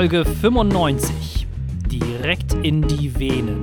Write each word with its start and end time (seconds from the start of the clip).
Folge 0.00 0.24
95. 0.24 1.46
Direkt 1.86 2.54
in 2.54 2.80
die 2.80 3.14
Venen. 3.18 3.60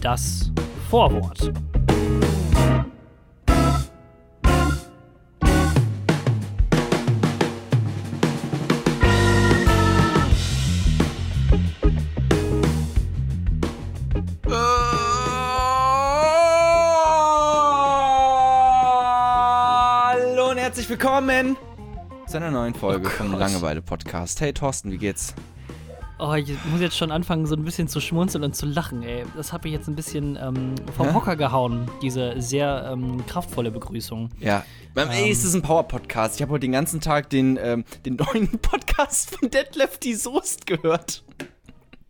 Das 0.00 0.52
Vorwort. 0.88 1.50
Willkommen 20.86 21.56
zu 22.34 22.38
einer 22.38 22.50
neuen 22.50 22.74
Folge 22.74 23.06
Oh 23.06 23.10
vom. 23.10 23.38
Langeweile-Podcast. 23.38 24.40
Hey 24.40 24.52
Thorsten, 24.52 24.90
wie 24.90 24.98
geht's? 24.98 25.36
Oh, 26.18 26.34
ich 26.34 26.52
muss 26.64 26.80
jetzt 26.80 26.96
schon 26.96 27.12
anfangen, 27.12 27.46
so 27.46 27.54
ein 27.54 27.62
bisschen 27.62 27.86
zu 27.86 28.00
schmunzeln 28.00 28.42
und 28.42 28.56
zu 28.56 28.66
lachen, 28.66 29.04
ey. 29.04 29.24
Das 29.36 29.52
hat 29.52 29.62
mich 29.62 29.72
jetzt 29.72 29.86
ein 29.86 29.94
bisschen 29.94 30.36
ähm, 30.42 30.74
vom 30.96 31.10
Hä? 31.10 31.14
Hocker 31.14 31.36
gehauen, 31.36 31.88
diese 32.02 32.34
sehr 32.42 32.90
ähm, 32.92 33.24
kraftvolle 33.26 33.70
Begrüßung. 33.70 34.30
Ja, 34.40 34.64
beim 34.94 35.10
Ähm. 35.10 35.14
Ey, 35.14 35.30
es 35.30 35.44
ist 35.44 35.54
ein 35.54 35.62
Power-Podcast. 35.62 36.34
Ich 36.34 36.42
habe 36.42 36.50
heute 36.50 36.62
den 36.62 36.72
ganzen 36.72 37.00
Tag 37.00 37.30
den, 37.30 37.56
ähm, 37.56 37.84
den 38.04 38.16
neuen 38.16 38.48
Podcast 38.58 39.36
von 39.36 39.48
Detlef 39.48 39.98
die 39.98 40.16
Soest 40.16 40.66
gehört. 40.66 41.22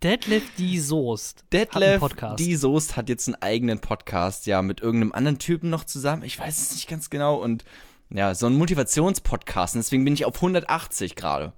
Deadlift 0.02 0.56
die 0.56 0.78
Soest. 0.78 1.44
Detlef 1.52 2.02
die 2.38 2.56
Soest 2.56 2.96
hat 2.96 3.10
jetzt 3.10 3.28
einen 3.28 3.42
eigenen 3.42 3.78
Podcast, 3.78 4.46
ja, 4.46 4.62
mit 4.62 4.80
irgendeinem 4.80 5.12
anderen 5.12 5.38
Typen 5.38 5.68
noch 5.68 5.84
zusammen. 5.84 6.22
Ich 6.22 6.38
weiß 6.38 6.62
es 6.62 6.72
nicht 6.72 6.88
ganz 6.88 7.10
genau. 7.10 7.36
Und 7.36 7.66
ja, 8.14 8.34
so 8.34 8.46
ein 8.46 8.56
Motivationspodcast. 8.56 9.74
Und 9.74 9.80
deswegen 9.80 10.04
bin 10.04 10.14
ich 10.14 10.24
auf 10.24 10.36
180 10.36 11.16
gerade. 11.16 11.52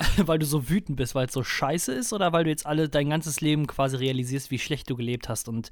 weil 0.16 0.38
du 0.38 0.46
so 0.46 0.68
wütend 0.68 0.96
bist, 0.96 1.14
weil 1.16 1.26
es 1.26 1.32
so 1.32 1.42
scheiße 1.42 1.92
ist 1.92 2.12
oder 2.12 2.32
weil 2.32 2.44
du 2.44 2.50
jetzt 2.50 2.66
alle 2.66 2.88
dein 2.88 3.10
ganzes 3.10 3.40
Leben 3.40 3.66
quasi 3.66 3.96
realisierst, 3.96 4.52
wie 4.52 4.58
schlecht 4.60 4.88
du 4.88 4.94
gelebt 4.96 5.28
hast 5.28 5.48
und 5.48 5.70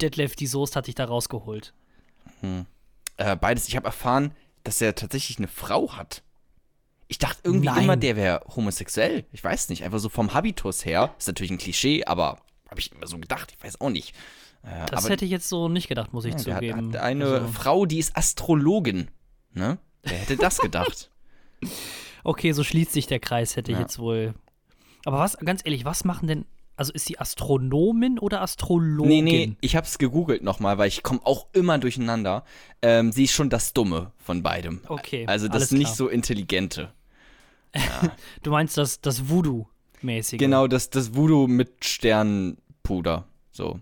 Deadlift 0.00 0.40
die 0.40 0.48
Soest 0.48 0.74
hat 0.74 0.88
dich 0.88 0.96
da 0.96 1.04
rausgeholt. 1.04 1.72
Äh, 3.16 3.36
beides. 3.36 3.68
Ich 3.68 3.76
habe 3.76 3.86
erfahren, 3.86 4.32
dass 4.64 4.80
er 4.80 4.94
tatsächlich 4.96 5.38
eine 5.38 5.46
Frau 5.48 5.92
hat. 5.92 6.22
Ich 7.06 7.18
dachte 7.18 7.40
irgendwie 7.44 7.66
Nein. 7.66 7.84
immer, 7.84 7.96
der 7.96 8.16
wäre 8.16 8.42
homosexuell. 8.54 9.24
Ich 9.32 9.42
weiß 9.42 9.68
nicht. 9.70 9.84
Einfach 9.84 9.98
so 10.00 10.08
vom 10.08 10.34
Habitus 10.34 10.84
her. 10.84 11.14
Ist 11.16 11.28
natürlich 11.28 11.52
ein 11.52 11.58
Klischee, 11.58 12.04
aber 12.04 12.38
habe 12.68 12.80
ich 12.80 12.92
immer 12.92 13.06
so 13.06 13.18
gedacht. 13.18 13.54
Ich 13.56 13.64
weiß 13.64 13.80
auch 13.80 13.90
nicht. 13.90 14.14
Äh, 14.62 14.86
Das 14.90 15.08
hätte 15.08 15.24
ich 15.24 15.30
jetzt 15.30 15.48
so 15.48 15.68
nicht 15.68 15.88
gedacht, 15.88 16.12
muss 16.12 16.24
ich 16.24 16.34
ja, 16.34 16.42
der 16.42 16.54
hat, 16.54 16.60
zugeben. 16.62 16.94
hat 16.94 17.00
eine 17.00 17.24
Also, 17.26 17.48
Frau, 17.48 17.86
die 17.86 17.98
ist 17.98 18.16
Astrologin. 18.16 19.08
Ne? 19.54 19.78
Wer 20.02 20.18
hätte 20.18 20.36
das 20.36 20.58
gedacht? 20.58 21.10
okay, 22.24 22.52
so 22.52 22.64
schließt 22.64 22.92
sich 22.92 23.06
der 23.06 23.20
Kreis, 23.20 23.56
hätte 23.56 23.72
ich 23.72 23.76
Ja. 23.78 23.82
jetzt 23.82 23.98
wohl. 23.98 24.34
Aber 25.04 25.18
was, 25.18 25.36
ganz 25.38 25.62
ehrlich, 25.64 25.84
was 25.84 26.04
machen 26.04 26.28
denn, 26.28 26.44
also 26.76 26.92
ist 26.92 27.06
sie 27.06 27.18
Astronomin 27.18 28.18
oder 28.18 28.40
Astrologin? 28.42 29.24
nee, 29.24 29.46
nee, 29.46 29.56
ich 29.60 29.74
habe 29.76 29.86
es 29.86 29.98
gegoogelt 29.98 30.42
nochmal, 30.42 30.78
weil 30.78 30.88
ich 30.88 31.02
komme 31.02 31.20
auch 31.24 31.46
immer 31.52 31.78
durcheinander. 31.78 32.44
Ähm, 32.82 33.10
sie 33.12 33.24
ist 33.24 33.32
schon 33.32 33.50
das 33.50 33.72
Dumme 33.72 34.12
von 34.18 34.42
beidem. 34.42 34.80
Okay, 34.88 35.26
Also 35.26 35.48
das 35.48 35.70
nicht 35.72 35.94
so 35.94 36.08
intelligente. 36.08 36.92
Du 38.42 38.50
meinst 38.50 38.76
das, 38.76 39.00
das 39.00 39.28
Voodoo-mäßige. 39.28 40.38
Genau, 40.38 40.66
das, 40.66 40.90
das 40.90 41.14
Voodoo 41.14 41.46
mit 41.46 41.84
Sternpuder. 41.84 43.26
So. 43.50 43.80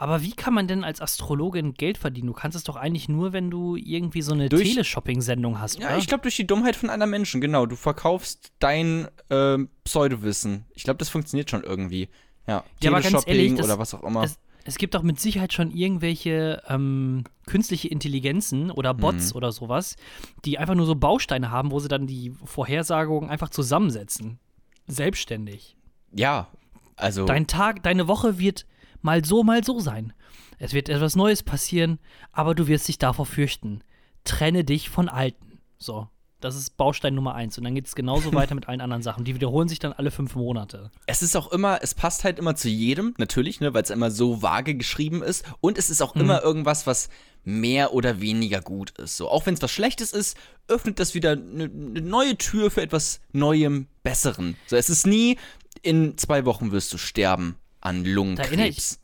Aber 0.00 0.22
wie 0.22 0.30
kann 0.32 0.54
man 0.54 0.68
denn 0.68 0.84
als 0.84 1.00
Astrologin 1.00 1.74
Geld 1.74 1.98
verdienen? 1.98 2.28
Du 2.28 2.32
kannst 2.32 2.56
es 2.56 2.62
doch 2.64 2.76
eigentlich 2.76 3.08
nur, 3.08 3.32
wenn 3.32 3.50
du 3.50 3.74
irgendwie 3.76 4.22
so 4.22 4.32
eine 4.32 4.48
Durch- 4.48 4.62
Teleshopping-Sendung 4.70 5.60
hast, 5.60 5.80
Ja, 5.80 5.88
oder? 5.88 5.98
ich 5.98 6.06
glaube 6.06 6.22
durch 6.22 6.36
die 6.36 6.46
Dummheit 6.46 6.76
von 6.76 6.88
anderen 6.88 7.10
Menschen, 7.10 7.40
genau. 7.40 7.66
Du 7.66 7.74
verkaufst 7.76 8.52
dein 8.60 9.08
ähm, 9.28 9.68
Pseudowissen. 9.84 10.64
Ich 10.74 10.84
glaube, 10.84 10.98
das 10.98 11.08
funktioniert 11.08 11.50
schon 11.50 11.64
irgendwie. 11.64 12.08
Ja, 12.46 12.62
Ja, 12.80 12.90
Teleshopping 12.92 13.34
ehrlich, 13.34 13.54
das- 13.56 13.66
oder 13.66 13.78
was 13.80 13.92
auch 13.92 14.04
immer. 14.04 14.22
es, 14.22 14.38
es 14.64 14.78
gibt 14.78 14.94
doch 14.94 15.02
mit 15.02 15.18
Sicherheit 15.18 15.52
schon 15.52 15.70
irgendwelche 15.72 16.62
ähm, 16.68 17.24
künstliche 17.46 17.88
Intelligenzen 17.88 18.70
oder 18.70 18.94
Bots 18.94 19.32
Mhm. 19.32 19.36
oder 19.38 19.50
sowas, 19.52 19.96
die 20.44 20.58
einfach 20.58 20.74
nur 20.76 20.86
so 20.86 20.94
Bausteine 20.94 21.50
haben, 21.50 21.70
wo 21.72 21.80
sie 21.80 21.88
dann 21.88 22.06
die 22.06 22.30
Vorhersagungen 22.44 23.30
einfach 23.30 23.48
zusammensetzen. 23.50 24.38
Selbstständig. 24.86 25.76
ja, 26.12 26.48
also 26.96 27.26
Dein 27.26 27.46
Tag, 27.46 27.82
deine 27.82 28.08
Woche 28.08 28.38
wird 28.38 28.66
mal 29.02 29.24
so, 29.24 29.42
mal 29.44 29.64
so 29.64 29.80
sein. 29.80 30.12
Es 30.58 30.72
wird 30.72 30.88
etwas 30.88 31.16
Neues 31.16 31.42
passieren, 31.42 31.98
aber 32.32 32.54
du 32.54 32.66
wirst 32.66 32.88
dich 32.88 32.98
davor 32.98 33.26
fürchten. 33.26 33.82
Trenne 34.24 34.64
dich 34.64 34.90
von 34.90 35.08
Alten. 35.08 35.60
So. 35.78 36.08
Das 36.40 36.54
ist 36.54 36.76
Baustein 36.76 37.16
Nummer 37.16 37.34
eins. 37.34 37.58
Und 37.58 37.64
dann 37.64 37.74
geht 37.74 37.86
es 37.88 37.96
genauso 37.96 38.32
weiter 38.34 38.54
mit 38.54 38.68
allen 38.68 38.80
anderen 38.80 39.02
Sachen. 39.02 39.24
Die 39.24 39.34
wiederholen 39.34 39.68
sich 39.68 39.80
dann 39.80 39.92
alle 39.92 40.12
fünf 40.12 40.36
Monate. 40.36 40.92
es 41.06 41.20
ist 41.20 41.36
auch 41.36 41.50
immer, 41.50 41.80
es 41.82 41.94
passt 41.96 42.22
halt 42.22 42.38
immer 42.38 42.54
zu 42.54 42.68
jedem, 42.68 43.12
natürlich, 43.18 43.58
ne, 43.60 43.74
weil 43.74 43.82
es 43.82 43.90
immer 43.90 44.12
so 44.12 44.40
vage 44.40 44.76
geschrieben 44.76 45.22
ist. 45.24 45.44
Und 45.60 45.78
es 45.78 45.90
ist 45.90 46.00
auch 46.00 46.14
Mhm. 46.14 46.20
immer 46.20 46.42
irgendwas, 46.42 46.86
was 46.86 47.08
mehr 47.42 47.92
oder 47.92 48.20
weniger 48.20 48.60
gut 48.60 48.90
ist. 48.98 49.16
So, 49.16 49.28
auch 49.28 49.46
wenn 49.46 49.54
es 49.54 49.62
was 49.62 49.72
Schlechtes 49.72 50.12
ist, 50.12 50.36
öffnet 50.68 51.00
das 51.00 51.14
wieder 51.14 51.32
eine 51.32 51.68
ne 51.68 52.00
neue 52.02 52.36
Tür 52.38 52.70
für 52.70 52.82
etwas 52.82 53.20
Neuem, 53.32 53.88
Besseren. 54.04 54.56
So, 54.68 54.76
es 54.76 54.90
ist 54.90 55.08
nie, 55.08 55.38
in 55.82 56.16
zwei 56.18 56.44
Wochen 56.44 56.70
wirst 56.70 56.92
du 56.92 56.98
sterben 56.98 57.56
an 57.88 57.96
erinnere 57.96 58.06
ich- 58.06 58.14
Lungenkrebs. 58.14 59.00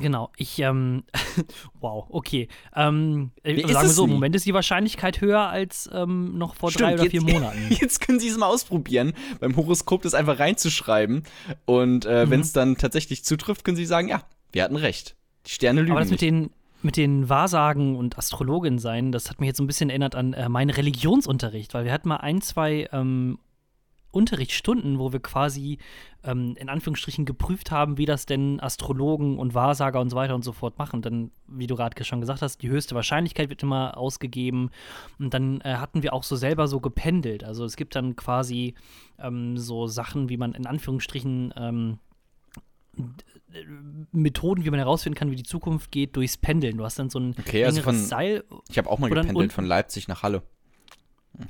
Genau, 0.00 0.30
ich, 0.36 0.60
ähm, 0.60 1.02
wow, 1.80 2.06
okay. 2.10 2.46
Ähm, 2.76 3.32
äh, 3.42 3.56
Wie 3.56 3.62
sagen 3.72 3.88
wir 3.88 3.92
so, 3.92 4.04
im? 4.04 4.10
Moment 4.10 4.36
ist 4.36 4.46
die 4.46 4.54
Wahrscheinlichkeit 4.54 5.20
höher 5.20 5.48
als 5.48 5.90
ähm, 5.92 6.38
noch 6.38 6.54
vor 6.54 6.70
drei 6.70 6.94
oder 6.94 7.02
jetzt, 7.02 7.10
vier 7.10 7.22
Monaten. 7.22 7.58
Jetzt 7.70 8.00
können 8.00 8.20
Sie 8.20 8.28
es 8.28 8.38
mal 8.38 8.46
ausprobieren, 8.46 9.12
beim 9.40 9.56
Horoskop 9.56 10.02
das 10.02 10.14
einfach 10.14 10.38
reinzuschreiben. 10.38 11.24
Und 11.64 12.06
äh, 12.06 12.26
Mhm. 12.26 12.30
wenn 12.30 12.40
es 12.42 12.52
dann 12.52 12.76
tatsächlich 12.76 13.24
zutrifft, 13.24 13.64
können 13.64 13.76
Sie 13.76 13.86
sagen, 13.86 14.06
ja, 14.06 14.22
wir 14.52 14.62
hatten 14.62 14.76
recht. 14.76 15.16
Die 15.46 15.50
Sterne 15.50 15.80
lügen 15.80 15.90
Aber 15.92 16.00
das 16.02 16.10
mit 16.10 16.20
den, 16.20 16.50
mit 16.80 16.96
den 16.96 17.28
Wahrsagen 17.28 17.96
und 17.96 18.18
Astrologin 18.18 18.78
sein, 18.78 19.10
das 19.10 19.30
hat 19.30 19.40
mich 19.40 19.48
jetzt 19.48 19.56
so 19.56 19.64
ein 19.64 19.66
bisschen 19.66 19.90
erinnert 19.90 20.14
an 20.14 20.32
äh, 20.32 20.48
meinen 20.48 20.70
Religionsunterricht, 20.70 21.74
weil 21.74 21.84
wir 21.84 21.92
hatten 21.92 22.08
mal 22.08 22.18
ein, 22.18 22.40
zwei 22.40 22.88
ähm, 22.92 23.40
Unterrichtsstunden, 24.10 24.98
wo 24.98 25.12
wir 25.12 25.20
quasi 25.20 25.78
ähm, 26.24 26.54
in 26.58 26.68
Anführungsstrichen 26.68 27.24
geprüft 27.26 27.70
haben, 27.70 27.98
wie 27.98 28.06
das 28.06 28.24
denn 28.26 28.58
Astrologen 28.60 29.38
und 29.38 29.54
Wahrsager 29.54 30.00
und 30.00 30.10
so 30.10 30.16
weiter 30.16 30.34
und 30.34 30.42
so 30.44 30.52
fort 30.52 30.78
machen. 30.78 31.02
Denn, 31.02 31.30
wie 31.46 31.66
du 31.66 31.76
gerade 31.76 32.02
schon 32.04 32.20
gesagt 32.20 32.40
hast, 32.42 32.62
die 32.62 32.68
höchste 32.70 32.94
Wahrscheinlichkeit 32.94 33.50
wird 33.50 33.62
immer 33.62 33.96
ausgegeben. 33.98 34.70
Und 35.18 35.34
dann 35.34 35.60
äh, 35.60 35.74
hatten 35.74 36.02
wir 36.02 36.12
auch 36.14 36.22
so 36.24 36.36
selber 36.36 36.68
so 36.68 36.80
gependelt. 36.80 37.44
Also 37.44 37.64
es 37.64 37.76
gibt 37.76 37.94
dann 37.96 38.16
quasi 38.16 38.74
ähm, 39.18 39.56
so 39.58 39.86
Sachen, 39.86 40.28
wie 40.28 40.36
man 40.38 40.52
in 40.54 40.66
Anführungsstrichen 40.66 41.52
ähm, 41.56 41.98
Methoden, 44.12 44.64
wie 44.64 44.70
man 44.70 44.78
herausfinden 44.80 45.16
kann, 45.18 45.30
wie 45.30 45.36
die 45.36 45.42
Zukunft 45.44 45.90
geht, 45.92 46.16
durchs 46.16 46.36
Pendeln. 46.36 46.78
Du 46.78 46.84
hast 46.84 46.98
dann 46.98 47.10
so 47.10 47.18
ein 47.20 47.34
Okay, 47.38 47.64
also 47.64 47.82
von- 47.82 47.96
Seil, 47.96 48.44
Ich 48.68 48.78
habe 48.78 48.90
auch 48.90 48.98
mal 48.98 49.08
dann 49.08 49.18
gependelt 49.20 49.36
unten- 49.44 49.50
von 49.54 49.64
Leipzig 49.66 50.08
nach 50.08 50.22
Halle. 50.22 50.42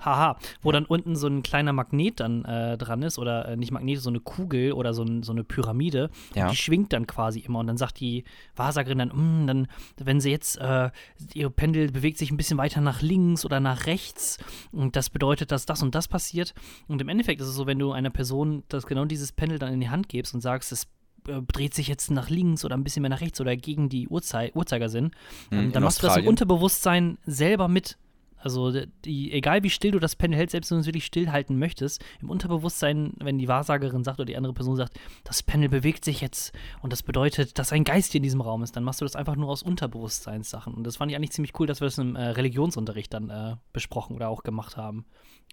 Haha, 0.00 0.38
wo 0.62 0.72
dann 0.72 0.84
unten 0.84 1.16
so 1.16 1.26
ein 1.26 1.43
kleiner 1.43 1.72
Magnet 1.72 2.21
dann 2.21 2.44
äh, 2.44 2.76
dran 2.78 3.03
ist 3.03 3.19
oder 3.19 3.49
äh, 3.49 3.56
nicht 3.56 3.71
Magnet, 3.72 4.00
so 4.00 4.10
eine 4.10 4.21
Kugel 4.21 4.72
oder 4.72 4.94
so, 4.94 5.03
ein, 5.03 5.22
so 5.22 5.32
eine 5.32 5.44
Pyramide. 5.44 6.10
Ja. 6.34 6.50
Die 6.50 6.56
schwingt 6.56 6.93
dann 6.93 7.06
quasi 7.06 7.41
immer 7.41 7.59
und 7.60 7.66
dann 7.66 7.76
sagt 7.76 8.00
die 8.00 8.25
Wahrsagerin 8.56 8.99
dann, 8.99 9.09
"Mm, 9.09 9.47
dann, 9.47 9.69
wenn 9.97 10.21
sie 10.21 10.31
jetzt, 10.31 10.59
äh, 10.59 10.91
ihr 11.34 11.50
Pendel 11.50 11.91
bewegt 11.91 12.19
sich 12.19 12.31
ein 12.31 12.37
bisschen 12.37 12.59
weiter 12.59 12.81
nach 12.81 13.03
links 13.03 13.44
oder 13.44 13.60
nach 13.60 13.87
rechts 13.87 14.38
und 14.72 14.97
das 14.97 15.10
bedeutet, 15.10 15.50
dass 15.53 15.66
das 15.66 15.82
und 15.82 15.94
das 15.94 16.09
passiert. 16.09 16.55
Und 16.87 17.00
im 17.00 17.09
Endeffekt 17.09 17.41
ist 17.41 17.49
es 17.49 17.55
so, 17.55 17.66
wenn 17.66 17.78
du 17.78 17.93
einer 17.93 18.10
Person 18.10 18.62
das 18.69 18.87
genau 18.87 19.05
dieses 19.05 19.32
Pendel 19.32 19.59
dann 19.59 19.72
in 19.72 19.81
die 19.81 19.88
Hand 19.91 20.09
gibst 20.09 20.34
und 20.34 20.41
sagst, 20.41 20.72
es 20.72 20.84
äh, 21.26 21.41
dreht 21.43 21.75
sich 21.75 21.88
jetzt 21.88 22.10
nach 22.10 22.31
links 22.31 22.65
oder 22.65 22.76
ein 22.76 22.84
bisschen 22.84 23.03
mehr 23.03 23.10
nach 23.10 23.20
rechts 23.20 23.41
oder 23.41 23.56
gegen 23.56 23.88
die 23.88 24.09
Uhrzei 24.09 24.53
Uhrzeigersinn, 24.55 25.06
Hm, 25.50 25.59
ähm, 25.59 25.59
in 25.66 25.72
dann 25.72 25.82
machst 25.82 25.99
du 25.99 26.03
das 26.06 26.16
im 26.16 26.20
Australien. 26.20 26.28
Unterbewusstsein 26.28 27.19
selber 27.26 27.69
mit. 27.69 27.96
Also 28.38 28.73
die, 29.05 29.32
egal 29.32 29.62
wie 29.62 29.70
still 29.70 29.90
du 29.90 29.99
das 29.99 30.17
Pendel 30.17 30.38
hältst, 30.38 30.52
selbst 30.52 30.70
wenn 30.70 30.76
du 30.76 30.81
es 30.81 30.87
wirklich 30.87 31.06
stillhalten 31.06 31.58
möchtest, 31.58 32.05
im 32.20 32.31
Unterbewusstsein, 32.31 33.12
wenn 33.19 33.38
die 33.38 33.49
Wahrsagerin 33.49 34.05
sagt 34.05 34.19
oder 34.19 34.26
die 34.26 34.37
andere 34.37 34.52
Person 34.52 34.76
sagt, 34.76 34.99
das 35.25 35.43
Pendel 35.43 35.69
bewegt 35.69 36.05
sich 36.05 36.20
jetzt 36.20 36.52
und 36.81 36.93
das 36.93 37.02
bedeutet, 37.02 37.58
dass 37.58 37.73
ein 37.73 37.85
Geist 37.85 38.12
hier 38.12 38.20
in 38.20 38.23
diesem 38.23 38.40
Raum 38.40 38.62
ist, 38.62 38.76
dann 38.76 38.85
machst 38.85 39.00
du 39.00 39.05
das 39.05 39.17
einfach 39.17 39.37
nur 39.37 39.49
aus 39.49 39.62
Unterbewusstseinssachen. 39.62 40.75
Und 40.75 40.85
das 40.85 40.96
fand 40.96 41.11
ich 41.11 41.17
eigentlich 41.17 41.32
ziemlich 41.32 41.58
cool, 41.58 41.67
dass 41.67 41.81
wir 41.81 41.87
das 41.87 41.99
im 41.99 42.17
äh, 42.17 42.23
Religionsunterricht 42.23 43.12
dann 43.12 43.31
äh, 43.31 43.56
besprochen 43.73 44.17
oder 44.17 44.29
auch 44.29 44.43
gemacht 44.43 44.76
haben. 44.76 45.05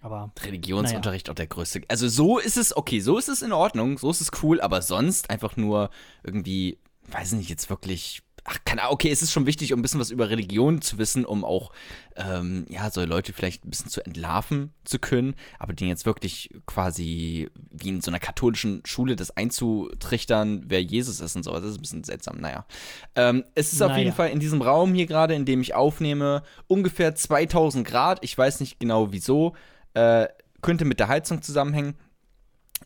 Aber 0.02 0.32
Religionsunterricht 0.42 1.30
auch 1.30 1.34
der 1.34 1.46
größte. 1.46 1.82
Also 1.88 2.08
so 2.08 2.38
ist 2.38 2.56
es, 2.56 2.76
okay, 2.76 3.00
so 3.00 3.18
ist 3.18 3.28
es 3.28 3.42
in 3.42 3.52
Ordnung, 3.52 3.98
so 3.98 4.10
ist 4.10 4.20
es 4.20 4.30
cool, 4.42 4.60
aber 4.60 4.82
sonst 4.82 5.30
einfach 5.30 5.56
nur 5.56 5.90
irgendwie, 6.22 6.78
weiß 7.10 7.32
nicht, 7.32 7.48
jetzt 7.48 7.70
wirklich. 7.70 8.22
Ach, 8.48 8.58
keine 8.64 8.82
Ahnung, 8.82 8.94
okay, 8.94 9.10
es 9.10 9.22
ist 9.22 9.32
schon 9.32 9.46
wichtig, 9.46 9.72
um 9.72 9.80
ein 9.80 9.82
bisschen 9.82 9.98
was 9.98 10.10
über 10.10 10.30
Religion 10.30 10.80
zu 10.80 10.98
wissen, 10.98 11.24
um 11.24 11.44
auch, 11.44 11.72
ähm, 12.14 12.64
ja, 12.68 12.90
so 12.90 13.04
Leute 13.04 13.32
vielleicht 13.32 13.64
ein 13.64 13.70
bisschen 13.70 13.90
zu 13.90 14.04
entlarven 14.06 14.72
zu 14.84 14.98
können, 15.00 15.34
aber 15.58 15.72
denen 15.72 15.90
jetzt 15.90 16.06
wirklich 16.06 16.50
quasi 16.64 17.50
wie 17.72 17.88
in 17.88 18.00
so 18.00 18.10
einer 18.10 18.20
katholischen 18.20 18.82
Schule 18.86 19.16
das 19.16 19.36
einzutrichtern, 19.36 20.64
wer 20.66 20.82
Jesus 20.82 21.20
ist 21.20 21.34
und 21.36 21.42
so, 21.42 21.52
das 21.52 21.64
ist 21.64 21.78
ein 21.78 21.82
bisschen 21.82 22.04
seltsam, 22.04 22.38
naja. 22.38 22.66
Ähm, 23.14 23.44
es 23.54 23.72
ist 23.72 23.82
auf 23.82 23.88
Naja. 23.90 24.04
jeden 24.04 24.16
Fall 24.16 24.30
in 24.30 24.40
diesem 24.40 24.62
Raum 24.62 24.94
hier 24.94 25.06
gerade, 25.06 25.34
in 25.34 25.44
dem 25.44 25.60
ich 25.60 25.74
aufnehme, 25.74 26.42
ungefähr 26.68 27.14
2000 27.14 27.86
Grad, 27.86 28.18
ich 28.22 28.36
weiß 28.36 28.60
nicht 28.60 28.78
genau 28.78 29.12
wieso, 29.12 29.54
äh, 29.94 30.28
könnte 30.62 30.84
mit 30.84 31.00
der 31.00 31.08
Heizung 31.08 31.42
zusammenhängen. 31.42 31.94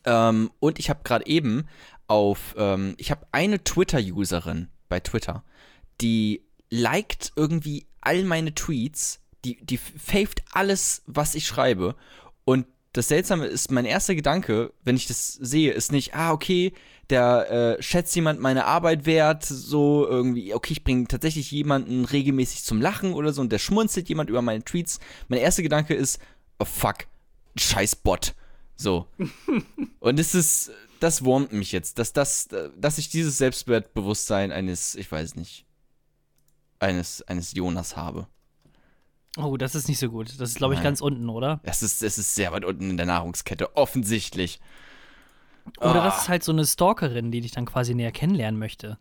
Ähm, 0.05 0.51
und 0.59 0.79
ich 0.79 0.89
habe 0.89 1.01
gerade 1.03 1.25
eben 1.27 1.67
auf, 2.07 2.55
ähm, 2.57 2.95
ich 2.97 3.11
habe 3.11 3.25
eine 3.31 3.63
Twitter-Userin 3.63 4.69
bei 4.89 4.99
Twitter, 4.99 5.43
die 6.01 6.41
liked 6.69 7.33
irgendwie 7.35 7.85
all 8.01 8.23
meine 8.23 8.55
Tweets, 8.55 9.19
die, 9.45 9.63
die 9.63 9.77
faved 9.77 10.43
alles, 10.51 11.03
was 11.05 11.35
ich 11.35 11.45
schreibe. 11.45 11.95
Und 12.45 12.65
das 12.93 13.07
Seltsame 13.07 13.45
ist, 13.45 13.71
mein 13.71 13.85
erster 13.85 14.15
Gedanke, 14.15 14.73
wenn 14.83 14.95
ich 14.95 15.07
das 15.07 15.33
sehe, 15.33 15.71
ist 15.71 15.91
nicht, 15.91 16.13
ah, 16.13 16.31
okay, 16.31 16.73
der 17.09 17.77
äh, 17.79 17.81
schätzt 17.81 18.15
jemand 18.15 18.39
meine 18.39 18.65
Arbeit 18.65 19.05
wert, 19.05 19.43
so 19.43 20.07
irgendwie, 20.07 20.53
okay, 20.53 20.73
ich 20.73 20.83
bringe 20.83 21.07
tatsächlich 21.07 21.51
jemanden 21.51 22.05
regelmäßig 22.05 22.63
zum 22.63 22.81
Lachen 22.81 23.13
oder 23.13 23.33
so 23.33 23.41
und 23.41 23.51
der 23.51 23.59
schmunzelt 23.59 24.09
jemand 24.09 24.29
über 24.29 24.41
meine 24.41 24.63
Tweets. 24.63 24.99
Mein 25.27 25.39
erster 25.39 25.63
Gedanke 25.63 25.93
ist, 25.93 26.19
oh 26.59 26.65
fuck, 26.65 27.07
scheiß 27.57 27.97
Bot. 27.97 28.33
So. 28.75 29.07
und 29.99 30.19
es 30.19 30.35
ist, 30.35 30.71
das 30.99 31.23
wurmt 31.23 31.53
mich 31.53 31.71
jetzt, 31.71 31.99
dass, 31.99 32.13
das, 32.13 32.47
dass 32.77 32.97
ich 32.97 33.09
dieses 33.09 33.37
Selbstwertbewusstsein 33.37 34.51
eines, 34.51 34.95
ich 34.95 35.11
weiß 35.11 35.35
nicht, 35.35 35.65
eines, 36.81 37.21
eines 37.23 37.53
Jonas 37.53 37.95
habe. 37.95 38.27
Oh, 39.37 39.55
das 39.55 39.75
ist 39.75 39.87
nicht 39.87 39.99
so 39.99 40.09
gut. 40.09 40.39
Das 40.39 40.49
ist, 40.49 40.57
glaube 40.57 40.73
ich, 40.73 40.83
ganz 40.83 40.99
unten, 40.99 41.29
oder? 41.29 41.61
Das 41.63 41.81
ist, 41.81 42.01
das 42.01 42.17
ist 42.17 42.35
sehr 42.35 42.51
weit 42.51 42.65
unten 42.65 42.89
in 42.89 42.97
der 42.97 43.05
Nahrungskette, 43.05 43.77
offensichtlich. 43.77 44.59
Oder 45.79 46.01
oh. 46.01 46.03
das 46.03 46.23
ist 46.23 46.29
halt 46.29 46.43
so 46.43 46.51
eine 46.51 46.65
Stalkerin, 46.65 47.31
die 47.31 47.41
dich 47.41 47.51
dann 47.51 47.65
quasi 47.65 47.95
näher 47.95 48.11
kennenlernen 48.11 48.59
möchte. 48.59 48.97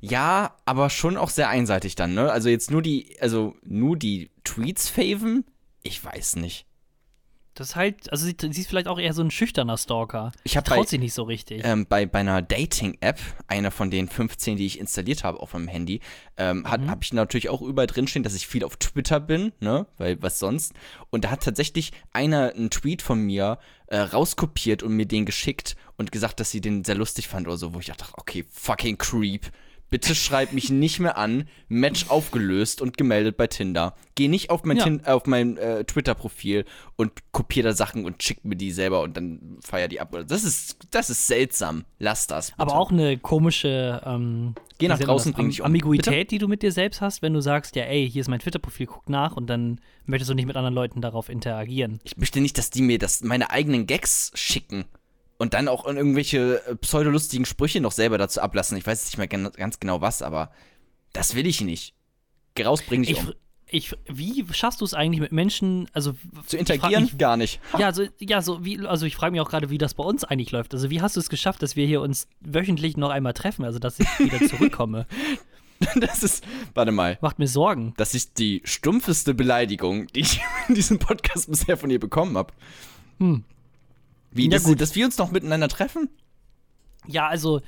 Ja, 0.00 0.56
aber 0.64 0.90
schon 0.90 1.16
auch 1.16 1.30
sehr 1.30 1.48
einseitig 1.48 1.94
dann, 1.94 2.14
ne? 2.14 2.32
Also 2.32 2.48
jetzt 2.48 2.70
nur 2.70 2.82
die, 2.82 3.16
also 3.20 3.54
nur 3.62 3.96
die 3.96 4.30
Tweets 4.42 4.88
faven? 4.88 5.44
Ich 5.82 6.02
weiß 6.02 6.36
nicht. 6.36 6.65
Das 7.56 7.70
ist 7.70 7.76
halt, 7.76 8.12
also 8.12 8.26
sie, 8.26 8.36
sie 8.38 8.60
ist 8.60 8.68
vielleicht 8.68 8.86
auch 8.86 8.98
eher 8.98 9.14
so 9.14 9.22
ein 9.22 9.30
schüchterner 9.30 9.78
Stalker. 9.78 10.30
Ich 10.44 10.52
traut 10.52 10.66
bei, 10.66 10.82
sie 10.84 10.98
nicht 10.98 11.14
so 11.14 11.22
richtig. 11.22 11.62
Ähm, 11.64 11.86
bei, 11.88 12.04
bei 12.04 12.18
einer 12.18 12.42
Dating-App, 12.42 13.18
einer 13.48 13.70
von 13.70 13.90
den 13.90 14.08
15, 14.08 14.58
die 14.58 14.66
ich 14.66 14.78
installiert 14.78 15.24
habe 15.24 15.40
auf 15.40 15.54
meinem 15.54 15.68
Handy, 15.68 16.00
ähm, 16.36 16.58
mhm. 16.58 16.90
habe 16.90 16.98
ich 17.02 17.14
natürlich 17.14 17.48
auch 17.48 17.62
überall 17.62 17.86
drinstehen, 17.86 18.22
dass 18.22 18.34
ich 18.34 18.46
viel 18.46 18.62
auf 18.62 18.76
Twitter 18.76 19.20
bin, 19.20 19.52
ne? 19.60 19.86
Weil 19.96 20.20
was 20.22 20.38
sonst. 20.38 20.74
Und 21.08 21.24
da 21.24 21.30
hat 21.30 21.44
tatsächlich 21.44 21.92
einer 22.12 22.52
einen 22.54 22.68
Tweet 22.68 23.00
von 23.00 23.20
mir 23.20 23.58
äh, 23.86 23.96
rauskopiert 23.96 24.82
und 24.82 24.94
mir 24.94 25.06
den 25.06 25.24
geschickt 25.24 25.76
und 25.96 26.12
gesagt, 26.12 26.40
dass 26.40 26.50
sie 26.50 26.60
den 26.60 26.84
sehr 26.84 26.94
lustig 26.94 27.26
fand 27.26 27.46
oder 27.46 27.56
so, 27.56 27.72
wo 27.72 27.80
ich 27.80 27.86
dachte, 27.86 28.04
okay, 28.18 28.44
fucking 28.50 28.98
creep. 28.98 29.46
Bitte 29.88 30.14
schreib 30.14 30.52
mich 30.52 30.70
nicht 30.70 30.98
mehr 30.98 31.16
an. 31.16 31.48
Match 31.68 32.08
aufgelöst 32.08 32.82
und 32.82 32.96
gemeldet 32.96 33.36
bei 33.36 33.46
Tinder. 33.46 33.94
Geh 34.16 34.28
nicht 34.28 34.50
auf 34.50 34.64
mein, 34.64 34.76
ja. 34.76 35.14
auf 35.14 35.26
mein 35.26 35.56
äh, 35.58 35.84
Twitter-Profil 35.84 36.64
und 36.96 37.12
kopier 37.32 37.62
da 37.62 37.72
Sachen 37.72 38.04
und 38.04 38.22
schick 38.22 38.44
mir 38.44 38.56
die 38.56 38.72
selber 38.72 39.02
und 39.02 39.16
dann 39.16 39.58
feier 39.62 39.88
die 39.88 40.00
ab. 40.00 40.16
Das 40.26 40.42
ist, 40.42 40.78
das 40.90 41.10
ist 41.10 41.26
seltsam. 41.26 41.84
Lass 41.98 42.26
das. 42.26 42.50
Bitte. 42.50 42.60
Aber 42.60 42.76
auch 42.76 42.90
eine 42.90 43.16
komische 43.18 44.02
ähm, 44.04 44.54
Geh 44.78 44.88
nach 44.88 44.98
draußen, 44.98 45.32
bring 45.32 45.48
dich 45.48 45.60
um. 45.60 45.66
Ambiguität, 45.66 46.12
bitte? 46.12 46.26
die 46.26 46.38
du 46.38 46.48
mit 46.48 46.62
dir 46.62 46.72
selbst 46.72 47.00
hast, 47.00 47.22
wenn 47.22 47.32
du 47.32 47.40
sagst, 47.40 47.76
ja, 47.76 47.84
ey, 47.84 48.10
hier 48.10 48.20
ist 48.20 48.28
mein 48.28 48.40
Twitter-Profil, 48.40 48.86
guck 48.86 49.08
nach 49.08 49.36
und 49.36 49.46
dann 49.48 49.80
möchtest 50.04 50.30
du 50.30 50.34
nicht 50.34 50.46
mit 50.46 50.56
anderen 50.56 50.74
Leuten 50.74 51.00
darauf 51.00 51.28
interagieren. 51.28 52.00
Ich 52.04 52.16
möchte 52.16 52.40
nicht, 52.40 52.58
dass 52.58 52.70
die 52.70 52.82
mir 52.82 52.98
das, 52.98 53.22
meine 53.22 53.50
eigenen 53.50 53.86
Gags 53.86 54.32
schicken 54.34 54.84
und 55.38 55.54
dann 55.54 55.68
auch 55.68 55.84
irgendwelche 55.86 56.62
äh, 56.66 56.76
pseudolustigen 56.76 57.46
Sprüche 57.46 57.80
noch 57.80 57.92
selber 57.92 58.18
dazu 58.18 58.40
ablassen. 58.40 58.76
Ich 58.76 58.86
weiß 58.86 59.04
nicht 59.06 59.18
mehr 59.18 59.28
ganz 59.28 59.80
genau 59.80 60.00
was, 60.00 60.22
aber 60.22 60.50
das 61.12 61.34
will 61.34 61.46
ich 61.46 61.60
nicht. 61.60 61.94
Geh 62.54 62.64
raus, 62.64 62.82
bring 62.82 63.02
dich 63.02 63.12
ich, 63.12 63.18
um. 63.18 63.32
Ich, 63.68 63.92
wie 64.06 64.44
schaffst 64.52 64.80
du 64.80 64.84
es 64.84 64.94
eigentlich 64.94 65.20
mit 65.20 65.32
Menschen, 65.32 65.88
also 65.92 66.14
zu 66.46 66.56
interagieren? 66.56 67.04
Mich, 67.04 67.18
gar 67.18 67.36
nicht. 67.36 67.60
Ja, 67.78 67.92
so, 67.92 68.04
ja, 68.20 68.40
so 68.40 68.64
wie, 68.64 68.86
also 68.86 69.06
ich 69.06 69.16
frage 69.16 69.32
mich 69.32 69.40
auch 69.40 69.50
gerade, 69.50 69.70
wie 69.70 69.78
das 69.78 69.94
bei 69.94 70.04
uns 70.04 70.22
eigentlich 70.22 70.52
läuft. 70.52 70.72
Also 70.72 70.88
wie 70.88 71.00
hast 71.00 71.16
du 71.16 71.20
es 71.20 71.28
geschafft, 71.28 71.62
dass 71.62 71.74
wir 71.74 71.86
hier 71.86 72.00
uns 72.00 72.28
wöchentlich 72.40 72.96
noch 72.96 73.10
einmal 73.10 73.32
treffen, 73.32 73.64
also 73.64 73.78
dass 73.78 73.98
ich 73.98 74.06
wieder 74.18 74.46
zurückkomme? 74.48 75.06
Das 75.96 76.22
ist, 76.22 76.44
warte 76.74 76.92
mal. 76.92 77.18
Macht 77.20 77.38
mir 77.38 77.48
Sorgen. 77.48 77.92
Das 77.96 78.14
ist 78.14 78.38
die 78.38 78.62
stumpfeste 78.64 79.34
Beleidigung, 79.34 80.06
die 80.08 80.20
ich 80.20 80.40
in 80.68 80.74
diesem 80.74 80.98
Podcast 80.98 81.50
bisher 81.50 81.76
von 81.76 81.90
dir 81.90 82.00
bekommen 82.00 82.38
habe. 82.38 82.52
Hm. 83.18 83.44
Wie, 84.30 84.50
ja, 84.50 84.58
gut. 84.58 84.80
dass 84.80 84.94
wir 84.94 85.06
uns 85.06 85.18
noch 85.18 85.30
miteinander 85.30 85.68
treffen? 85.68 86.08
Ja, 87.06 87.28
also, 87.28 87.60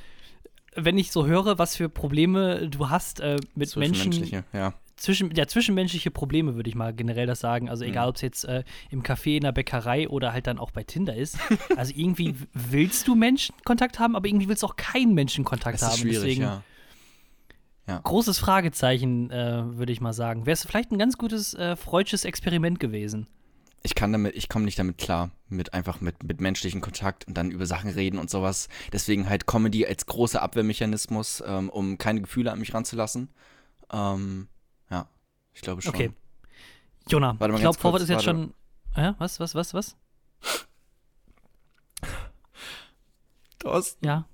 wenn 0.74 0.98
ich 0.98 1.12
so 1.12 1.26
höre, 1.26 1.58
was 1.58 1.76
für 1.76 1.88
Probleme 1.88 2.68
du 2.68 2.90
hast 2.90 3.20
äh, 3.20 3.36
mit 3.54 3.74
Menschen. 3.76 4.42
Ja. 4.52 4.74
Zwischen, 4.96 5.32
ja, 5.32 5.46
zwischenmenschliche 5.46 6.10
Probleme 6.10 6.56
würde 6.56 6.68
ich 6.68 6.74
mal 6.74 6.92
generell 6.92 7.26
das 7.26 7.38
sagen. 7.38 7.68
Also 7.68 7.84
egal, 7.84 8.06
mhm. 8.06 8.10
ob 8.10 8.16
es 8.16 8.22
jetzt 8.22 8.44
äh, 8.44 8.64
im 8.90 9.04
Café, 9.04 9.36
in 9.36 9.42
der 9.42 9.52
Bäckerei 9.52 10.08
oder 10.08 10.32
halt 10.32 10.48
dann 10.48 10.58
auch 10.58 10.72
bei 10.72 10.82
Tinder 10.82 11.14
ist. 11.14 11.38
Also 11.76 11.92
irgendwie 11.94 12.34
willst 12.52 13.06
du 13.06 13.14
Menschenkontakt 13.14 14.00
haben, 14.00 14.16
aber 14.16 14.26
irgendwie 14.26 14.48
willst 14.48 14.64
du 14.64 14.66
auch 14.66 14.74
keinen 14.74 15.14
Menschenkontakt 15.14 15.74
das 15.74 15.82
ist 15.82 15.88
haben. 15.88 16.00
Schwierig, 16.00 16.22
Deswegen 16.22 16.42
ja. 16.42 16.62
Ja. 17.86 18.00
Großes 18.02 18.38
Fragezeichen, 18.38 19.30
äh, 19.30 19.62
würde 19.78 19.92
ich 19.92 20.00
mal 20.00 20.12
sagen. 20.12 20.46
Wäre 20.46 20.54
es 20.54 20.66
vielleicht 20.66 20.90
ein 20.90 20.98
ganz 20.98 21.16
gutes 21.16 21.54
äh, 21.54 21.76
freudsches 21.76 22.24
Experiment 22.24 22.80
gewesen 22.80 23.28
ich 23.82 23.94
kann 23.94 24.12
damit, 24.12 24.34
ich 24.34 24.48
komme 24.48 24.64
nicht 24.64 24.78
damit 24.78 24.98
klar, 24.98 25.30
mit 25.48 25.72
einfach 25.74 26.00
mit, 26.00 26.22
mit 26.22 26.40
menschlichem 26.40 26.80
Kontakt 26.80 27.26
und 27.26 27.34
dann 27.34 27.50
über 27.50 27.66
Sachen 27.66 27.90
reden 27.90 28.18
und 28.18 28.30
sowas. 28.30 28.68
Deswegen 28.92 29.28
halt 29.28 29.46
Comedy 29.46 29.86
als 29.86 30.06
großer 30.06 30.42
Abwehrmechanismus, 30.42 31.42
ähm, 31.46 31.70
um 31.70 31.98
keine 31.98 32.20
Gefühle 32.20 32.52
an 32.52 32.58
mich 32.58 32.74
ranzulassen. 32.74 33.28
Ähm, 33.92 34.48
ja, 34.90 35.08
ich 35.54 35.60
glaube 35.60 35.82
schon. 35.82 35.94
Okay. 35.94 36.12
Jonah, 37.08 37.32
ich 37.32 37.60
glaube, 37.60 37.78
Vorwort 37.78 38.02
ist 38.02 38.08
jetzt 38.08 38.24
schon. 38.24 38.52
Ja, 38.96 39.14
was, 39.18 39.40
was, 39.40 39.54
was, 39.54 39.74
was? 39.74 39.96
Thorsten. 43.58 44.04
Ja. 44.04 44.26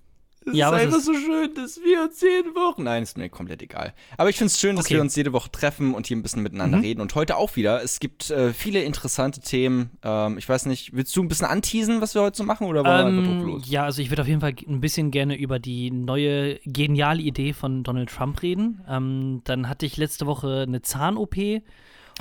Es 0.46 0.56
ja, 0.56 0.69
ist 0.69 0.82
einfach 0.82 0.99
ist 0.99 1.06
so 1.06 1.14
schön, 1.14 1.55
dass 1.55 1.81
wir 1.82 2.02
uns 2.02 2.20
jede 2.20 2.55
Woche. 2.55 2.82
Nein, 2.82 3.02
ist 3.02 3.17
mir 3.17 3.29
komplett 3.29 3.62
egal. 3.62 3.94
Aber 4.19 4.29
ich 4.29 4.37
finde 4.37 4.49
es 4.49 4.61
schön, 4.61 4.76
dass 4.76 4.87
okay. 4.87 4.94
wir 4.94 5.00
uns 5.00 5.17
jede 5.17 5.32
Woche 5.32 5.50
treffen 5.50 5.94
und 5.94 6.06
hier 6.06 6.17
ein 6.17 6.23
bisschen 6.23 6.43
miteinander 6.43 6.79
mhm. 6.79 6.85
reden. 6.85 7.00
Und 7.00 7.14
heute 7.14 7.37
auch 7.37 7.56
wieder. 7.56 7.82
Es 7.82 8.00
gibt 8.00 8.31
äh, 8.31 8.52
viele 8.52 8.82
interessante 8.82 9.41
Themen. 9.41 9.91
Ähm, 10.02 10.37
ich 10.37 10.49
weiß 10.49 10.67
nicht, 10.67 10.94
willst 10.94 11.17
du 11.17 11.23
ein 11.23 11.29
bisschen 11.29 11.46
anteasen, 11.46 12.00
was 12.00 12.14
wir 12.14 12.23
heute 12.23 12.37
so 12.37 12.44
machen? 12.44 12.67
Oder 12.67 12.85
wollen 12.85 13.06
ähm, 13.06 13.23
wir 13.23 13.31
einfach 13.31 13.46
los? 13.46 13.62
Ja, 13.69 13.85
also 13.85 14.02
ich 14.02 14.11
würde 14.11 14.23
auf 14.23 14.29
jeden 14.29 14.41
Fall 14.41 14.55
ein 14.69 14.81
bisschen 14.81 15.11
gerne 15.11 15.37
über 15.37 15.58
die 15.58 15.91
neue 15.91 16.58
geniale 16.67 17.23
Idee 17.23 17.52
von 17.52 17.82
Donald 17.82 18.11
Trump 18.11 18.43
reden. 18.43 18.82
Ähm, 18.88 19.41
dann 19.44 19.69
hatte 19.69 19.87
ich 19.87 19.96
letzte 19.96 20.26
Woche 20.26 20.64
eine 20.67 20.82
Zahn-OP. 20.82 21.37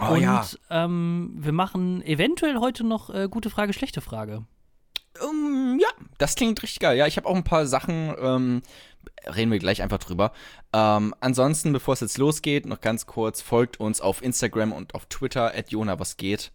Oh, 0.02 0.14
und 0.14 0.22
ja. 0.22 0.46
ähm, 0.70 1.36
wir 1.36 1.51
machen 1.51 2.01
eventuell 2.03 2.58
heute 2.58 2.84
noch 2.84 3.13
äh, 3.13 3.27
gute 3.30 3.50
Frage, 3.50 3.74
schlechte 3.74 4.01
Frage. 4.01 4.46
Um, 5.22 5.77
ja, 5.79 5.88
das 6.17 6.36
klingt 6.36 6.62
richtig 6.63 6.79
geil. 6.79 6.98
Ja, 6.98 7.08
ich 7.08 7.17
habe 7.17 7.27
auch 7.27 7.36
ein 7.36 7.43
paar 7.43 7.67
Sachen, 7.67 8.15
ähm, 8.20 8.62
reden 9.27 9.51
wir 9.51 9.60
gleich 9.60 9.82
einfach 9.82 10.00
drüber. 10.00 10.32
Ähm, 10.74 11.13
ansonsten, 11.20 11.72
bevor 11.72 11.93
es 11.93 12.00
jetzt 12.00 12.17
losgeht, 12.17 12.65
noch 12.65 12.82
ganz 12.82 13.05
kurz, 13.05 13.41
folgt 13.41 13.79
uns 13.79 14.01
auf 14.01 14.24
Instagram 14.24 14.72
und 14.72 14.96
auf 14.96 15.05
Twitter, 15.05 15.53
at 15.55 15.72
Jona 15.72 16.00
was 16.00 16.17
geht 16.17 16.51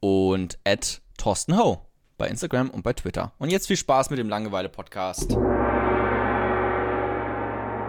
und 0.00 0.58
at 0.64 1.02
Thorsten 1.18 1.58
Ho 1.58 1.86
bei 2.16 2.28
Instagram 2.28 2.70
und 2.70 2.82
bei 2.82 2.92
Twitter. 2.92 3.32
Und 3.38 3.50
jetzt 3.50 3.66
viel 3.66 3.76
Spaß 3.76 4.10
mit 4.10 4.18
dem 4.18 4.28
Langeweile-Podcast. 4.28 5.36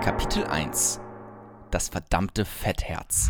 Kapitel 0.02 0.46
1 0.46 1.00
Das 1.70 1.90
verdammte 1.90 2.46
Fettherz. 2.46 3.30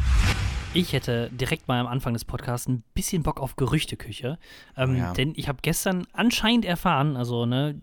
Ich 0.74 0.94
hätte 0.94 1.30
direkt 1.34 1.68
mal 1.68 1.82
am 1.82 1.88
Anfang 1.88 2.14
des 2.14 2.24
Podcasts 2.24 2.66
ein 2.66 2.82
bisschen 2.94 3.24
Bock 3.24 3.42
auf 3.42 3.58
Gerüchteküche. 3.58 4.40
Ähm, 4.78 4.96
ja. 4.96 5.12
Denn 5.12 5.34
ich 5.36 5.50
habe 5.50 5.60
gestern 5.62 6.08
anscheinend 6.14 6.64
erfahren, 6.64 7.18
also 7.18 7.46
ne, 7.46 7.78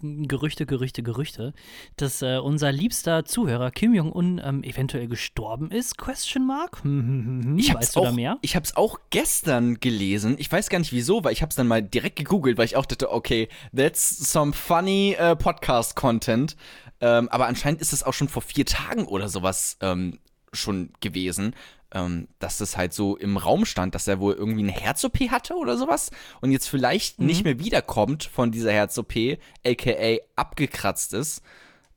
Gerüchte, 0.00 0.64
Gerüchte, 0.64 1.02
Gerüchte, 1.02 1.52
dass 1.96 2.22
äh, 2.22 2.38
unser 2.38 2.70
liebster 2.70 3.24
Zuhörer 3.24 3.72
Kim 3.72 3.92
Jong-un 3.92 4.40
ähm, 4.44 4.62
eventuell 4.62 5.08
gestorben 5.08 5.72
ist. 5.72 5.98
Question 5.98 6.46
Mark? 6.46 6.82
Ich 7.58 7.74
weißt 7.74 7.96
du 7.96 8.00
auch, 8.00 8.04
da 8.04 8.12
mehr? 8.12 8.38
Ich 8.42 8.54
habe 8.54 8.64
es 8.64 8.76
auch 8.76 8.98
gestern 9.10 9.80
gelesen. 9.80 10.36
Ich 10.38 10.50
weiß 10.50 10.68
gar 10.68 10.78
nicht 10.78 10.92
wieso, 10.92 11.24
weil 11.24 11.32
ich 11.32 11.42
habe 11.42 11.50
es 11.50 11.56
dann 11.56 11.66
mal 11.66 11.82
direkt 11.82 12.16
gegoogelt, 12.16 12.56
weil 12.56 12.66
ich 12.66 12.76
auch 12.76 12.86
dachte, 12.86 13.10
okay, 13.10 13.48
that's 13.74 14.30
some 14.30 14.52
funny 14.52 15.16
uh, 15.20 15.34
Podcast-Content. 15.34 16.56
Ähm, 17.00 17.28
aber 17.30 17.46
anscheinend 17.46 17.80
ist 17.80 17.92
es 17.92 18.04
auch 18.04 18.14
schon 18.14 18.28
vor 18.28 18.42
vier 18.42 18.64
Tagen 18.64 19.06
oder 19.06 19.28
sowas 19.28 19.76
ähm, 19.80 20.18
schon 20.52 20.90
gewesen 21.00 21.54
ähm, 21.92 22.28
dass 22.38 22.58
das 22.58 22.76
halt 22.76 22.92
so 22.92 23.16
im 23.16 23.36
Raum 23.36 23.64
stand, 23.64 23.94
dass 23.94 24.08
er 24.08 24.20
wohl 24.20 24.34
irgendwie 24.34 24.62
eine 24.62 24.72
Herz-OP 24.72 25.18
hatte 25.30 25.54
oder 25.54 25.76
sowas 25.76 26.10
und 26.40 26.52
jetzt 26.52 26.68
vielleicht 26.68 27.18
mhm. 27.18 27.26
nicht 27.26 27.44
mehr 27.44 27.58
wiederkommt 27.58 28.24
von 28.24 28.50
dieser 28.50 28.72
Herz-OP, 28.72 29.38
aka 29.66 30.16
abgekratzt 30.36 31.14
ist. 31.14 31.42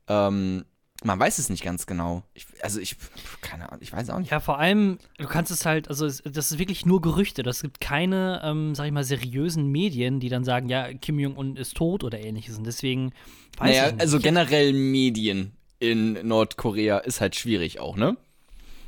Ähm, 0.07 0.65
man 1.03 1.19
weiß 1.19 1.39
es 1.39 1.49
nicht 1.49 1.63
ganz 1.63 1.85
genau. 1.87 2.23
Ich, 2.33 2.45
also 2.61 2.79
ich, 2.79 2.95
keine 3.41 3.67
Ahnung, 3.67 3.79
ich 3.81 3.91
weiß 3.91 4.09
auch 4.11 4.19
nicht. 4.19 4.31
Ja, 4.31 4.39
vor 4.39 4.59
allem, 4.59 4.99
du 5.17 5.27
kannst 5.27 5.51
es 5.51 5.65
halt, 5.65 5.89
also 5.89 6.05
das 6.05 6.51
ist 6.51 6.59
wirklich 6.59 6.85
nur 6.85 7.01
Gerüchte. 7.01 7.43
Das 7.43 7.61
gibt 7.61 7.81
keine, 7.81 8.41
ähm, 8.43 8.75
sag 8.75 8.85
ich 8.85 8.91
mal, 8.91 9.03
seriösen 9.03 9.67
Medien, 9.71 10.19
die 10.19 10.29
dann 10.29 10.43
sagen, 10.43 10.69
ja, 10.69 10.93
Kim 10.93 11.19
Jong-un 11.19 11.55
ist 11.55 11.75
tot 11.75 12.03
oder 12.03 12.19
ähnliches. 12.19 12.57
Und 12.57 12.65
deswegen 12.65 13.13
weiß 13.57 13.69
naja, 13.69 13.87
ich 13.87 13.93
nicht. 13.93 14.01
also 14.01 14.19
generell 14.19 14.73
Medien 14.73 15.53
in 15.79 16.13
Nordkorea 16.27 16.99
ist 16.99 17.19
halt 17.19 17.35
schwierig 17.35 17.79
auch, 17.79 17.97
ne? 17.97 18.15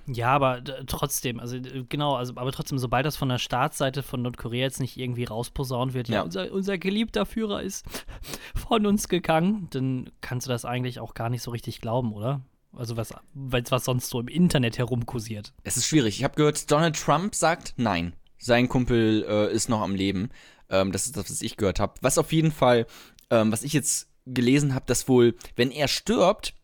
Ja, 0.07 0.29
aber 0.29 0.57
äh, 0.57 0.83
trotzdem, 0.85 1.39
also 1.39 1.55
äh, 1.55 1.85
genau, 1.87 2.15
also 2.15 2.33
aber 2.35 2.51
trotzdem, 2.51 2.77
sobald 2.77 3.05
das 3.05 3.15
von 3.15 3.29
der 3.29 3.37
Staatsseite 3.37 4.03
von 4.03 4.21
Nordkorea 4.21 4.61
jetzt 4.63 4.79
nicht 4.79 4.97
irgendwie 4.97 5.23
rausposaunt 5.23 5.93
wird, 5.93 6.09
ja, 6.09 6.15
Ja. 6.15 6.21
unser, 6.23 6.51
unser 6.51 6.77
geliebter 6.77 7.25
Führer 7.25 7.61
ist 7.61 7.85
von 8.55 8.85
uns 8.85 9.07
gegangen, 9.07 9.67
dann 9.71 10.09
kannst 10.21 10.47
du 10.47 10.51
das 10.51 10.65
eigentlich 10.65 10.99
auch 10.99 11.13
gar 11.13 11.29
nicht 11.29 11.41
so 11.41 11.51
richtig 11.51 11.79
glauben, 11.81 12.13
oder? 12.13 12.41
Also 12.75 12.97
was, 12.97 13.13
was 13.33 13.85
sonst 13.85 14.09
so 14.09 14.19
im 14.19 14.27
Internet 14.27 14.77
herumkursiert. 14.79 15.53
Es 15.63 15.77
ist 15.77 15.85
schwierig. 15.87 16.17
Ich 16.17 16.23
habe 16.23 16.35
gehört, 16.35 16.69
Donald 16.71 16.95
Trump 16.99 17.35
sagt 17.35 17.73
nein. 17.77 18.15
Sein 18.39 18.67
Kumpel 18.67 19.23
äh, 19.29 19.53
ist 19.53 19.69
noch 19.69 19.81
am 19.81 19.93
Leben. 19.95 20.31
Ähm, 20.69 20.91
das 20.91 21.05
ist 21.05 21.15
das, 21.15 21.29
was 21.29 21.41
ich 21.43 21.55
gehört 21.55 21.79
habe. 21.79 21.93
Was 22.01 22.17
auf 22.17 22.33
jeden 22.33 22.51
Fall, 22.51 22.87
ähm, 23.29 23.51
was 23.51 23.63
ich 23.63 23.73
jetzt 23.73 24.09
gelesen 24.25 24.73
habe, 24.73 24.85
dass 24.87 25.07
wohl, 25.07 25.35
wenn 25.55 25.69
er 25.71 25.87
stirbt, 25.87 26.55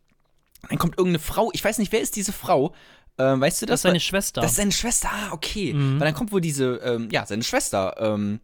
dann 0.68 0.78
kommt 0.80 0.98
irgendeine 0.98 1.20
Frau. 1.20 1.52
Ich 1.54 1.64
weiß 1.64 1.78
nicht, 1.78 1.92
wer 1.92 2.02
ist 2.02 2.16
diese 2.16 2.34
Frau? 2.34 2.74
Ähm, 3.20 3.42
weißt 3.42 3.62
du 3.62 3.66
Das 3.66 3.74
das? 3.74 3.80
ist 3.80 3.84
seine 3.84 4.00
Schwester. 4.00 4.42
Das 4.42 4.52
ist 4.52 4.58
seine 4.58 4.72
Schwester. 4.72 5.10
Ah, 5.12 5.34
okay. 5.34 5.74
Mhm. 5.74 6.00
Weil 6.00 6.06
dann 6.08 6.16
kommt 6.16 6.32
wohl 6.32 6.42
diese, 6.42 6.78
ähm, 6.78 7.10
ja, 7.12 7.26
seine 7.26 7.44
Schwester. 7.44 7.96
Ähm, 8.00 8.40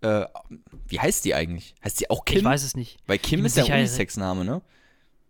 äh, 0.00 0.24
wie 0.86 1.00
heißt 1.00 1.24
die 1.24 1.34
eigentlich? 1.34 1.74
Heißt 1.84 2.00
die 2.00 2.08
auch 2.08 2.24
Kim? 2.24 2.38
ich 2.38 2.44
weiß 2.44 2.62
es 2.62 2.76
nicht. 2.76 2.98
Weil 3.06 3.18
Kim 3.18 3.44
ist 3.44 3.56
ja 3.56 3.64
Unisex-Name, 3.64 4.44
ne? 4.44 4.62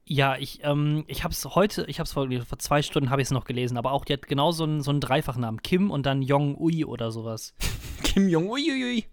Ja, 0.09 0.37
ich, 0.37 0.61
ähm, 0.63 1.05
ich 1.09 1.25
habe 1.25 1.33
es 1.33 1.45
heute, 1.45 1.85
ich 1.89 1.99
habe 1.99 2.07
es 2.07 2.13
vor, 2.13 2.29
vor 2.47 2.59
zwei 2.61 2.81
Stunden 2.83 3.11
habe 3.11 3.23
ich 3.23 3.27
es 3.27 3.33
noch 3.33 3.45
gelesen, 3.45 3.77
aber 3.77 3.91
auch 3.91 4.05
die 4.05 4.13
hat 4.13 4.29
genau 4.29 4.53
so 4.53 4.63
einen, 4.63 4.81
so 4.81 4.91
einen 4.93 5.01
Dreifachnamen. 5.01 5.63
Kim 5.63 5.91
und 5.91 6.07
dann 6.07 6.23
Jong 6.23 6.57
Ui 6.61 6.85
oder 6.85 7.11
sowas. 7.11 7.55
Kim 8.05 8.29
Jong, 8.29 8.49
uiuiui. 8.49 9.07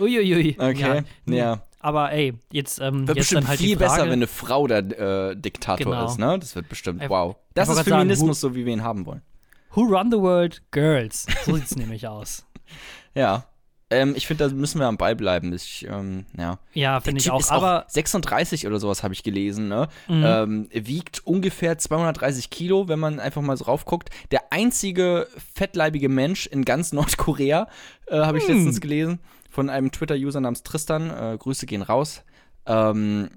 Uiuiui. 0.00 0.56
Okay, 0.58 1.02
Ja. 1.26 1.34
ja. 1.34 1.62
Aber 1.80 2.12
ey, 2.12 2.32
jetzt, 2.50 2.80
ähm, 2.80 3.06
Wird 3.06 3.18
jetzt 3.18 3.24
bestimmt 3.26 3.42
dann 3.42 3.48
halt 3.48 3.60
viel 3.60 3.76
besser, 3.76 4.04
wenn 4.04 4.12
eine 4.12 4.26
Frau 4.26 4.66
der 4.66 4.78
äh, 4.78 5.36
Diktator 5.36 5.92
Genau. 5.92 6.06
ist, 6.06 6.18
ne? 6.18 6.38
Das 6.38 6.56
wird 6.56 6.68
bestimmt, 6.70 7.02
Ich- 7.02 7.10
wow. 7.10 7.36
Das 7.52 7.68
ist 7.68 7.80
Feminismus, 7.82 8.40
sagen, 8.40 8.52
so 8.54 8.56
wie 8.58 8.64
wir 8.64 8.72
ihn 8.72 8.82
haben 8.82 9.04
wollen. 9.04 9.20
Who 9.74 9.82
run 9.82 10.10
the 10.10 10.18
world? 10.18 10.62
Girls. 10.70 11.26
So 11.44 11.54
sieht's 11.56 11.76
nämlich 11.76 12.08
aus. 12.08 12.46
Ja. 13.14 13.44
Ähm, 13.90 14.14
ich 14.16 14.26
finde, 14.26 14.48
da 14.48 14.54
müssen 14.54 14.78
wir 14.80 14.86
am 14.86 14.96
Ball 14.96 15.14
bleiben. 15.14 15.52
Ich, 15.52 15.86
ähm, 15.88 16.24
ja. 16.38 16.58
Ja, 16.72 17.00
finde 17.00 17.20
ich 17.20 17.30
auch. 17.30 17.50
Aber 17.50 17.84
36 17.88 18.66
oder 18.66 18.80
sowas 18.80 19.02
habe 19.02 19.12
ich 19.12 19.22
gelesen, 19.22 19.68
ne? 19.68 19.88
Mhm. 20.08 20.24
Ähm, 20.24 20.68
wiegt 20.72 21.26
ungefähr 21.26 21.76
230 21.76 22.48
Kilo, 22.48 22.88
wenn 22.88 22.98
man 22.98 23.20
einfach 23.20 23.42
mal 23.42 23.56
so 23.58 23.64
raufguckt. 23.66 24.08
Der 24.30 24.52
einzige 24.52 25.28
fettleibige 25.54 26.08
Mensch 26.08 26.46
in 26.46 26.64
ganz 26.64 26.92
Nordkorea, 26.94 27.68
äh, 28.06 28.16
habe 28.20 28.38
ich 28.38 28.48
Hm. 28.48 28.54
letztens 28.56 28.80
gelesen, 28.80 29.18
von 29.54 29.70
einem 29.70 29.92
Twitter-User 29.92 30.40
namens 30.40 30.62
Tristan. 30.64 31.10
Äh, 31.10 31.38
Grüße 31.38 31.66
gehen 31.66 31.82
raus. 31.82 32.24
Ähm, 32.66 33.30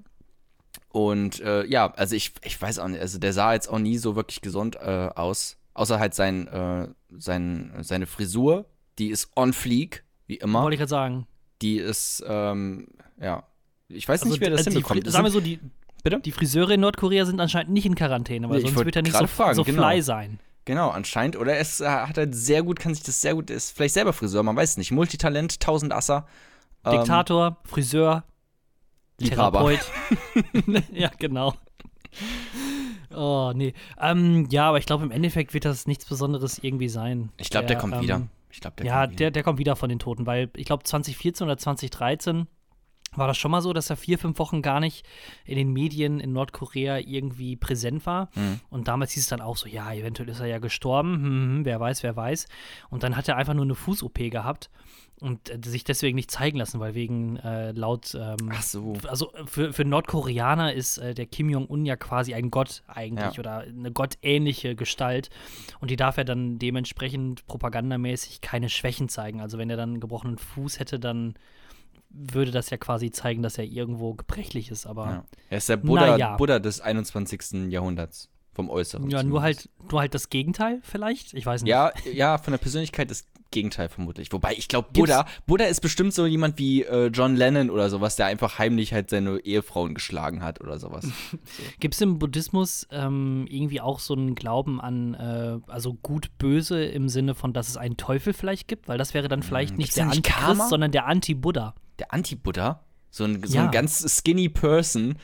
und 0.90 1.40
äh, 1.40 1.64
ja, 1.66 1.92
also 1.94 2.16
ich, 2.16 2.32
ich 2.44 2.60
weiß 2.60 2.78
auch 2.80 2.88
nicht, 2.88 3.00
also 3.00 3.18
der 3.18 3.32
sah 3.32 3.52
jetzt 3.54 3.68
auch 3.68 3.78
nie 3.78 3.98
so 3.98 4.16
wirklich 4.16 4.40
gesund 4.40 4.76
äh, 4.76 5.08
aus. 5.14 5.56
Außer 5.74 6.00
halt 6.00 6.14
sein, 6.14 6.48
äh, 6.48 6.88
sein, 7.16 7.72
seine 7.82 8.06
Frisur, 8.06 8.66
die 8.98 9.08
ist 9.10 9.30
on 9.36 9.52
fleek, 9.52 10.02
wie 10.26 10.36
immer. 10.36 10.62
wollte 10.62 10.74
ich 10.74 10.78
gerade 10.80 10.90
sagen. 10.90 11.26
Die 11.62 11.76
ist, 11.76 12.24
ähm, 12.26 12.88
ja. 13.20 13.44
Ich 13.88 14.08
weiß 14.08 14.22
Also, 14.22 14.32
nicht, 14.32 14.40
wer 14.40 14.50
das 14.50 14.60
also 14.60 14.72
hinbekommt. 14.72 15.08
Sagen 15.08 15.24
wir 15.24 15.30
so, 15.30 15.40
die, 15.40 15.60
Bitte? 16.02 16.20
die 16.20 16.32
Friseure 16.32 16.70
in 16.72 16.80
Nordkorea 16.80 17.24
sind 17.26 17.38
anscheinend 17.40 17.72
nicht 17.72 17.86
in 17.86 17.94
Quarantäne, 17.94 18.48
weil 18.48 18.58
Nee, 18.58 18.68
sonst 18.68 18.84
wird 18.84 18.96
er 18.96 19.02
nicht 19.02 19.16
so, 19.16 19.26
fragen, 19.28 19.54
so 19.54 19.62
genau. 19.64 19.82
fly 19.88 20.02
sein. 20.02 20.40
Genau, 20.68 20.90
anscheinend. 20.90 21.34
Oder 21.38 21.56
es 21.56 21.80
äh, 21.80 21.88
hat 21.88 22.18
halt 22.18 22.34
sehr 22.34 22.62
gut, 22.62 22.78
kann 22.78 22.92
sich 22.92 23.02
das 23.02 23.22
sehr 23.22 23.34
gut, 23.34 23.48
ist 23.48 23.74
vielleicht 23.74 23.94
selber 23.94 24.12
Friseur, 24.12 24.42
man 24.42 24.54
weiß 24.54 24.72
es 24.72 24.76
nicht. 24.76 24.90
Multitalent, 24.90 25.54
1000 25.54 25.94
Asser. 25.94 26.26
Ähm, 26.84 26.92
Diktator, 26.92 27.56
Friseur, 27.64 28.24
Liebhaber. 29.18 29.66
Therapeut. 29.66 30.84
ja, 30.92 31.10
genau. 31.18 31.54
Oh, 33.16 33.52
nee. 33.54 33.72
Ähm, 33.98 34.46
ja, 34.50 34.68
aber 34.68 34.76
ich 34.76 34.84
glaube, 34.84 35.04
im 35.04 35.10
Endeffekt 35.10 35.54
wird 35.54 35.64
das 35.64 35.86
nichts 35.86 36.04
Besonderes 36.04 36.58
irgendwie 36.58 36.90
sein. 36.90 37.32
Ich 37.38 37.48
glaube, 37.48 37.66
der, 37.66 37.78
kommt 37.78 37.94
ähm, 37.94 38.02
wieder. 38.02 38.28
Ich 38.50 38.60
glaube, 38.60 38.76
der 38.76 38.84
ja, 38.84 39.06
kommt 39.06 39.12
der, 39.12 39.28
wieder. 39.28 39.30
der 39.30 39.42
kommt 39.44 39.58
wieder 39.58 39.74
von 39.74 39.88
den 39.88 39.98
Toten, 39.98 40.26
weil 40.26 40.50
ich 40.54 40.66
glaube 40.66 40.84
2014 40.84 41.46
oder 41.46 41.56
2013 41.56 42.46
war 43.14 43.26
das 43.26 43.38
schon 43.38 43.50
mal 43.50 43.62
so, 43.62 43.72
dass 43.72 43.90
er 43.90 43.96
vier, 43.96 44.18
fünf 44.18 44.38
Wochen 44.38 44.62
gar 44.62 44.80
nicht 44.80 45.04
in 45.44 45.56
den 45.56 45.72
Medien 45.72 46.20
in 46.20 46.32
Nordkorea 46.32 46.98
irgendwie 46.98 47.56
präsent 47.56 48.06
war. 48.06 48.28
Mhm. 48.34 48.60
Und 48.70 48.88
damals 48.88 49.12
hieß 49.12 49.22
es 49.24 49.28
dann 49.28 49.40
auch 49.40 49.56
so, 49.56 49.66
ja, 49.68 49.92
eventuell 49.92 50.28
ist 50.28 50.40
er 50.40 50.46
ja 50.46 50.58
gestorben, 50.58 51.14
hm, 51.14 51.22
hm, 51.22 51.64
wer 51.64 51.80
weiß, 51.80 52.02
wer 52.02 52.16
weiß. 52.16 52.46
Und 52.90 53.02
dann 53.02 53.16
hat 53.16 53.26
er 53.28 53.36
einfach 53.36 53.54
nur 53.54 53.64
eine 53.64 53.74
Fuß-OP 53.74 54.30
gehabt 54.30 54.70
und 55.20 55.50
äh, 55.50 55.58
sich 55.64 55.82
deswegen 55.84 56.14
nicht 56.14 56.30
zeigen 56.30 56.58
lassen, 56.58 56.78
weil 56.80 56.94
wegen 56.94 57.36
äh, 57.38 57.72
laut 57.72 58.14
ähm, 58.14 58.36
Ach 58.52 58.62
so. 58.62 58.92
also 59.08 59.32
für, 59.46 59.72
für 59.72 59.84
Nordkoreaner 59.84 60.74
ist 60.74 60.98
äh, 60.98 61.12
der 61.14 61.26
Kim 61.26 61.50
Jong-un 61.50 61.86
ja 61.86 61.96
quasi 61.96 62.34
ein 62.34 62.50
Gott 62.50 62.82
eigentlich 62.86 63.34
Ja. 63.34 63.40
oder 63.40 63.58
eine 63.60 63.90
gottähnliche 63.90 64.76
Gestalt. 64.76 65.30
Und 65.80 65.90
die 65.90 65.96
darf 65.96 66.18
er 66.18 66.24
dann 66.24 66.58
dementsprechend 66.58 67.46
propagandamäßig 67.46 68.42
keine 68.42 68.68
Schwächen 68.68 69.08
zeigen. 69.08 69.40
Also 69.40 69.58
wenn 69.58 69.70
er 69.70 69.76
dann 69.76 69.90
einen 69.94 70.00
gebrochenen 70.00 70.38
Fuß 70.38 70.78
hätte, 70.78 71.00
dann 71.00 71.34
würde 72.10 72.50
das 72.50 72.70
ja 72.70 72.76
quasi 72.76 73.10
zeigen, 73.10 73.42
dass 73.42 73.58
er 73.58 73.64
irgendwo 73.64 74.14
gebrechlich 74.14 74.70
ist. 74.70 74.86
Aber 74.86 75.06
Ja. 75.06 75.24
Er 75.50 75.58
ist 75.58 75.68
der 75.68 75.76
Buddha, 75.76 76.16
ja. 76.16 76.36
Buddha 76.36 76.58
des 76.58 76.80
21. 76.80 77.70
Jahrhunderts. 77.70 78.28
Vom 78.54 78.70
Äußeren. 78.70 79.08
ja, 79.08 79.22
nur 79.22 79.40
halt, 79.40 79.70
nur 79.88 80.00
halt 80.00 80.14
das 80.14 80.30
Gegenteil 80.30 80.80
vielleicht? 80.82 81.32
Ich 81.32 81.46
weiß 81.46 81.62
nicht. 81.62 81.70
Ja, 81.70 81.92
ja, 82.12 82.38
von 82.38 82.50
der 82.50 82.58
Persönlichkeit 82.58 83.08
das 83.08 83.24
Gegenteil 83.52 83.88
vermutlich. 83.88 84.32
Wobei, 84.32 84.52
ich 84.54 84.66
glaube, 84.66 84.88
Gibt's- 84.92 84.98
Buddha, 85.12 85.26
Buddha 85.46 85.64
ist 85.66 85.80
bestimmt 85.80 86.12
so 86.12 86.26
jemand 86.26 86.58
wie 86.58 86.82
äh, 86.82 87.06
John 87.06 87.36
Lennon 87.36 87.70
oder 87.70 87.88
sowas, 87.88 88.16
der 88.16 88.26
einfach 88.26 88.58
heimlich 88.58 88.92
halt 88.92 89.10
seine 89.10 89.38
Ehefrauen 89.38 89.94
geschlagen 89.94 90.42
hat 90.42 90.60
oder 90.60 90.80
sowas. 90.80 91.06
Gibt 91.78 91.94
es 91.94 92.00
im 92.00 92.18
Buddhismus 92.18 92.88
ähm, 92.90 93.46
irgendwie 93.48 93.80
auch 93.80 94.00
so 94.00 94.14
einen 94.14 94.34
Glauben 94.34 94.80
an, 94.80 95.14
äh, 95.14 95.60
also 95.70 95.94
gut-böse 95.94 96.82
im 96.84 97.08
Sinne 97.08 97.36
von, 97.36 97.52
dass 97.52 97.68
es 97.68 97.76
einen 97.76 97.96
Teufel 97.96 98.32
vielleicht 98.32 98.66
gibt? 98.66 98.88
Weil 98.88 98.98
das 98.98 99.14
wäre 99.14 99.28
dann 99.28 99.44
vielleicht 99.44 99.70
Hm, 99.70 99.76
nicht 99.78 99.96
der 99.96 100.06
Antichrist, 100.06 100.68
sondern 100.68 100.90
der 100.90 101.06
Anti-Buddha. 101.06 101.76
Der 101.98 102.12
Anti-Buddha, 102.14 102.84
so 103.10 103.24
ein, 103.24 103.42
so 103.46 103.56
Ja. 103.56 103.64
ein 103.64 103.70
ganz 103.70 104.04
skinny 104.18 104.48
Person. 104.48 105.16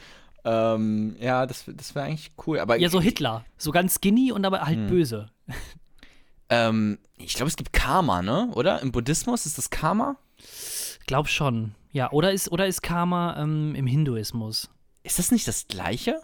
Ähm, 0.45 1.17
ja, 1.21 1.47
das, 1.47 1.65
das 1.67 1.95
wäre 1.95 2.07
eigentlich 2.07 2.33
cool. 2.47 2.59
Aber 2.59 2.77
Ja, 2.77 2.89
so 2.91 3.01
Hitler. 3.01 3.45
So 3.57 3.71
ganz 3.71 3.95
skinny 3.95 4.31
und 4.33 4.45
aber 4.45 4.61
halt 4.63 4.77
Hm. 4.79 4.87
böse. 4.89 5.31
Ähm, 6.51 6.99
ich 7.17 7.35
glaube, 7.35 7.49
es 7.49 7.57
gibt 7.57 7.73
Karma, 7.73 8.21
ne? 8.23 8.51
Oder? 8.55 8.83
Im 8.83 8.93
Buddhismus 8.93 9.47
ist 9.47 9.57
das 9.59 9.71
Karma? 9.71 10.17
Glaub 11.07 11.29
schon. 11.29 11.75
Ja, 11.93 12.11
oder 12.13 12.33
ist, 12.33 12.51
oder 12.53 12.67
ist 12.67 12.83
Karma 12.83 13.37
ähm, 13.41 13.75
im 13.75 13.87
Hinduismus? 13.87 14.69
Ist 15.03 15.19
das 15.19 15.31
nicht 15.31 15.49
das 15.49 15.67
Gleiche? 15.69 16.21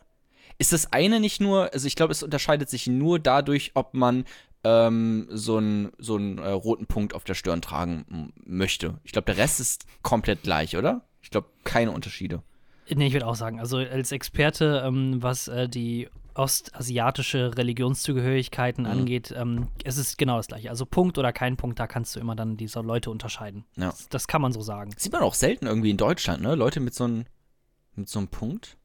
Ist 0.58 0.72
das 0.72 0.92
eine 0.92 1.20
nicht 1.20 1.40
nur, 1.40 1.72
also 1.72 1.86
ich 1.86 1.96
glaube, 1.96 2.12
es 2.12 2.22
unterscheidet 2.22 2.68
sich 2.68 2.86
nur 2.86 3.18
dadurch, 3.18 3.70
ob 3.74 3.94
man 3.94 4.24
ähm, 4.64 5.26
so 5.30 5.56
einen 5.56 5.92
so 5.98 6.16
einen, 6.16 6.38
äh, 6.38 6.48
roten 6.50 6.86
Punkt 6.86 7.14
auf 7.14 7.24
der 7.24 7.34
Stirn 7.34 7.62
tragen 7.62 8.32
möchte. 8.44 8.98
Ich 9.04 9.12
glaube, 9.12 9.26
der 9.26 9.36
Rest 9.38 9.60
ist 9.60 9.86
komplett 10.02 10.42
gleich, 10.42 10.76
oder? 10.76 11.06
Ich 11.22 11.30
glaube, 11.30 11.48
keine 11.64 11.92
Unterschiede. 11.92 12.42
Nee, 12.92 13.06
ich 13.06 13.12
würde 13.12 13.26
auch 13.26 13.36
sagen, 13.36 13.60
also 13.60 13.76
als 13.78 14.10
Experte, 14.12 14.82
ähm, 14.84 15.22
was 15.22 15.48
äh, 15.48 15.68
die 15.68 16.08
ostasiatische 16.34 17.56
Religionszugehörigkeiten 17.56 18.84
Mhm. 18.84 18.90
angeht, 18.90 19.34
ähm, 19.36 19.68
es 19.84 19.96
ist 19.98 20.18
genau 20.18 20.36
das 20.36 20.48
gleiche. 20.48 20.70
Also 20.70 20.86
Punkt 20.86 21.18
oder 21.18 21.32
kein 21.32 21.56
Punkt, 21.56 21.78
da 21.78 21.86
kannst 21.86 22.16
du 22.16 22.20
immer 22.20 22.36
dann 22.36 22.56
diese 22.56 22.80
Leute 22.80 23.10
unterscheiden. 23.10 23.64
Ja. 23.76 23.90
Das, 23.90 24.08
das 24.08 24.26
kann 24.28 24.40
man 24.42 24.52
so 24.52 24.60
sagen. 24.60 24.90
Sieht 24.96 25.12
man 25.12 25.22
auch 25.22 25.34
selten 25.34 25.66
irgendwie 25.66 25.90
in 25.90 25.96
Deutschland, 25.96 26.42
ne? 26.42 26.54
Leute 26.54 26.80
mit 26.80 26.94
so 26.94 27.04
einem 27.04 27.24
mit 27.94 28.08
so 28.08 28.18
einem 28.20 28.28
Punkt 28.28 28.76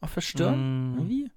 auf 0.00 0.14
der 0.14 0.20
Stirn. 0.20 0.94
Mm. 0.94 0.98
Irgendwie 0.98 1.30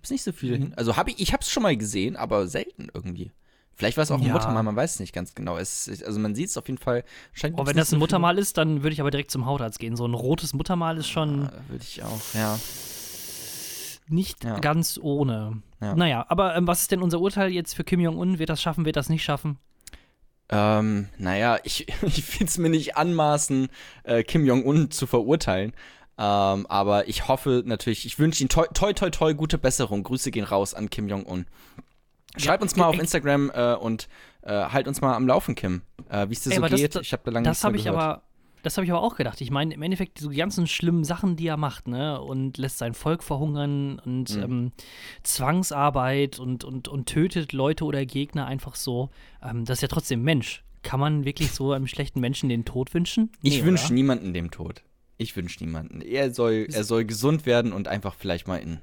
gibt's 0.00 0.10
nicht 0.10 0.22
so 0.22 0.32
viele 0.32 0.56
Mhm. 0.58 0.62
hin. 0.62 0.74
Also 0.76 0.96
habe 0.96 1.10
ich, 1.10 1.20
ich 1.20 1.32
habe 1.34 1.42
es 1.42 1.50
schon 1.50 1.62
mal 1.62 1.76
gesehen, 1.76 2.16
aber 2.16 2.46
selten 2.46 2.88
irgendwie. 2.94 3.30
Vielleicht 3.74 3.96
war 3.96 4.04
es 4.04 4.10
auch 4.10 4.18
ein 4.18 4.26
Ja. 4.26 4.32
Muttermal, 4.34 4.62
man 4.62 4.76
weiß 4.76 4.94
es 4.94 5.00
nicht 5.00 5.14
ganz 5.14 5.34
genau. 5.34 5.56
Es, 5.56 5.88
also 6.04 6.18
man 6.20 6.34
sieht 6.34 6.48
es 6.48 6.56
auf 6.58 6.68
jeden 6.68 6.78
Fall. 6.78 7.04
Scheint 7.32 7.58
Oh, 7.58 7.66
wenn 7.66 7.76
das 7.76 7.92
ein 7.92 7.98
Muttermal 7.98 8.38
ist, 8.38 8.58
dann 8.58 8.82
würde 8.82 8.92
ich 8.92 9.00
aber 9.00 9.10
direkt 9.10 9.30
zum 9.30 9.46
Hautarzt 9.46 9.78
gehen. 9.78 9.96
So 9.96 10.06
ein 10.06 10.12
rotes 10.14 10.52
Muttermal 10.54 10.96
ist 10.98 11.08
schon 11.08 11.50
Würde 11.68 11.82
ich 11.84 12.02
auch, 12.02 12.20
ja. 12.34 12.58
nicht 14.08 14.44
Ja. 14.44 14.58
ganz 14.58 14.98
ohne. 15.02 15.62
Ja. 15.80 15.94
Naja, 15.94 16.26
aber 16.28 16.56
ähm, 16.56 16.66
was 16.66 16.82
ist 16.82 16.90
denn 16.90 17.00
unser 17.02 17.20
Urteil 17.20 17.50
jetzt 17.52 17.74
für 17.74 17.84
Kim 17.84 18.00
Jong-un? 18.00 18.38
Wird 18.38 18.50
das 18.50 18.60
schaffen, 18.60 18.84
wird 18.84 18.96
das 18.96 19.08
nicht 19.08 19.22
schaffen? 19.22 19.58
Ähm, 20.50 21.08
naja, 21.16 21.58
ich, 21.62 21.86
ich 22.02 22.40
will 22.40 22.46
es 22.46 22.58
mir 22.58 22.70
nicht 22.70 22.96
anmaßen, 22.96 23.68
äh, 24.04 24.22
Kim 24.24 24.44
Jong-un 24.44 24.90
zu 24.90 25.06
verurteilen. 25.06 25.72
Ähm, 26.22 26.66
aber 26.66 27.08
ich 27.08 27.28
hoffe 27.28 27.62
natürlich, 27.64 28.04
ich 28.04 28.18
wünsche 28.18 28.42
ihm 28.44 28.50
toi, 28.50 28.66
toi, 28.74 28.92
toi, 28.92 29.08
toi, 29.08 29.32
gute 29.34 29.56
Besserung. 29.56 30.02
Grüße 30.02 30.30
gehen 30.30 30.44
raus 30.44 30.74
an 30.74 30.90
Kim 30.90 31.08
Jong-un. 31.08 31.46
Schreib 32.36 32.60
Ja, 32.60 32.62
uns 32.62 32.76
mal 32.76 32.84
auf 32.86 32.98
Instagram 32.98 33.50
äh, 33.54 33.74
und 33.74 34.06
äh, 34.42 34.52
halt 34.52 34.86
uns 34.86 35.00
mal 35.00 35.14
am 35.14 35.26
Laufen, 35.26 35.54
Kim. 35.54 35.80
Äh, 36.10 36.28
Wie 36.28 36.34
es 36.34 36.42
dir 36.42 36.50
so 36.54 36.60
das- 36.60 36.78
geht. 36.80 36.94
ich 36.96 37.12
habe 37.14 37.22
da 37.24 37.30
lange 37.30 37.44
Das 37.44 37.62
nichts 37.62 37.64
mehr 37.64 37.74
ich 37.74 37.84
gehört. 37.84 38.02
aber, 38.02 38.22
das 38.62 38.76
habe 38.76 38.84
ich 38.84 38.92
aber 38.92 39.02
auch 39.02 39.16
gedacht. 39.16 39.40
Ich 39.40 39.50
meine, 39.50 39.72
im 39.72 39.80
Endeffekt 39.80 40.18
so 40.18 40.28
die 40.28 40.36
ganzen 40.36 40.66
schlimmen 40.66 41.04
Sachen, 41.04 41.36
die 41.36 41.46
er 41.46 41.56
macht, 41.56 41.88
ne, 41.88 42.20
und 42.20 42.58
lässt 42.58 42.76
sein 42.78 42.92
Volk 42.92 43.22
verhungern 43.22 43.98
und 44.04 44.36
Mhm. 44.36 44.42
ähm, 44.42 44.72
Zwangsarbeit 45.22 46.38
und, 46.38 46.64
und, 46.64 46.86
und 46.88 47.06
tötet 47.06 47.52
Leute 47.54 47.84
oder 47.84 48.04
Gegner 48.04 48.46
einfach 48.46 48.74
so. 48.74 49.08
Ähm, 49.42 49.64
das 49.64 49.78
ist 49.78 49.82
ja 49.82 49.88
trotzdem 49.88 50.22
Mensch. 50.22 50.62
Kann 50.82 51.00
man 51.00 51.24
wirklich 51.24 51.50
so 51.52 51.72
einem 51.72 51.86
schlechten 51.86 52.20
Menschen 52.20 52.48
den 52.48 52.64
Tod 52.64 52.92
wünschen? 52.94 53.30
Ich 53.42 53.60
Nee, 53.60 53.64
wünsche 53.64 53.86
oder? 53.86 53.94
niemanden 53.94 54.34
dem 54.34 54.50
Tod. 54.50 54.82
Ich 55.20 55.36
wünsche 55.36 55.62
niemanden. 55.62 56.00
Er 56.00 56.32
soll, 56.32 56.66
er 56.72 56.84
soll 56.84 57.04
gesund 57.04 57.44
werden 57.44 57.72
und 57.72 57.88
einfach 57.88 58.14
vielleicht 58.14 58.48
mal 58.48 58.56
in, 58.56 58.80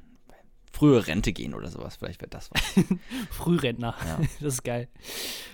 frühe 0.71 1.07
Rente 1.07 1.33
gehen 1.33 1.53
oder 1.55 1.69
sowas. 1.69 1.95
Vielleicht 1.95 2.21
wäre 2.21 2.29
das 2.29 2.51
was. 2.51 2.85
Frührentner. 3.31 3.95
Ja. 4.05 4.19
Das 4.39 4.53
ist 4.53 4.63
geil. 4.63 4.87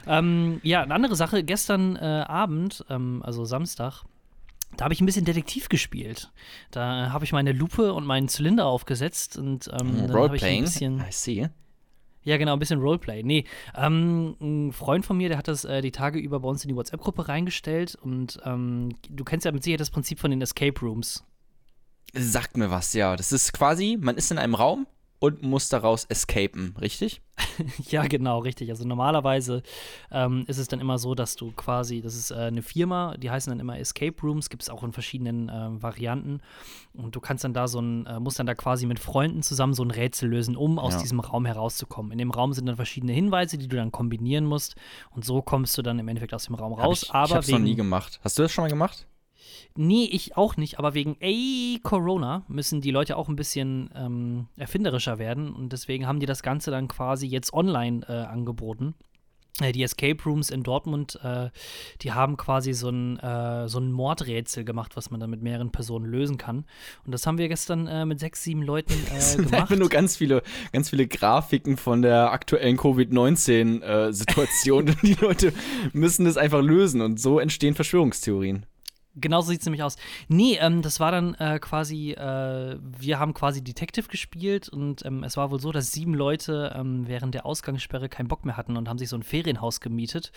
Ähm, 0.05 0.59
ja, 0.63 0.81
eine 0.81 0.93
andere 0.93 1.15
Sache. 1.15 1.43
Gestern 1.43 1.95
äh, 1.95 2.25
Abend, 2.27 2.85
ähm, 2.89 3.21
also 3.23 3.45
Samstag, 3.45 4.03
da 4.75 4.85
habe 4.85 4.93
ich 4.93 5.01
ein 5.01 5.05
bisschen 5.05 5.23
Detektiv 5.23 5.69
gespielt. 5.69 6.31
Da 6.71 7.11
habe 7.11 7.23
ich 7.23 7.31
meine 7.31 7.53
Lupe 7.53 7.93
und 7.93 8.05
meinen 8.05 8.27
Zylinder 8.27 8.65
aufgesetzt 8.65 9.37
und 9.37 9.69
ähm, 9.71 10.07
dann 10.07 10.13
habe 10.13 10.35
ich 10.35 10.43
ein 10.43 10.61
bisschen. 10.63 10.99
I 10.99 11.11
see. 11.11 11.49
Ja, 12.23 12.37
genau, 12.37 12.53
ein 12.53 12.59
bisschen 12.59 12.79
Roleplay. 12.79 13.23
Nee, 13.23 13.45
ähm, 13.75 14.35
ein 14.41 14.71
Freund 14.71 15.05
von 15.05 15.17
mir, 15.17 15.29
der 15.29 15.37
hat 15.37 15.47
das 15.47 15.65
äh, 15.65 15.81
die 15.81 15.91
Tage 15.91 16.19
über 16.19 16.39
bei 16.39 16.47
uns 16.47 16.63
in 16.63 16.69
die 16.69 16.75
WhatsApp-Gruppe 16.75 17.27
reingestellt 17.27 17.95
und 17.95 18.39
ähm, 18.45 18.95
du 19.09 19.23
kennst 19.23 19.45
ja 19.45 19.51
mit 19.51 19.63
Sicherheit 19.63 19.81
das 19.81 19.91
Prinzip 19.91 20.19
von 20.19 20.31
den 20.31 20.41
Escape 20.41 20.79
Rooms. 20.81 21.23
Sagt 22.13 22.57
mir 22.57 22.69
was, 22.69 22.93
ja. 22.93 23.15
Das 23.15 23.31
ist 23.31 23.53
quasi, 23.53 23.97
man 23.99 24.17
ist 24.17 24.31
in 24.31 24.37
einem 24.37 24.55
Raum 24.55 24.87
und 25.23 25.41
muss 25.41 25.69
daraus 25.69 26.03
escapen, 26.09 26.75
richtig? 26.81 27.21
Ja, 27.89 28.05
genau, 28.07 28.39
richtig. 28.39 28.69
Also 28.69 28.85
normalerweise 28.85 29.63
ähm, 30.11 30.43
ist 30.47 30.57
es 30.57 30.67
dann 30.67 30.81
immer 30.81 30.97
so, 30.97 31.15
dass 31.15 31.35
du 31.37 31.51
quasi, 31.53 32.01
das 32.01 32.13
ist 32.15 32.31
äh, 32.31 32.35
eine 32.35 32.61
Firma, 32.61 33.15
die 33.17 33.31
heißen 33.31 33.49
dann 33.49 33.59
immer 33.61 33.79
Escape 33.79 34.15
Rooms, 34.21 34.49
gibt 34.49 34.63
es 34.63 34.69
auch 34.69 34.83
in 34.83 34.91
verschiedenen 34.91 35.47
äh, 35.49 35.81
Varianten. 35.81 36.41
Und 36.93 37.15
du 37.15 37.21
kannst 37.21 37.43
dann 37.45 37.53
da 37.53 37.67
so 37.69 37.79
ein, 37.79 38.05
äh, 38.05 38.19
musst 38.19 38.37
dann 38.37 38.45
da 38.47 38.53
quasi 38.53 38.85
mit 38.85 38.99
Freunden 38.99 39.43
zusammen 39.43 39.73
so 39.73 39.83
ein 39.83 39.91
Rätsel 39.91 40.29
lösen, 40.29 40.57
um 40.57 40.77
aus 40.77 40.95
Ja. 40.95 41.01
diesem 41.01 41.21
Raum 41.21 41.45
herauszukommen. 41.45 42.11
In 42.11 42.17
dem 42.17 42.31
Raum 42.31 42.51
sind 42.51 42.65
dann 42.65 42.75
verschiedene 42.75 43.13
Hinweise, 43.13 43.57
die 43.57 43.67
du 43.69 43.77
dann 43.77 43.91
kombinieren 43.93 44.43
musst. 44.45 44.75
Und 45.11 45.23
so 45.23 45.41
kommst 45.41 45.77
du 45.77 45.81
dann 45.83 45.99
im 45.99 46.07
Endeffekt 46.09 46.33
aus 46.33 46.45
dem 46.47 46.55
Raum 46.55 46.75
Hab 46.77 46.85
raus. 46.85 47.03
ich, 47.03 47.11
aber 47.11 47.25
ich 47.27 47.33
hab's 47.35 47.47
wegen, 47.47 47.59
noch 47.59 47.63
nie 47.63 47.75
gemacht. 47.75 48.19
Hast 48.25 48.37
du 48.37 48.41
das 48.43 48.51
schon 48.51 48.63
mal 48.65 48.69
gemacht? 48.69 49.07
Nee, 49.75 50.07
ich 50.11 50.37
auch 50.37 50.57
nicht, 50.57 50.77
aber 50.79 50.93
wegen 50.93 51.17
ey, 51.19 51.79
Corona 51.83 52.43
müssen 52.47 52.81
die 52.81 52.91
Leute 52.91 53.17
auch 53.17 53.29
ein 53.29 53.35
bisschen 53.35 53.89
ähm, 53.95 54.47
erfinderischer 54.57 55.17
werden 55.17 55.53
und 55.53 55.73
deswegen 55.73 56.05
haben 56.07 56.19
die 56.19 56.25
das 56.27 56.43
Ganze 56.43 56.69
dann 56.71 56.87
quasi 56.87 57.27
jetzt 57.27 57.53
online 57.53 58.05
äh, 58.07 58.11
angeboten. 58.11 58.93
Äh, 59.61 59.71
Die 59.71 59.83
Escape 59.83 60.17
Rooms 60.25 60.49
in 60.49 60.63
Dortmund, 60.63 61.19
äh, 61.23 61.49
die 62.01 62.11
haben 62.11 62.37
quasi 62.37 62.73
so 62.73 62.89
ein, 62.89 63.19
äh, 63.19 63.69
so 63.69 63.79
ein 63.79 63.91
Mordrätsel 63.91 64.63
gemacht, 64.63 64.95
was 64.95 65.11
man 65.11 65.19
dann 65.19 65.29
mit 65.29 65.43
mehreren 65.43 65.71
Personen 65.71 66.05
lösen 66.05 66.37
kann. 66.39 66.65
Und 67.05 67.11
das 67.11 67.27
haben 67.27 67.37
wir 67.37 67.47
gestern 67.49 67.85
äh, 67.87 68.03
mit 68.05 68.19
sechs, 68.19 68.41
sieben 68.43 68.63
Leuten 68.63 68.93
äh, 68.93 69.09
Das 69.15 69.37
gemacht. 69.37 69.69
nur 69.71 69.89
ganz 69.89 70.17
viele, 70.17 70.41
ganz 70.71 70.89
viele 70.89 71.05
Grafiken 71.07 71.77
von 71.77 72.01
der 72.01 72.31
aktuellen 72.31 72.77
Covid-19-Situation. 72.77 74.95
die 75.03 75.13
Leute 75.13 75.53
müssen 75.93 76.25
es 76.25 76.37
einfach 76.37 76.61
lösen 76.61 77.01
und 77.01 77.19
so 77.19 77.37
entstehen 77.39 77.75
Verschwörungstheorien. 77.75 78.65
Genau 79.15 79.41
so 79.41 79.49
sieht 79.51 79.59
es 79.59 79.65
nämlich 79.65 79.83
aus. 79.83 79.95
Nee, 80.27 80.57
ähm, 80.59 80.81
das 80.81 80.99
war 80.99 81.11
dann 81.11 81.35
äh, 81.35 81.59
quasi, 81.59 82.11
äh, 82.13 82.77
wir 82.81 83.19
haben 83.19 83.33
quasi 83.35 83.63
Detective 83.63 84.07
gespielt 84.07 84.69
und 84.69 85.05
ähm, 85.05 85.23
es 85.23 85.37
war 85.37 85.51
wohl 85.51 85.59
so, 85.59 85.71
dass 85.71 85.91
sieben 85.91 86.15
Leute 86.15 86.73
ähm, 86.75 87.07
während 87.07 87.35
der 87.35 87.45
Ausgangssperre 87.45 88.09
keinen 88.09 88.27
Bock 88.27 88.43
mehr 88.43 88.57
hatten 88.57 88.75
und 88.75 88.89
haben 88.89 88.97
sich 88.97 89.09
so 89.09 89.15
ein 89.15 89.23
Ferienhaus 89.23 89.81
gemietet. 89.81 90.31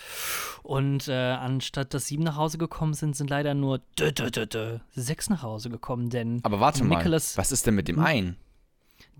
Und 0.62 1.08
äh, 1.08 1.14
anstatt 1.14 1.94
dass 1.94 2.06
sieben 2.06 2.22
nach 2.24 2.36
Hause 2.36 2.58
gekommen 2.58 2.92
sind, 2.94 3.16
sind 3.16 3.30
leider 3.30 3.54
nur 3.54 3.78
dö, 3.98 4.12
dö, 4.12 4.30
dö, 4.30 4.78
sechs 4.94 5.30
nach 5.30 5.42
Hause 5.42 5.70
gekommen, 5.70 6.10
denn 6.10 6.40
Aber 6.42 6.60
warte 6.60 6.84
mal, 6.84 6.96
Nicholas- 6.98 7.38
was 7.38 7.52
ist 7.52 7.66
denn 7.66 7.74
mit 7.74 7.88
dem 7.88 7.98
einen? 7.98 8.36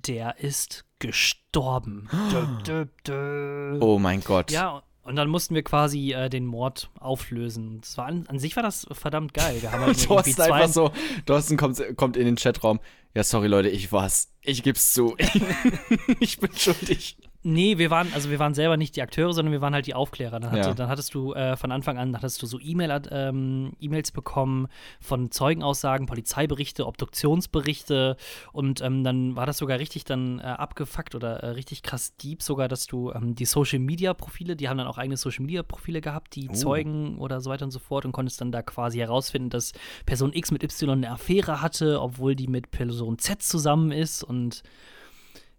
der 0.06 0.38
ist 0.38 0.84
gestorben. 0.98 2.08
Oh 3.80 3.98
mein 3.98 4.20
Gott. 4.22 4.50
Ja, 4.50 4.82
und 5.06 5.16
dann 5.16 5.28
mussten 5.28 5.54
wir 5.54 5.62
quasi 5.62 6.12
äh, 6.12 6.28
den 6.28 6.44
Mord 6.44 6.90
auflösen. 6.98 7.80
Das 7.80 7.96
war 7.96 8.06
an, 8.06 8.26
an 8.26 8.38
sich 8.38 8.56
war 8.56 8.62
das 8.62 8.86
verdammt 8.90 9.34
geil. 9.34 9.62
Wir 9.62 9.70
haben 9.72 9.84
halt 9.84 10.02
Thorsten 10.06 10.40
einfach 10.42 10.68
so, 10.68 10.90
Thorsten 11.24 11.56
kommt, 11.56 11.80
kommt 11.96 12.16
in 12.16 12.24
den 12.26 12.36
Chatraum. 12.36 12.80
Ja, 13.14 13.22
sorry 13.22 13.46
Leute, 13.46 13.68
ich 13.68 13.92
war's. 13.92 14.32
Ich 14.42 14.62
geb's 14.62 14.92
zu. 14.92 15.16
ich 16.20 16.38
bin 16.38 16.50
schuldig. 16.54 17.16
Nee, 17.48 17.78
wir 17.78 17.90
waren, 17.90 18.12
also 18.12 18.28
wir 18.28 18.40
waren 18.40 18.54
selber 18.54 18.76
nicht 18.76 18.96
die 18.96 19.02
Akteure, 19.02 19.32
sondern 19.32 19.52
wir 19.52 19.60
waren 19.60 19.72
halt 19.72 19.86
die 19.86 19.94
Aufklärer. 19.94 20.40
Dann, 20.40 20.50
hatte, 20.50 20.68
Ja. 20.70 20.74
dann 20.74 20.88
hattest 20.88 21.14
du 21.14 21.32
äh, 21.32 21.56
von 21.56 21.70
Anfang 21.70 21.96
an 21.96 22.16
hattest 22.16 22.42
du 22.42 22.46
so 22.46 22.58
E-Mail, 22.58 23.02
ähm, 23.12 23.72
E-Mails 23.78 24.10
bekommen 24.10 24.66
von 25.00 25.30
Zeugenaussagen, 25.30 26.06
Polizeiberichte, 26.06 26.84
Obduktionsberichte 26.86 28.16
und 28.52 28.80
ähm, 28.80 29.04
dann 29.04 29.36
war 29.36 29.46
das 29.46 29.58
sogar 29.58 29.78
richtig 29.78 30.04
dann 30.04 30.40
äh, 30.40 30.42
abgefuckt 30.42 31.14
oder 31.14 31.36
äh, 31.44 31.46
richtig 31.50 31.82
krass 31.82 32.16
deep 32.16 32.42
sogar, 32.42 32.66
dass 32.66 32.86
du 32.86 33.12
ähm, 33.12 33.36
die 33.36 33.44
Social 33.44 33.78
Media 33.78 34.12
Profile, 34.12 34.56
die 34.56 34.68
haben 34.68 34.78
dann 34.78 34.88
auch 34.88 34.98
eigene 34.98 35.16
Social 35.16 35.44
Media 35.44 35.62
Profile 35.62 36.00
gehabt, 36.00 36.34
die 36.34 36.48
Oh. 36.50 36.52
Zeugen 36.52 37.18
oder 37.18 37.40
so 37.40 37.50
weiter 37.50 37.64
und 37.64 37.70
so 37.70 37.78
fort 37.78 38.04
und 38.04 38.12
konntest 38.12 38.40
dann 38.40 38.50
da 38.50 38.62
quasi 38.62 38.98
herausfinden, 38.98 39.50
dass 39.50 39.72
Person 40.04 40.32
X 40.32 40.50
mit 40.50 40.62
Y 40.64 40.90
eine 40.90 41.10
Affäre 41.12 41.62
hatte, 41.62 42.00
obwohl 42.00 42.34
die 42.34 42.48
mit 42.48 42.70
Person 42.72 43.18
Z 43.18 43.40
zusammen 43.42 43.92
ist 43.92 44.24
und 44.24 44.62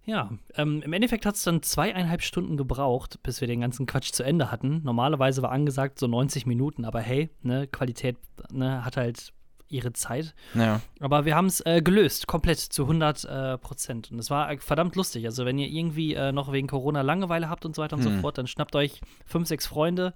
ja, 0.07 0.31
ähm, 0.55 0.81
im 0.83 0.93
Endeffekt 0.93 1.25
hat 1.25 1.35
es 1.35 1.43
dann 1.43 1.61
zweieinhalb 1.61 2.21
Stunden 2.21 2.55
gebraucht, 2.55 3.19
bis 3.23 3.41
wir 3.41 3.47
den 3.47 3.59
ganzen 3.59 3.85
Quatsch 3.85 4.13
zu 4.13 4.23
Ende 4.23 4.49
hatten. 4.51 4.81
Normalerweise 4.83 5.41
war 5.41 5.51
angesagt 5.51 5.99
so 5.99 6.07
90 6.07 6.45
Minuten, 6.45 6.85
aber 6.85 7.01
hey, 7.01 7.29
ne, 7.41 7.67
Qualität 7.67 8.15
ne, 8.49 8.85
hat 8.85 8.95
halt 8.95 9.33
ihre 9.67 9.91
Zeit. 9.91 10.33
Ja. 10.53 10.79
Aber 11.01 11.25
wir 11.25 11.35
haben 11.35 11.47
es 11.47 11.59
äh, 11.65 11.81
gelöst, 11.81 12.25
komplett 12.25 12.59
zu 12.59 12.83
100 12.83 13.25
äh, 13.25 13.57
Prozent. 13.57 14.09
Und 14.09 14.19
es 14.19 14.29
war 14.29 14.49
äh, 14.49 14.57
verdammt 14.59 14.95
lustig. 14.95 15.25
Also, 15.25 15.45
wenn 15.45 15.59
ihr 15.59 15.67
irgendwie 15.67 16.13
äh, 16.13 16.31
noch 16.31 16.53
wegen 16.53 16.67
Corona 16.67 17.01
Langeweile 17.01 17.49
habt 17.49 17.65
und 17.65 17.75
so 17.75 17.81
weiter 17.81 17.97
und 17.97 18.01
so 18.01 18.09
Hm. 18.09 18.21
fort, 18.21 18.37
dann 18.37 18.47
schnappt 18.47 18.77
euch 18.77 19.01
fünf, 19.25 19.49
sechs 19.49 19.67
Freunde. 19.67 20.13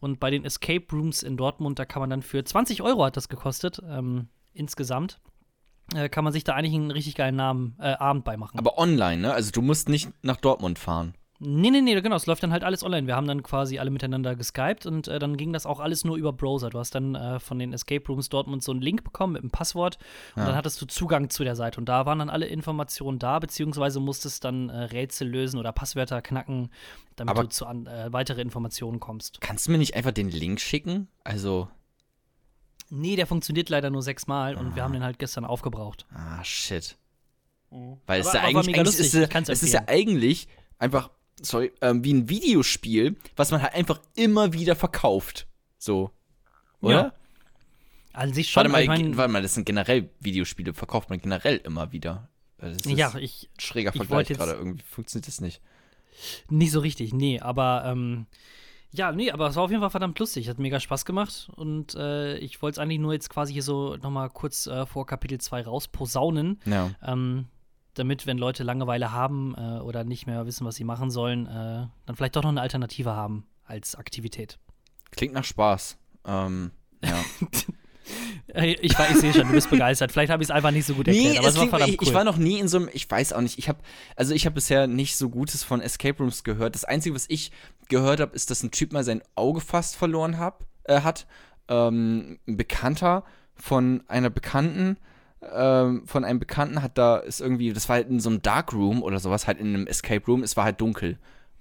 Und 0.00 0.20
bei 0.20 0.30
den 0.30 0.46
Escape 0.46 0.86
Rooms 0.90 1.22
in 1.22 1.36
Dortmund, 1.36 1.78
da 1.78 1.84
kann 1.84 2.00
man 2.00 2.08
dann 2.08 2.22
für 2.22 2.42
20 2.42 2.80
Euro 2.80 3.04
hat 3.04 3.18
das 3.18 3.28
gekostet, 3.28 3.82
ähm, 3.86 4.28
insgesamt. 4.54 5.20
Äh, 5.94 6.08
kann 6.08 6.24
man 6.24 6.32
sich 6.32 6.44
da 6.44 6.54
eigentlich 6.54 6.74
einen 6.74 6.90
richtig 6.90 7.14
geilen 7.14 7.36
Namen, 7.36 7.76
äh, 7.78 7.92
Abend 7.94 8.24
beimachen. 8.24 8.58
Aber 8.58 8.78
online, 8.78 9.20
ne? 9.20 9.32
Also 9.34 9.50
du 9.50 9.60
musst 9.62 9.88
nicht 9.88 10.08
nach 10.22 10.36
Dortmund 10.36 10.78
fahren. 10.78 11.14
Nee, 11.40 11.70
nee, 11.70 11.80
nee, 11.82 12.00
genau, 12.00 12.14
es 12.16 12.26
läuft 12.26 12.42
dann 12.44 12.52
halt 12.52 12.64
alles 12.64 12.82
online. 12.84 13.06
Wir 13.08 13.16
haben 13.16 13.26
dann 13.26 13.42
quasi 13.42 13.78
alle 13.78 13.90
miteinander 13.90 14.34
geskypt 14.36 14.86
und 14.86 15.08
äh, 15.08 15.18
dann 15.18 15.36
ging 15.36 15.52
das 15.52 15.66
auch 15.66 15.80
alles 15.80 16.04
nur 16.04 16.16
über 16.16 16.32
Browser. 16.32 16.70
Du 16.70 16.78
hast 16.78 16.94
dann 16.94 17.16
äh, 17.16 17.38
von 17.40 17.58
den 17.58 17.72
Escape 17.72 18.06
Rooms 18.06 18.28
Dortmund 18.30 18.62
so 18.62 18.70
einen 18.72 18.80
Link 18.80 19.02
bekommen 19.04 19.34
mit 19.34 19.42
einem 19.42 19.50
Passwort 19.50 19.98
und 20.36 20.42
Ja. 20.42 20.46
dann 20.46 20.56
hattest 20.56 20.80
du 20.80 20.86
Zugang 20.86 21.28
zu 21.30 21.42
der 21.44 21.56
Seite 21.56 21.78
und 21.80 21.86
da 21.88 22.06
waren 22.06 22.20
dann 22.20 22.30
alle 22.30 22.46
Informationen 22.46 23.18
da, 23.18 23.40
beziehungsweise 23.40 23.98
musstest 24.00 24.44
dann 24.44 24.70
äh, 24.70 24.84
Rätsel 24.84 25.28
lösen 25.28 25.58
oder 25.58 25.72
Passwörter 25.72 26.22
knacken, 26.22 26.70
damit 27.16 27.32
Aber- 27.32 27.42
du 27.42 27.48
zu 27.50 27.66
an, 27.66 27.86
äh, 27.88 28.10
weitere 28.12 28.40
Informationen 28.40 29.00
kommst. 29.00 29.40
Kannst 29.42 29.66
du 29.66 29.72
mir 29.72 29.78
nicht 29.78 29.96
einfach 29.96 30.12
den 30.12 30.30
Link 30.30 30.60
schicken? 30.60 31.08
Also, 31.24 31.68
Nee, 32.96 33.16
der 33.16 33.26
funktioniert 33.26 33.68
leider 33.68 33.90
nur 33.90 34.02
sechsmal 34.02 34.54
und 34.56 34.74
wir 34.76 34.82
haben 34.82 34.92
den 34.92 35.02
halt 35.02 35.18
gestern 35.18 35.44
aufgebraucht. 35.44 36.06
ah, 36.14 36.42
shit. 36.44 36.96
Weil 38.06 38.20
es 38.20 38.28
Aber- 38.28 38.36
ja 38.36 38.40
aber 38.42 38.48
eigentlich, 38.60 38.76
eigentlich 38.78 38.98
ist, 39.00 39.14
ja- 39.14 39.28
es 39.48 39.62
ist 39.62 39.72
ja 39.72 39.82
eigentlich 39.88 40.46
einfach, 40.78 41.10
sorry, 41.42 41.72
ähm, 41.80 42.04
wie 42.04 42.12
ein 42.14 42.28
Videospiel, 42.28 43.16
was 43.36 43.50
man 43.50 43.62
halt 43.62 43.74
einfach 43.74 44.00
immer 44.14 44.52
wieder 44.52 44.76
verkauft. 44.76 45.46
So. 45.78 46.10
Oder? 46.80 46.94
Ja, 46.94 47.12
An 48.12 48.32
sich 48.32 48.50
schon. 48.50 48.60
Warte 48.60 48.70
mal, 48.70 48.82
ich 48.82 48.86
mein, 48.88 49.16
warte 49.16 49.32
mal, 49.32 49.42
das 49.42 49.54
sind 49.54 49.64
generell 49.64 50.08
Videospiele, 50.20 50.72
verkauft 50.72 51.10
man 51.10 51.20
generell 51.20 51.56
immer 51.56 51.90
wieder. 51.90 52.28
Das 52.58 52.76
ist 52.76 52.86
ja, 52.86 53.12
ich, 53.18 53.50
ein 53.56 53.60
schräger 53.60 53.90
ich 53.92 53.96
Vergleich 53.96 54.28
gerade. 54.28 54.52
Irgendwie 54.52 54.84
funktioniert 54.84 55.26
das 55.26 55.40
nicht. 55.40 55.60
Nicht 56.48 56.70
so 56.70 56.78
richtig, 56.78 57.12
nee, 57.12 57.40
aber 57.40 57.82
ähm, 57.86 58.26
ja, 58.94 59.10
nee, 59.12 59.30
aber 59.30 59.48
es 59.48 59.56
war 59.56 59.64
auf 59.64 59.70
jeden 59.70 59.80
Fall 59.82 59.90
verdammt 59.90 60.18
lustig, 60.18 60.48
hat 60.48 60.58
mega 60.58 60.78
Spaß 60.78 61.04
gemacht 61.04 61.50
und 61.56 61.94
äh, 61.96 62.36
ich 62.38 62.62
wollte 62.62 62.74
es 62.76 62.78
eigentlich 62.78 63.00
nur 63.00 63.12
jetzt 63.12 63.28
quasi 63.28 63.52
hier 63.52 63.62
so 63.62 63.96
nochmal 63.96 64.30
kurz 64.30 64.66
äh, 64.66 64.86
vor 64.86 65.04
Kapitel 65.06 65.38
2 65.40 65.62
rausposaunen, 65.62 66.60
Ja. 66.64 66.90
ähm, 67.02 67.46
damit, 67.94 68.26
wenn 68.26 68.38
Leute 68.38 68.62
Langeweile 68.64 69.12
haben 69.12 69.54
äh, 69.56 69.80
oder 69.80 70.04
nicht 70.04 70.26
mehr 70.26 70.46
wissen, 70.46 70.66
was 70.66 70.76
sie 70.76 70.84
machen 70.84 71.10
sollen, 71.10 71.46
äh, 71.46 71.86
dann 72.06 72.16
vielleicht 72.16 72.36
doch 72.36 72.42
noch 72.42 72.50
eine 72.50 72.60
Alternative 72.60 73.12
haben 73.12 73.46
als 73.64 73.94
Aktivität. 73.94 74.58
Klingt 75.12 75.32
nach 75.34 75.44
Spaß. 75.44 75.96
Ähm, 76.26 76.70
ja. 77.04 77.22
Ich, 78.54 78.98
war- 78.98 79.10
ich 79.10 79.16
sehe 79.16 79.32
schon, 79.32 79.48
du 79.48 79.52
bist 79.52 79.68
begeistert. 79.70 80.12
Vielleicht 80.12 80.32
habe 80.32 80.42
ich 80.42 80.48
es 80.48 80.50
einfach 80.54 80.70
nicht 80.70 80.86
so 80.86 80.94
gut 80.94 81.08
erklärt, 81.08 81.38
aber 81.38 81.48
es 81.48 81.58
war 81.58 81.66
verdammt 81.66 81.92
ich, 81.92 82.00
cool. 82.00 82.08
ich 82.08 82.14
war 82.14 82.24
noch 82.24 82.36
nie 82.36 82.58
in 82.58 82.68
so 82.68 82.78
einem, 82.78 82.88
ich 82.92 83.10
weiß 83.10 83.32
auch 83.32 83.40
nicht, 83.40 83.58
ich 83.58 83.68
habe, 83.68 83.78
also 84.16 84.32
ich 84.34 84.46
habe 84.46 84.54
bisher 84.54 84.86
nicht 84.86 85.16
so 85.16 85.28
Gutes 85.28 85.64
von 85.64 85.80
Escape 85.80 86.18
Rooms 86.22 86.44
gehört. 86.44 86.74
Das 86.74 86.84
Einzige, 86.84 87.14
was 87.14 87.26
ich 87.28 87.50
gehört 87.88 88.20
habe, 88.20 88.34
ist, 88.34 88.50
dass 88.50 88.62
ein 88.62 88.70
Typ 88.70 88.92
mal 88.92 89.04
sein 89.04 89.22
Auge 89.34 89.60
fast 89.60 89.96
verloren 89.96 90.38
hab, 90.38 90.66
äh, 90.84 91.00
hat. 91.00 91.26
Ähm, 91.68 92.38
ein 92.46 92.56
Bekannter 92.56 93.24
von 93.54 94.02
einer 94.08 94.30
Bekannten, 94.30 94.98
ähm, 95.52 96.06
von 96.06 96.24
einem 96.24 96.38
Bekannten 96.38 96.82
hat 96.82 96.98
da, 96.98 97.16
ist 97.16 97.40
irgendwie, 97.40 97.72
das 97.72 97.88
war 97.88 97.96
halt 97.96 98.08
in 98.08 98.20
so 98.20 98.30
einem 98.30 98.42
Darkroom 98.42 99.02
oder 99.02 99.18
sowas, 99.18 99.46
halt 99.46 99.58
in 99.58 99.68
einem 99.68 99.86
Escape 99.86 100.24
Room, 100.26 100.42
es 100.42 100.56
war 100.56 100.64
halt 100.64 100.80
dunkel. 100.80 101.18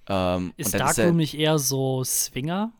Ähm, 0.08 0.54
ist 0.58 0.74
dann 0.74 0.80
Darkroom 0.80 1.06
er, 1.06 1.14
nicht 1.14 1.38
eher 1.38 1.58
so 1.60 2.04
Swinger? 2.04 2.72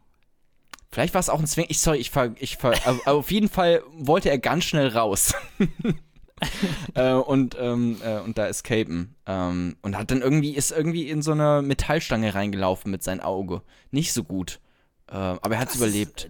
Vielleicht 0.94 1.16
war 1.16 1.20
es 1.20 1.30
auch 1.30 1.40
ein 1.40 1.48
Zwing. 1.48 1.66
Ich 1.70 1.80
sorry, 1.80 1.98
ich 1.98 2.12
ver, 2.12 2.36
ich 2.38 2.58
ver, 2.58 2.74
aber 2.86 3.00
auf 3.18 3.32
jeden 3.32 3.50
Fall 3.50 3.82
wollte 3.98 4.30
er 4.30 4.38
ganz 4.38 4.66
schnell 4.66 4.90
raus. 4.90 5.34
äh, 6.94 7.14
und, 7.14 7.58
ähm, 7.60 7.98
äh, 8.04 8.20
und 8.20 8.38
da 8.38 8.48
escapen. 8.48 9.16
Ähm, 9.26 9.76
und 9.82 9.98
hat 9.98 10.12
dann 10.12 10.22
irgendwie, 10.22 10.56
ist 10.56 10.72
irgendwie 10.72 11.10
in 11.10 11.24
so 11.24 11.32
eine 11.32 11.64
Metallstange 11.64 12.36
reingelaufen 12.36 12.92
mit 12.92 13.02
seinem 13.02 13.22
Auge. 13.22 13.64
Nicht 13.90 14.14
so 14.14 14.24
gut. 14.24 14.60
Äh, 15.08 15.16
aber 15.16 15.56
er 15.56 15.62
hat 15.62 15.70
es 15.70 15.78
überlebt. 15.78 16.30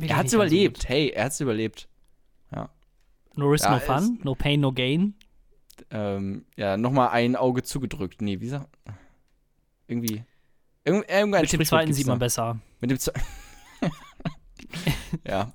Er 0.00 0.16
hat 0.16 0.26
es 0.26 0.32
überlebt. 0.32 0.88
Hey, 0.88 1.10
er 1.10 1.24
hat 1.26 1.32
es 1.32 1.40
überlebt. 1.40 1.88
No 3.36 3.48
risk, 3.48 3.66
Ja, 3.66 3.72
no 3.72 3.80
fun, 3.80 4.18
no 4.22 4.34
pain, 4.34 4.60
no 4.60 4.72
gain. 4.72 5.14
ähm, 5.90 6.46
ja, 6.56 6.78
nochmal 6.78 7.10
ein 7.10 7.36
Auge 7.36 7.62
zugedrückt. 7.62 8.22
Nee, 8.22 8.40
wie 8.40 8.48
sagt. 8.48 8.78
Irgendwie. 9.86 10.24
Irgend, 10.86 11.10
irgendein 11.10 11.42
Mit 11.42 11.52
dem 11.52 11.64
zweiten 11.64 11.92
sieht 11.92 12.06
da. 12.06 12.12
man 12.12 12.18
besser. 12.20 12.58
Mit 12.80 12.90
dem 12.92 12.98
zweiten. 13.00 13.20
ja. 15.26 15.52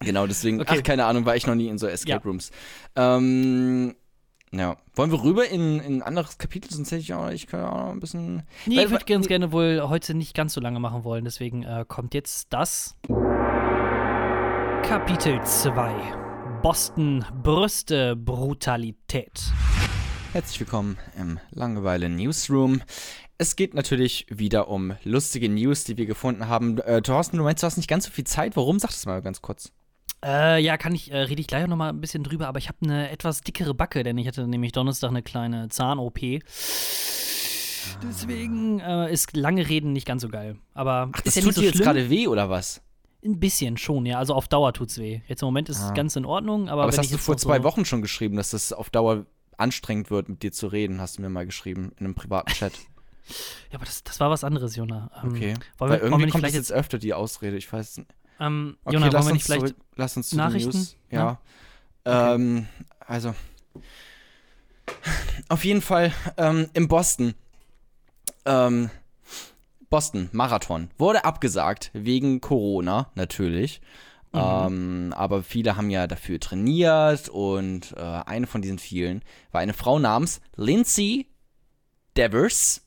Genau, 0.00 0.26
deswegen, 0.26 0.60
Okay. 0.60 0.78
ach, 0.78 0.82
keine 0.82 1.04
Ahnung, 1.04 1.24
war 1.26 1.36
ich 1.36 1.46
noch 1.46 1.54
nie 1.54 1.68
in 1.68 1.78
so 1.78 1.86
Escape 1.86 2.10
Ja. 2.24 2.28
Rooms. 2.28 2.50
Ähm, 2.96 3.94
ja. 4.50 4.76
Wollen 4.96 5.12
wir 5.12 5.22
rüber 5.22 5.46
in, 5.48 5.78
in 5.78 5.98
ein 5.98 6.02
anderes 6.02 6.38
Kapitel? 6.38 6.72
Sonst 6.72 6.90
hätte 6.90 7.02
ich 7.02 7.14
auch, 7.14 7.30
ich 7.30 7.46
kann 7.46 7.62
auch 7.64 7.76
noch 7.86 7.90
ein 7.92 8.00
bisschen. 8.00 8.42
Nee, 8.66 8.78
Weil- 8.78 8.86
ich 8.86 8.90
würde 8.90 9.04
ganz 9.04 9.28
gerne 9.28 9.52
wohl 9.52 9.80
heute 9.84 10.14
nicht 10.14 10.34
ganz 10.34 10.54
so 10.54 10.60
lange 10.60 10.80
machen 10.80 11.04
wollen. 11.04 11.24
Deswegen 11.24 11.62
äh, 11.62 11.84
kommt 11.86 12.12
jetzt 12.12 12.52
das 12.52 12.96
Kapitel 14.82 15.40
2. 15.44 16.60
Boston, 16.62 17.24
Brüste, 17.44 18.16
Brutalität. 18.16 19.40
Herzlich 20.32 20.58
willkommen 20.60 20.98
im 21.16 21.38
Langeweile 21.50 22.08
Newsroom. 22.08 22.82
Es 23.42 23.56
geht 23.56 23.74
natürlich 23.74 24.24
wieder 24.30 24.68
um 24.68 24.94
lustige 25.02 25.48
News, 25.48 25.82
die 25.82 25.96
wir 25.96 26.06
gefunden 26.06 26.46
haben. 26.46 26.78
Äh, 26.78 27.02
Thorsten, 27.02 27.38
du 27.38 27.42
meinst, 27.42 27.60
du 27.60 27.66
hast 27.66 27.76
nicht 27.76 27.88
ganz 27.88 28.04
so 28.04 28.12
viel 28.12 28.22
Zeit. 28.22 28.54
Warum? 28.54 28.78
Sag 28.78 28.90
das 28.90 29.04
mal 29.04 29.20
ganz 29.20 29.42
kurz. 29.42 29.72
Äh, 30.24 30.62
ja, 30.62 30.76
kann 30.76 30.94
ich, 30.94 31.10
äh, 31.10 31.16
rede 31.16 31.40
ich 31.40 31.48
gleich 31.48 31.66
noch 31.66 31.76
mal 31.76 31.88
ein 31.88 32.00
bisschen 32.00 32.22
drüber, 32.22 32.46
aber 32.46 32.60
ich 32.60 32.68
habe 32.68 32.78
eine 32.84 33.10
etwas 33.10 33.40
dickere 33.40 33.74
Backe, 33.74 34.04
denn 34.04 34.16
ich 34.16 34.28
hatte 34.28 34.46
nämlich 34.46 34.70
Donnerstag 34.70 35.10
eine 35.10 35.22
kleine 35.24 35.68
Zahn-OP. 35.70 36.20
Deswegen 38.00 38.78
äh, 38.78 39.12
ist 39.12 39.36
lange 39.36 39.68
Reden 39.68 39.92
nicht 39.92 40.06
ganz 40.06 40.22
so 40.22 40.28
geil. 40.28 40.56
Aber 40.72 41.10
Ach, 41.12 41.20
das 41.22 41.34
ja 41.34 41.42
tut 41.42 41.54
so 41.54 41.62
dir 41.62 41.70
jetzt 41.70 41.82
gerade 41.82 42.10
weh, 42.10 42.28
oder 42.28 42.48
was? 42.48 42.80
Ein 43.24 43.40
bisschen 43.40 43.76
schon, 43.76 44.06
ja. 44.06 44.18
Also 44.18 44.34
auf 44.34 44.46
Dauer 44.46 44.72
tut's 44.72 44.98
weh. 44.98 45.20
Jetzt 45.26 45.42
im 45.42 45.46
Moment 45.46 45.68
ist 45.68 45.80
Ah. 45.80 45.88
es 45.88 45.94
ganz 45.94 46.14
in 46.14 46.26
Ordnung, 46.26 46.68
aber, 46.68 46.82
Aber 46.82 46.92
das 46.92 46.98
hast 46.98 47.06
ich 47.06 47.10
du 47.10 47.18
vor 47.18 47.36
zwei 47.36 47.56
so 47.58 47.64
Wochen 47.64 47.84
schon 47.84 48.02
geschrieben, 48.02 48.36
dass 48.36 48.52
das 48.52 48.72
auf 48.72 48.88
Dauer 48.90 49.26
anstrengend 49.56 50.12
wird, 50.12 50.28
mit 50.28 50.44
dir 50.44 50.52
zu 50.52 50.68
reden, 50.68 51.00
hast 51.00 51.18
du 51.18 51.22
mir 51.22 51.28
mal 51.28 51.44
geschrieben, 51.44 51.90
in 51.98 52.06
einem 52.06 52.14
privaten 52.14 52.52
Chat. 52.52 52.72
Ja, 53.70 53.76
aber 53.78 53.84
das, 53.84 54.02
das 54.04 54.20
war 54.20 54.30
was 54.30 54.44
anderes, 54.44 54.76
Jona. 54.76 55.10
Ähm, 55.22 55.30
Okay. 55.32 55.54
Wollen 55.54 55.54
Weil 55.54 55.56
wir, 55.56 55.60
wollen 55.78 55.88
wir 56.00 56.02
irgendwie 56.04 56.24
nicht 56.26 56.32
kommt 56.32 56.44
das 56.44 56.50
vielleicht 56.50 56.54
jetzt 56.54 56.70
jetzt. 56.70 56.78
öfter, 56.78 56.98
die 56.98 57.14
Ausrede, 57.14 57.56
ich 57.56 57.72
weiß 57.72 57.98
nicht. 57.98 58.10
Ähm, 58.40 58.76
Okay, 58.84 58.94
Jona, 58.94 59.06
lass 59.06 59.14
wollen 59.14 59.26
wir 59.26 59.32
uns 59.34 59.44
zurück, 59.44 59.74
lass 59.96 60.16
uns 60.16 60.28
zu 60.30 60.36
Nachrichten? 60.36 60.70
den 60.70 60.78
News. 60.80 60.96
Ja. 61.10 61.18
Ja? 61.18 61.40
Okay. 62.04 62.34
Ähm, 62.34 62.66
also. 63.00 63.34
Auf 65.48 65.64
jeden 65.64 65.82
Fall 65.82 66.12
ähm, 66.36 66.68
in 66.74 66.88
Boston. 66.88 67.34
Ähm, 68.44 68.90
Boston, 69.90 70.28
Marathon. 70.32 70.90
Wurde 70.98 71.24
abgesagt 71.24 71.90
wegen 71.92 72.40
Corona, 72.40 73.10
natürlich. 73.14 73.80
Mhm. 74.32 74.40
Ähm, 74.40 75.14
aber 75.16 75.42
viele 75.42 75.76
haben 75.76 75.90
ja 75.90 76.06
dafür 76.06 76.40
trainiert 76.40 77.28
und 77.28 77.92
äh, 77.96 78.00
eine 78.00 78.46
von 78.46 78.62
diesen 78.62 78.78
vielen 78.78 79.22
war 79.52 79.60
eine 79.60 79.74
Frau 79.74 79.98
namens 79.98 80.40
Lindsay 80.56 81.28
Devers. 82.16 82.81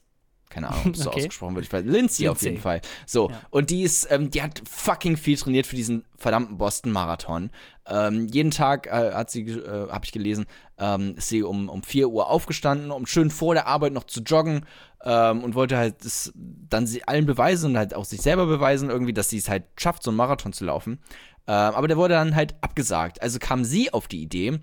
Keine 0.50 0.70
Ahnung, 0.70 0.84
ob 0.88 0.94
es 0.94 1.02
so 1.02 1.10
Okay. 1.10 1.20
ausgesprochen 1.22 1.56
wird. 1.56 1.66
Ich 1.66 1.74
weiß, 1.74 1.84
Lindsay, 1.86 2.30
auf 2.30 2.42
jeden 2.42 2.60
Fall. 2.60 2.82
So, 3.06 3.30
Ja. 3.30 3.42
und 3.50 3.70
die 3.72 3.82
ist, 3.84 4.08
ähm, 4.12 4.30
die 4.30 4.42
hat 4.42 4.62
fucking 4.70 5.18
viel 5.18 5.38
trainiert 5.38 5.66
für 5.68 5.76
diesen 5.76 6.06
verdammten 6.18 6.58
Boston-Marathon. 6.58 7.50
Ähm, 7.88 8.28
jeden 8.28 8.52
Tag 8.52 8.88
äh, 8.88 9.12
hat 9.14 9.30
sie, 9.32 9.42
äh, 9.42 9.90
habe 9.90 10.06
ich 10.06 10.12
gelesen, 10.12 10.46
ähm, 10.78 11.16
ist 11.18 11.30
sie 11.30 11.44
um, 11.44 11.68
um 11.70 11.84
4 11.84 12.08
Uhr 12.10 12.30
aufgestanden, 12.30 12.92
um 12.92 13.06
schön 13.06 13.32
vor 13.32 13.54
der 13.54 13.68
Arbeit 13.68 13.94
noch 13.94 14.06
zu 14.06 14.22
joggen 14.22 14.66
ähm, 15.04 15.44
und 15.44 15.56
wollte 15.56 15.78
halt 15.78 16.04
das 16.06 16.32
dann 16.36 16.88
sie 16.88 17.08
allen 17.08 17.26
beweisen 17.26 17.72
und 17.72 17.78
halt 17.78 17.94
auch 17.94 18.06
sich 18.06 18.22
selber 18.22 18.46
beweisen, 18.46 18.90
irgendwie, 18.90 19.14
dass 19.14 19.30
sie 19.30 19.38
es 19.38 19.50
halt 19.50 19.64
schafft, 19.78 20.04
so 20.04 20.10
einen 20.12 20.18
Marathon 20.18 20.54
zu 20.54 20.64
laufen. 20.66 21.00
Ähm, 21.48 21.54
aber 21.76 21.88
der 21.88 21.98
wurde 21.98 22.14
dann 22.16 22.34
halt 22.36 22.56
abgesagt. 22.62 23.22
Also 23.22 23.40
kam 23.40 23.66
sie 23.66 23.92
auf 23.94 24.08
die 24.08 24.22
Idee, 24.22 24.60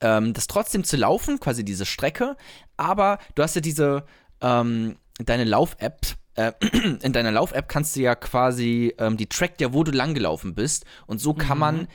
ähm, 0.00 0.32
das 0.32 0.46
trotzdem 0.46 0.84
zu 0.84 0.96
laufen, 0.96 1.38
quasi 1.38 1.64
diese 1.64 1.86
Strecke, 1.86 2.36
aber 2.76 3.18
du 3.34 3.42
hast 3.42 3.54
ja 3.54 3.60
diese, 3.60 4.04
ähm, 4.42 4.96
deine 5.18 5.44
Lauf-App, 5.44 6.00
äh, 6.34 6.52
in 7.02 7.12
deiner 7.12 7.30
Lauf-App 7.30 7.68
kannst 7.68 7.96
du 7.96 8.00
ja 8.00 8.14
quasi, 8.14 8.94
ähm, 8.98 9.16
die 9.16 9.26
trackt 9.26 9.60
ja, 9.60 9.72
wo 9.72 9.84
du 9.84 9.92
langgelaufen 9.92 10.54
bist 10.54 10.84
und 11.06 11.20
so 11.20 11.32
kann 11.34 11.58
man 11.58 11.88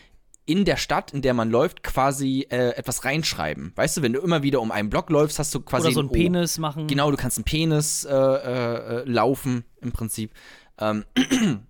in 0.47 0.63
der 0.63 0.77
Stadt, 0.77 1.13
in 1.13 1.21
der 1.21 1.33
man 1.33 1.51
läuft, 1.51 1.83
quasi 1.83 2.47
äh, 2.49 2.69
etwas 2.69 3.03
reinschreiben. 3.03 3.73
Weißt 3.75 3.97
du, 3.97 4.01
wenn 4.01 4.13
du 4.13 4.21
immer 4.21 4.43
wieder 4.43 4.61
um 4.61 4.71
einen 4.71 4.89
Block 4.89 5.09
läufst, 5.09 5.39
hast 5.39 5.53
du 5.53 5.59
quasi 5.59 5.87
Oder 5.87 5.93
so 5.93 5.99
ein 5.99 6.07
O. 6.07 6.11
Penis 6.11 6.57
machen. 6.57 6.87
Genau, 6.87 7.11
du 7.11 7.17
kannst 7.17 7.37
einen 7.37 7.43
Penis 7.43 8.05
äh, 8.05 8.13
äh, 8.13 9.01
äh, 9.01 9.03
laufen 9.03 9.65
im 9.81 9.91
Prinzip. 9.91 10.31
Ähm, 10.79 11.03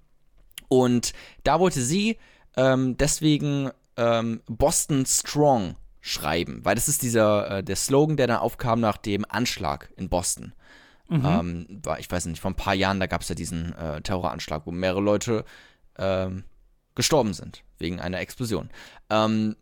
und 0.67 1.13
da 1.43 1.59
wollte 1.59 1.81
sie 1.81 2.17
ähm, 2.55 2.95
deswegen 2.97 3.71
ähm, 3.97 4.41
Boston 4.45 5.07
Strong 5.07 5.75
schreiben, 6.01 6.63
weil 6.63 6.75
das 6.75 6.87
ist 6.87 7.01
dieser 7.01 7.49
äh, 7.49 7.63
der 7.63 7.75
Slogan, 7.75 8.15
der 8.15 8.27
dann 8.27 8.37
aufkam 8.37 8.79
nach 8.79 8.97
dem 8.97 9.25
Anschlag 9.27 9.91
in 9.97 10.07
Boston. 10.07 10.53
Ähm, 11.09 11.79
war, 11.83 11.99
ich 11.99 12.11
weiß 12.11 12.25
nicht, 12.25 12.41
vor 12.41 12.51
ein 12.51 12.55
paar 12.55 12.73
Jahren, 12.73 12.99
da 12.99 13.07
gab 13.07 13.21
es 13.21 13.29
ja 13.29 13.35
diesen 13.35 13.73
äh, 13.77 14.01
Terroranschlag, 14.01 14.63
wo 14.65 14.71
mehrere 14.71 15.01
Leute 15.01 15.45
ähm, 15.97 16.43
gestorben 16.95 17.33
sind 17.33 17.63
wegen 17.79 17.99
einer 17.99 18.19
Explosion. 18.19 18.69
Ähm, 19.09 19.55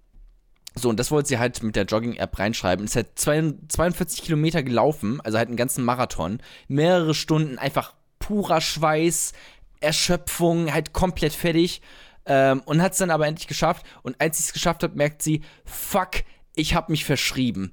so, 0.73 0.89
und 0.89 0.99
das 0.99 1.11
wollte 1.11 1.29
sie 1.29 1.37
halt 1.39 1.63
mit 1.63 1.75
der 1.75 1.85
Jogging-App 1.85 2.37
reinschreiben. 2.37 2.85
Ist 2.85 2.95
halt 2.95 3.17
zwei- 3.17 3.53
42 3.69 4.23
Kilometer 4.23 4.63
gelaufen, 4.63 5.21
also 5.21 5.37
halt 5.37 5.47
einen 5.47 5.57
ganzen 5.57 5.85
Marathon. 5.85 6.39
Mehrere 6.67 7.13
Stunden, 7.13 7.57
einfach 7.57 7.93
purer 8.19 8.59
Schweiß, 8.59 9.33
Erschöpfung, 9.79 10.73
halt 10.73 10.93
komplett 10.93 11.33
fertig. 11.33 11.81
Ähm, 12.25 12.61
und 12.65 12.81
hat 12.81 12.93
es 12.93 12.97
dann 12.97 13.11
aber 13.11 13.27
endlich 13.27 13.47
geschafft. 13.47 13.85
Und 14.01 14.19
als 14.19 14.37
sie 14.37 14.43
es 14.45 14.53
geschafft 14.53 14.81
hat, 14.83 14.95
merkt 14.95 15.21
sie, 15.21 15.41
fuck, 15.63 16.23
ich 16.55 16.73
hab 16.73 16.89
mich 16.89 17.05
verschrieben. 17.05 17.71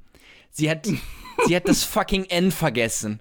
Sie 0.50 0.70
hat, 0.70 0.86
sie 1.46 1.56
hat 1.56 1.66
das 1.68 1.84
fucking 1.84 2.24
N 2.26 2.50
vergessen. 2.52 3.20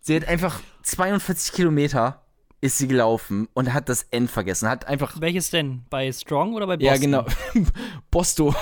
Sie 0.00 0.16
hat 0.16 0.26
einfach 0.26 0.60
42 0.82 1.52
Kilometer 1.52 2.22
ist 2.60 2.78
sie 2.78 2.88
gelaufen 2.88 3.48
und 3.54 3.72
hat 3.72 3.88
das 3.88 4.04
N 4.10 4.26
vergessen. 4.26 4.68
Hat 4.68 4.86
einfach 4.86 5.20
Welches 5.20 5.50
denn? 5.50 5.84
Bei 5.90 6.10
Strong 6.10 6.54
oder 6.54 6.66
bei 6.66 6.76
Boston? 6.76 7.12
ja, 7.12 7.22
genau. 7.22 7.26
Bosto. 8.10 8.54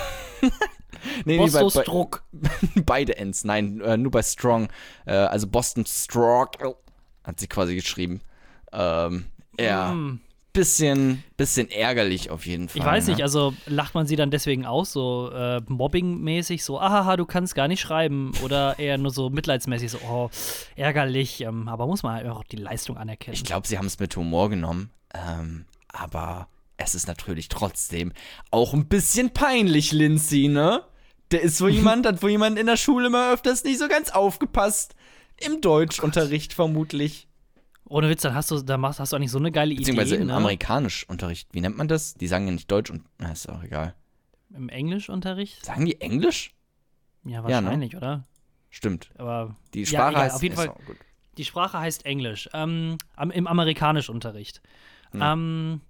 nee, 1.25 1.39
Bostos 1.39 1.75
bei, 1.75 1.81
bei, 1.81 1.85
Druck. 1.85 2.23
beide 2.85 3.17
Ends. 3.17 3.45
Nein, 3.45 3.81
äh, 3.81 3.97
nur 3.97 4.11
bei 4.11 4.23
Strong. 4.23 4.69
Äh, 5.07 5.13
also 5.15 5.47
Boston 5.47 5.87
Strong 5.87 6.49
hat 7.25 7.41
sie 7.41 7.47
quasi 7.47 7.75
geschrieben. 7.75 8.21
Ähm, 8.73 9.27
ja, 9.59 9.91
Hm. 9.93 10.21
Bisschen, 10.57 11.23
bisschen 11.37 11.71
ärgerlich 11.71 12.31
auf 12.31 12.47
jeden 12.47 12.69
Fall. 12.69 12.81
Ich 12.81 12.85
weiß 12.85 13.07
nicht, 13.09 13.19
ne? 13.19 13.25
also 13.25 13.55
lacht 13.67 13.95
man 13.95 14.07
sie 14.07 14.17
dann 14.17 14.31
deswegen 14.31 14.65
aus, 14.65 14.93
so 14.93 15.31
äh, 15.33 15.61
Mobbing-mäßig, 15.69 16.65
so, 16.65 16.81
ahaha, 16.81 17.17
du 17.17 17.27
kannst 17.27 17.55
gar 17.55 17.69
nicht 17.69 17.81
schreiben. 17.81 18.33
Oder 18.43 18.79
eher 18.79 18.99
nur 18.99 19.13
so 19.13 19.31
mitleidsmäßig, 19.31 19.91
so, 19.91 19.99
oh, 20.09 20.31
ärgerlich. 20.75 21.43
Ähm, 21.43 21.69
aber 21.69 21.87
muss 21.87 22.03
man 22.03 22.15
halt 22.15 22.27
auch 22.27 22.45
die 22.45 22.57
Leistung 22.57 22.97
anerkennen. 22.97 23.35
Ich 23.35 23.45
glaube, 23.45 23.69
sie 23.69 23.79
haben 23.79 23.87
es 23.87 23.99
mit 23.99 24.17
Humor 24.17 24.51
genommen. 24.51 24.91
Ähm, 25.15 25.67
aber 25.89 26.49
es 26.77 26.95
ist 26.95 27.07
natürlich 27.07 27.49
trotzdem 27.49 28.13
auch 28.51 28.75
ein 28.75 28.87
bisschen 28.87 29.31
peinlich, 29.31 29.93
Lindsay, 29.93 30.49
ne? 30.49 30.83
Der 31.31 31.43
ist 31.43 31.59
so 31.59 31.69
jemand, 31.69 32.07
hat 32.07 32.23
wohl 32.23 32.31
jemand 32.31 32.59
in 32.59 32.67
der 32.67 32.77
Schule 32.77 33.11
mal 33.11 33.35
öfters 33.35 33.65
nicht 33.65 33.79
so 33.79 33.89
ganz 33.89 34.11
aufgepasst. 34.11 34.95
Im 35.39 35.61
Deutschunterricht 35.61 36.55
vermutlich. 36.55 37.29
Ohne 37.89 38.09
Witz, 38.09 38.23
dann 38.23 38.35
hast 38.35 38.51
du, 38.51 38.61
da 38.63 38.77
machst, 38.79 38.99
hast 39.01 39.13
du 39.13 39.17
eigentlich 39.17 39.31
so 39.31 39.39
eine 39.39 39.53
geile 39.53 39.75
Beziehungsweise 39.75 40.15
Idee. 40.17 40.23
im 40.23 40.29
ne? 40.29 40.35
Amerikanischunterricht. 40.35 41.49
Wie 41.53 41.61
nennt 41.61 41.77
man 41.77 41.89
das? 41.89 42.15
Die 42.15 42.27
sagen 42.27 42.47
ja 42.47 42.53
nicht 42.53 42.71
Deutsch 42.71 42.91
und. 42.91 43.05
Na, 43.19 43.31
ist 43.33 43.49
auch 43.49 43.63
egal. 43.63 43.95
Im 44.55 44.69
Englischunterricht? 44.69 45.65
Sagen 45.65 45.87
die 45.87 46.01
Englisch? 46.01 46.53
Ja, 47.25 47.47
Ja, 47.49 47.61
ne? 47.61 47.67
wahrscheinlich, 47.67 47.97
oder? 47.97 48.25
Stimmt. 48.71 49.11
Aber 49.19 49.57
Die 49.75 49.81
Ja, 49.81 49.87
Sprache 49.87 50.11
egal, 50.11 50.23
heißt. 50.25 50.35
auf 50.37 50.43
jeden 50.43 50.57
Fall- 50.57 50.75
die 51.39 51.45
Sprache 51.45 51.79
heißt 51.79 52.07
Englisch. 52.07 52.49
Ähm, 52.55 52.97
Im 53.33 53.47
Amerikanischunterricht. 53.47 54.63
Ja. 55.13 55.33
Ähm, 55.35 55.81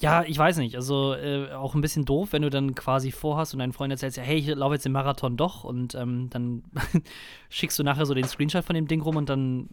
ja, 0.00 0.22
ich 0.24 0.36
weiß 0.38 0.56
nicht. 0.58 0.76
Also 0.76 1.14
äh, 1.14 1.52
auch 1.52 1.74
ein 1.74 1.80
bisschen 1.80 2.04
doof, 2.04 2.32
wenn 2.32 2.42
du 2.42 2.50
dann 2.50 2.74
quasi 2.74 3.10
vorhast 3.12 3.52
und 3.54 3.58
deinen 3.60 3.72
Freunden 3.72 3.92
erzählst, 3.92 4.16
ja, 4.16 4.22
hey, 4.22 4.38
ich 4.38 4.46
laufe 4.46 4.74
jetzt 4.74 4.84
den 4.84 4.92
Marathon 4.92 5.36
doch 5.36 5.64
und 5.64 5.94
ähm, 5.94 6.28
dann 6.30 6.64
schickst 7.48 7.78
du 7.78 7.82
nachher 7.82 8.06
so 8.06 8.14
den 8.14 8.24
Screenshot 8.24 8.64
von 8.64 8.74
dem 8.74 8.86
Ding 8.88 9.00
rum 9.00 9.16
und 9.16 9.28
dann 9.28 9.68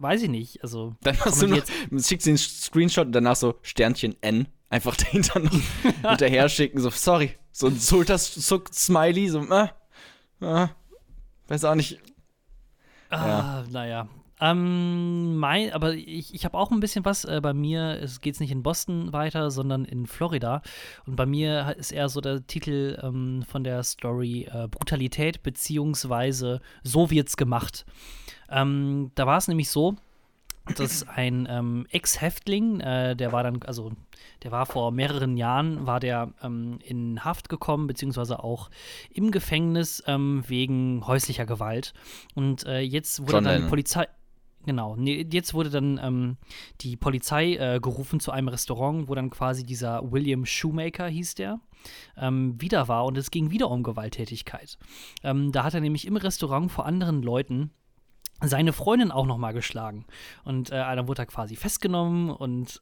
weiß 0.00 0.22
ich 0.22 0.28
nicht. 0.28 0.62
Also 0.62 0.94
Dann 1.02 1.16
kann 1.16 1.32
hast 1.32 1.42
du 1.42 1.48
noch, 1.48 1.62
schickst 2.04 2.26
den 2.26 2.38
Screenshot 2.38 3.06
und 3.06 3.12
danach 3.12 3.36
so 3.36 3.58
Sternchen 3.62 4.16
N 4.20 4.48
einfach 4.70 4.96
dahinter 4.96 5.40
noch 5.40 5.52
hinterher 6.08 6.48
schicken, 6.48 6.80
so, 6.80 6.90
sorry. 6.90 7.36
So 7.52 7.66
ein 7.66 7.78
Schulterzuck-Smiley, 7.78 9.28
so, 9.28 9.40
äh, 9.42 9.68
äh, 10.40 10.68
weiß 11.48 11.64
auch 11.64 11.74
nicht. 11.74 11.98
Ah, 13.10 13.64
naja. 13.70 14.08
Ähm, 14.40 15.36
mein, 15.36 15.72
aber 15.72 15.94
ich, 15.94 16.34
ich 16.34 16.44
habe 16.44 16.56
auch 16.56 16.70
ein 16.70 16.80
bisschen 16.80 17.04
was. 17.04 17.24
Äh, 17.24 17.40
bei 17.42 17.52
mir 17.52 18.06
geht 18.20 18.34
es 18.34 18.40
nicht 18.40 18.52
in 18.52 18.62
Boston 18.62 19.12
weiter, 19.12 19.50
sondern 19.50 19.84
in 19.84 20.06
Florida. 20.06 20.62
Und 21.06 21.16
bei 21.16 21.26
mir 21.26 21.74
ist 21.76 21.92
eher 21.92 22.08
so 22.08 22.20
der 22.20 22.46
Titel 22.46 22.98
ähm, 23.02 23.44
von 23.48 23.64
der 23.64 23.82
Story 23.82 24.48
äh, 24.52 24.68
Brutalität 24.68 25.42
beziehungsweise 25.42 26.60
So 26.82 27.10
wird's 27.10 27.36
gemacht. 27.36 27.84
Ähm, 28.50 29.10
da 29.14 29.26
war 29.26 29.38
es 29.38 29.48
nämlich 29.48 29.70
so, 29.70 29.96
dass 30.76 31.06
ein 31.08 31.48
ähm, 31.50 31.86
Ex-Häftling, 31.90 32.80
äh, 32.80 33.16
der 33.16 33.32
war 33.32 33.42
dann, 33.42 33.62
also 33.62 33.92
der 34.42 34.52
war 34.52 34.66
vor 34.66 34.92
mehreren 34.92 35.36
Jahren, 35.36 35.86
war 35.86 36.00
der 36.00 36.32
ähm, 36.42 36.78
in 36.84 37.24
Haft 37.24 37.48
gekommen, 37.48 37.86
beziehungsweise 37.86 38.42
auch 38.42 38.70
im 39.10 39.30
Gefängnis 39.30 40.02
ähm, 40.06 40.44
wegen 40.46 41.06
häuslicher 41.06 41.46
Gewalt. 41.46 41.92
Und 42.34 42.66
äh, 42.66 42.80
jetzt 42.80 43.20
wurde 43.20 43.32
John 43.32 43.44
dann 43.44 43.54
Lennon. 43.54 43.70
Polizei. 43.70 44.06
Genau, 44.68 44.96
nee, 44.96 45.26
jetzt 45.32 45.54
wurde 45.54 45.70
dann 45.70 45.98
ähm, 46.02 46.36
die 46.82 46.98
Polizei 46.98 47.54
äh, 47.54 47.80
gerufen 47.80 48.20
zu 48.20 48.32
einem 48.32 48.48
Restaurant, 48.48 49.08
wo 49.08 49.14
dann 49.14 49.30
quasi 49.30 49.64
dieser 49.64 50.12
William 50.12 50.44
Shoemaker 50.44 51.08
hieß 51.08 51.36
der, 51.36 51.58
ähm, 52.18 52.60
wieder 52.60 52.86
war 52.86 53.06
und 53.06 53.16
es 53.16 53.30
ging 53.30 53.50
wieder 53.50 53.70
um 53.70 53.82
Gewalttätigkeit. 53.82 54.76
Ähm, 55.22 55.52
da 55.52 55.64
hat 55.64 55.72
er 55.72 55.80
nämlich 55.80 56.06
im 56.06 56.18
Restaurant 56.18 56.70
vor 56.70 56.84
anderen 56.84 57.22
Leuten 57.22 57.70
seine 58.40 58.72
Freundin 58.72 59.10
auch 59.10 59.26
nochmal 59.26 59.52
geschlagen. 59.52 60.04
Und 60.44 60.70
äh, 60.70 60.76
dann 60.76 61.08
wurde 61.08 61.22
er 61.22 61.26
quasi 61.26 61.56
festgenommen 61.56 62.30
und 62.30 62.80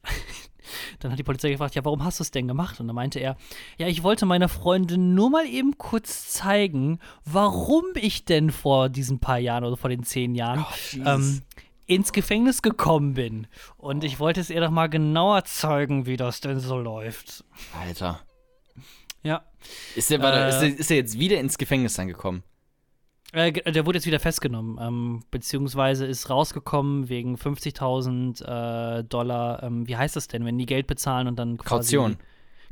dann 0.99 1.11
hat 1.11 1.19
die 1.19 1.23
Polizei 1.23 1.49
gefragt, 1.49 1.75
ja, 1.75 1.83
warum 1.83 2.03
hast 2.03 2.19
du 2.19 2.23
es 2.23 2.31
denn 2.31 2.47
gemacht? 2.47 2.79
Und 2.79 2.87
dann 2.87 2.95
meinte 2.95 3.19
er, 3.19 3.37
ja, 3.77 3.87
ich 3.87 4.03
wollte 4.03 4.25
meiner 4.25 4.49
Freundin 4.49 5.15
nur 5.15 5.29
mal 5.29 5.47
eben 5.47 5.77
kurz 5.77 6.29
zeigen, 6.29 6.99
warum 7.25 7.85
ich 7.95 8.25
denn 8.25 8.51
vor 8.51 8.89
diesen 8.89 9.19
paar 9.19 9.39
Jahren 9.39 9.63
oder 9.63 9.77
vor 9.77 9.89
den 9.89 10.03
zehn 10.03 10.35
Jahren 10.35 10.65
ähm, 11.03 11.41
ins 11.87 12.11
Gefängnis 12.13 12.61
gekommen 12.61 13.13
bin. 13.15 13.47
Und 13.77 14.03
ich 14.03 14.19
wollte 14.19 14.39
es 14.41 14.49
ihr 14.49 14.61
doch 14.61 14.69
mal 14.71 14.87
genauer 14.87 15.43
zeigen, 15.45 16.05
wie 16.05 16.17
das 16.17 16.41
denn 16.41 16.59
so 16.59 16.77
läuft. 16.77 17.43
Alter. 17.79 18.19
Ja. 19.23 19.43
Ist 19.95 20.09
der, 20.11 20.21
warte, 20.21 20.37
Äh. 20.39 20.49
ist, 20.49 20.59
der, 20.59 20.79
ist 20.79 20.89
der 20.89 20.97
jetzt 20.97 21.19
wieder 21.19 21.39
ins 21.39 21.57
Gefängnis 21.57 21.95
dann 21.95 22.07
gekommen? 22.07 22.43
Äh, 23.33 23.51
der 23.51 23.85
wurde 23.85 23.97
jetzt 23.97 24.05
wieder 24.05 24.21
festgenommen, 24.21 24.77
ähm, 24.81 25.23
beziehungsweise 25.31 26.05
ist 26.05 26.29
rausgekommen 26.29 27.09
wegen 27.09 27.35
50.000 27.35 28.99
äh, 28.99 29.03
Dollar. 29.03 29.63
Ähm, 29.63 29.85
wie 29.87 29.97
heißt 29.97 30.15
das 30.15 30.27
denn, 30.29 30.45
wenn 30.45 30.57
die 30.57 30.65
Geld 30.65 30.87
bezahlen 30.87 31.27
und 31.27 31.35
dann 31.37 31.57
Kaution. 31.57 32.17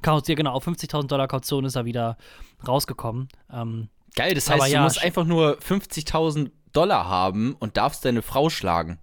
Kaution, 0.01 0.31
ja, 0.33 0.35
genau, 0.35 0.51
auf 0.53 0.65
50.000 0.65 1.07
Dollar 1.07 1.27
Kaution 1.27 1.65
ist 1.65 1.75
er 1.75 1.83
wieder 1.85 2.17
rausgekommen. 2.65 3.27
Ähm, 3.51 3.89
Geil, 4.15 4.33
das 4.33 4.49
heißt, 4.49 4.67
ja, 4.69 4.79
du 4.79 4.83
musst 4.85 4.99
sch- 4.99 5.03
einfach 5.03 5.25
nur 5.25 5.57
50.000 5.59 6.51
Dollar 6.71 7.05
haben 7.09 7.55
und 7.59 7.75
darfst 7.75 8.05
deine 8.05 8.21
Frau 8.21 8.49
schlagen. 8.49 8.99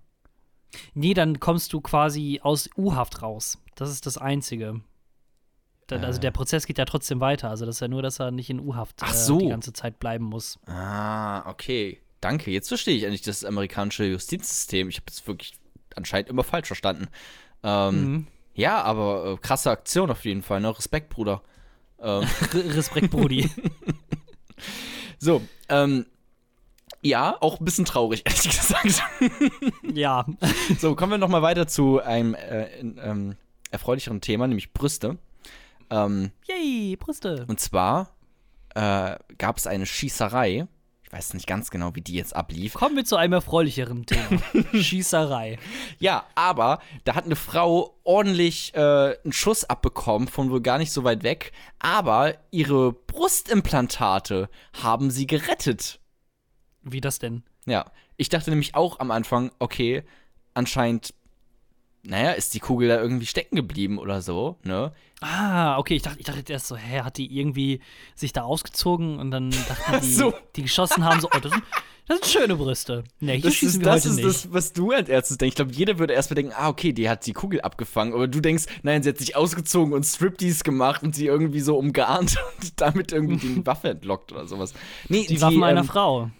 Nee, 0.94 1.14
dann 1.14 1.40
kommst 1.40 1.72
du 1.72 1.80
quasi 1.80 2.40
aus 2.42 2.68
U-Haft 2.76 3.22
raus. 3.22 3.58
Das 3.74 3.90
ist 3.90 4.06
das 4.06 4.18
Einzige. 4.18 4.80
Dann, 5.86 6.04
Also 6.04 6.18
Äh. 6.18 6.22
der 6.22 6.30
Prozess 6.30 6.66
geht 6.66 6.78
ja 6.78 6.84
trotzdem 6.84 7.20
weiter. 7.20 7.48
Also 7.50 7.66
das 7.66 7.76
ist 7.76 7.80
ja 7.80 7.88
nur, 7.88 8.02
dass 8.02 8.18
er 8.20 8.30
nicht 8.30 8.48
in 8.50 8.60
U-Haft 8.60 9.02
äh, 9.02 9.12
so. 9.12 9.38
die 9.38 9.48
ganze 9.48 9.72
Zeit 9.72 9.98
bleiben 9.98 10.24
muss. 10.24 10.58
Ah, 10.66 11.48
okay. 11.50 12.00
Danke. 12.20 12.50
Jetzt 12.50 12.68
verstehe 12.68 12.96
ich 12.96 13.02
endlich 13.02 13.22
das 13.22 13.44
amerikanische 13.44 14.04
Justizsystem. 14.04 14.88
Ich 14.88 14.96
habe 14.96 15.06
es 15.08 15.26
wirklich 15.26 15.54
anscheinend 15.96 16.30
immer 16.30 16.44
falsch 16.44 16.68
verstanden. 16.68 17.08
Ähm, 17.62 17.94
Mhm. 18.12 18.26
Ja, 18.54 18.82
aber 18.82 19.32
äh, 19.32 19.36
krasse 19.38 19.70
Aktion 19.70 20.10
auf 20.10 20.24
jeden 20.26 20.42
Fall. 20.42 20.60
Ne? 20.60 20.76
Respekt, 20.76 21.08
Bruder. 21.08 21.42
Ähm, 22.00 22.22
Respekt, 22.52 23.10
Brudi. 23.10 23.50
so, 25.18 25.40
ähm, 25.68 26.06
ja, 27.02 27.36
auch 27.40 27.60
ein 27.60 27.64
bisschen 27.64 27.84
traurig, 27.84 28.22
ehrlich 28.24 28.48
gesagt. 28.48 29.02
ja. 29.92 30.24
so, 30.78 30.94
kommen 30.94 31.12
wir 31.12 31.18
noch 31.18 31.28
mal 31.28 31.42
weiter 31.42 31.66
zu 31.66 32.00
einem 32.00 32.34
äh, 32.34 32.78
in, 32.78 32.98
ähm, 33.02 33.36
erfreulicheren 33.70 34.20
Thema, 34.20 34.46
nämlich 34.46 34.72
Brüste. 34.72 35.18
Ähm, 35.90 36.30
Yay, 36.46 36.96
Brüste. 36.96 37.44
Und 37.48 37.60
zwar 37.60 38.14
äh, 38.74 39.16
gab 39.36 39.58
es 39.58 39.66
eine 39.66 39.86
Schießerei. 39.86 40.66
Ich 41.02 41.12
weiß 41.12 41.34
nicht 41.34 41.46
ganz 41.46 41.70
genau, 41.70 41.94
wie 41.94 42.00
die 42.00 42.14
jetzt 42.14 42.34
ablief. 42.34 42.72
Kommen 42.74 42.96
wir 42.96 43.04
zu 43.04 43.16
einem 43.16 43.34
erfreulicheren 43.34 44.06
Thema. 44.06 44.40
Schießerei. 44.72 45.58
Ja, 45.98 46.24
aber 46.34 46.78
da 47.04 47.14
hat 47.14 47.26
eine 47.26 47.36
Frau 47.36 47.98
ordentlich 48.04 48.72
äh, 48.74 49.16
einen 49.22 49.32
Schuss 49.32 49.64
abbekommen, 49.64 50.28
von 50.28 50.50
wohl 50.50 50.62
gar 50.62 50.78
nicht 50.78 50.92
so 50.92 51.04
weit 51.04 51.22
weg. 51.22 51.52
Aber 51.80 52.34
ihre 52.50 52.92
Brustimplantate 52.92 54.48
haben 54.82 55.10
sie 55.10 55.26
gerettet. 55.26 56.00
Wie 56.82 57.00
das 57.00 57.18
denn? 57.18 57.42
Ja, 57.66 57.86
ich 58.16 58.28
dachte 58.28 58.50
nämlich 58.50 58.74
auch 58.74 58.98
am 59.00 59.10
Anfang, 59.10 59.52
okay, 59.58 60.02
anscheinend, 60.54 61.14
naja, 62.04 62.32
ist 62.32 62.54
die 62.54 62.60
Kugel 62.60 62.88
da 62.88 63.00
irgendwie 63.00 63.26
stecken 63.26 63.54
geblieben 63.56 63.98
oder 63.98 64.22
so, 64.22 64.56
ne? 64.64 64.92
Ah, 65.20 65.78
okay, 65.78 65.94
ich 65.94 66.02
dachte, 66.02 66.18
ich 66.18 66.26
dachte 66.26 66.52
erst 66.52 66.66
so, 66.66 66.76
hä, 66.76 67.02
hat 67.02 67.16
die 67.16 67.38
irgendwie 67.38 67.80
sich 68.16 68.32
da 68.32 68.42
ausgezogen 68.42 69.18
und 69.20 69.30
dann 69.30 69.50
dachten 69.68 70.00
die, 70.00 70.12
so. 70.12 70.34
die 70.56 70.62
geschossen 70.62 71.04
haben, 71.04 71.20
so, 71.20 71.28
oh, 71.32 71.38
das 71.38 71.52
sind, 71.52 71.62
das 72.08 72.18
sind 72.18 72.26
schöne 72.26 72.56
Brüste. 72.56 73.04
Ne, 73.20 73.34
hier 73.34 73.42
Das 73.42 73.54
schießen 73.54 73.80
ist, 73.80 73.86
wir 73.86 73.92
das, 73.92 74.04
heute 74.04 74.08
ist 74.08 74.16
nicht. 74.16 74.28
das, 74.28 74.52
was 74.52 74.72
du 74.72 74.90
als 74.90 75.08
erstes 75.08 75.38
denkst. 75.38 75.52
Ich 75.52 75.56
glaube, 75.56 75.70
jeder 75.70 76.00
würde 76.00 76.12
erstmal 76.14 76.34
denken, 76.34 76.52
ah, 76.56 76.68
okay, 76.68 76.92
die 76.92 77.08
hat 77.08 77.24
die 77.26 77.32
Kugel 77.32 77.60
abgefangen. 77.60 78.12
Aber 78.14 78.26
du 78.26 78.40
denkst, 78.40 78.64
nein, 78.82 79.04
sie 79.04 79.10
hat 79.10 79.18
sich 79.18 79.36
ausgezogen 79.36 79.94
und 79.94 80.02
Striptease 80.02 80.64
gemacht 80.64 81.04
und 81.04 81.14
sie 81.14 81.26
irgendwie 81.26 81.60
so 81.60 81.78
umgarnt 81.78 82.36
und 82.60 82.80
damit 82.80 83.12
irgendwie 83.12 83.36
die 83.36 83.64
Waffe 83.66 83.90
entlockt 83.90 84.32
oder 84.32 84.48
sowas. 84.48 84.74
Nee, 85.08 85.26
die 85.28 85.40
Waffen 85.40 85.62
einer 85.62 85.82
ähm, 85.82 85.86
Frau. 85.86 86.30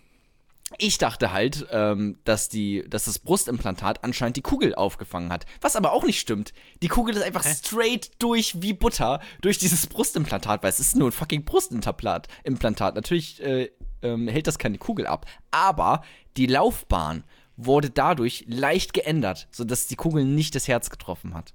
Ich 0.78 0.98
dachte 0.98 1.32
halt, 1.32 1.66
ähm, 1.70 2.18
dass, 2.24 2.48
die, 2.48 2.85
dass 2.88 3.04
das 3.04 3.18
Brustimplantat 3.18 4.04
anscheinend 4.04 4.37
die 4.37 4.42
Kugel 4.42 4.74
aufgefangen 4.74 5.32
hat. 5.32 5.46
Was 5.61 5.76
aber 5.76 5.92
auch 5.92 6.04
nicht 6.04 6.20
stimmt. 6.20 6.52
Die 6.82 6.88
Kugel 6.88 7.16
ist 7.16 7.22
einfach 7.22 7.44
straight 7.44 8.11
durch 8.18 8.62
wie 8.62 8.72
Butter 8.72 9.20
durch 9.40 9.58
dieses 9.58 9.87
Brustimplantat, 9.87 10.62
weil 10.62 10.70
es 10.70 10.80
ist 10.80 10.96
nur 10.96 11.08
ein 11.08 11.12
fucking 11.12 11.44
Brustimplantat. 11.44 12.28
Implantat. 12.44 12.94
Natürlich 12.94 13.42
äh, 13.42 13.70
ähm, 14.02 14.28
hält 14.28 14.46
das 14.46 14.58
keine 14.58 14.78
Kugel 14.78 15.06
ab. 15.06 15.26
Aber 15.50 16.02
die 16.37 16.46
Laufbahn 16.46 17.24
wurde 17.56 17.90
dadurch 17.90 18.44
leicht 18.48 18.94
geändert, 18.94 19.48
sodass 19.50 19.87
die 19.87 19.96
Kugel 19.96 20.24
nicht 20.24 20.54
das 20.54 20.68
Herz 20.68 20.90
getroffen 20.90 21.35
hat. 21.35 21.54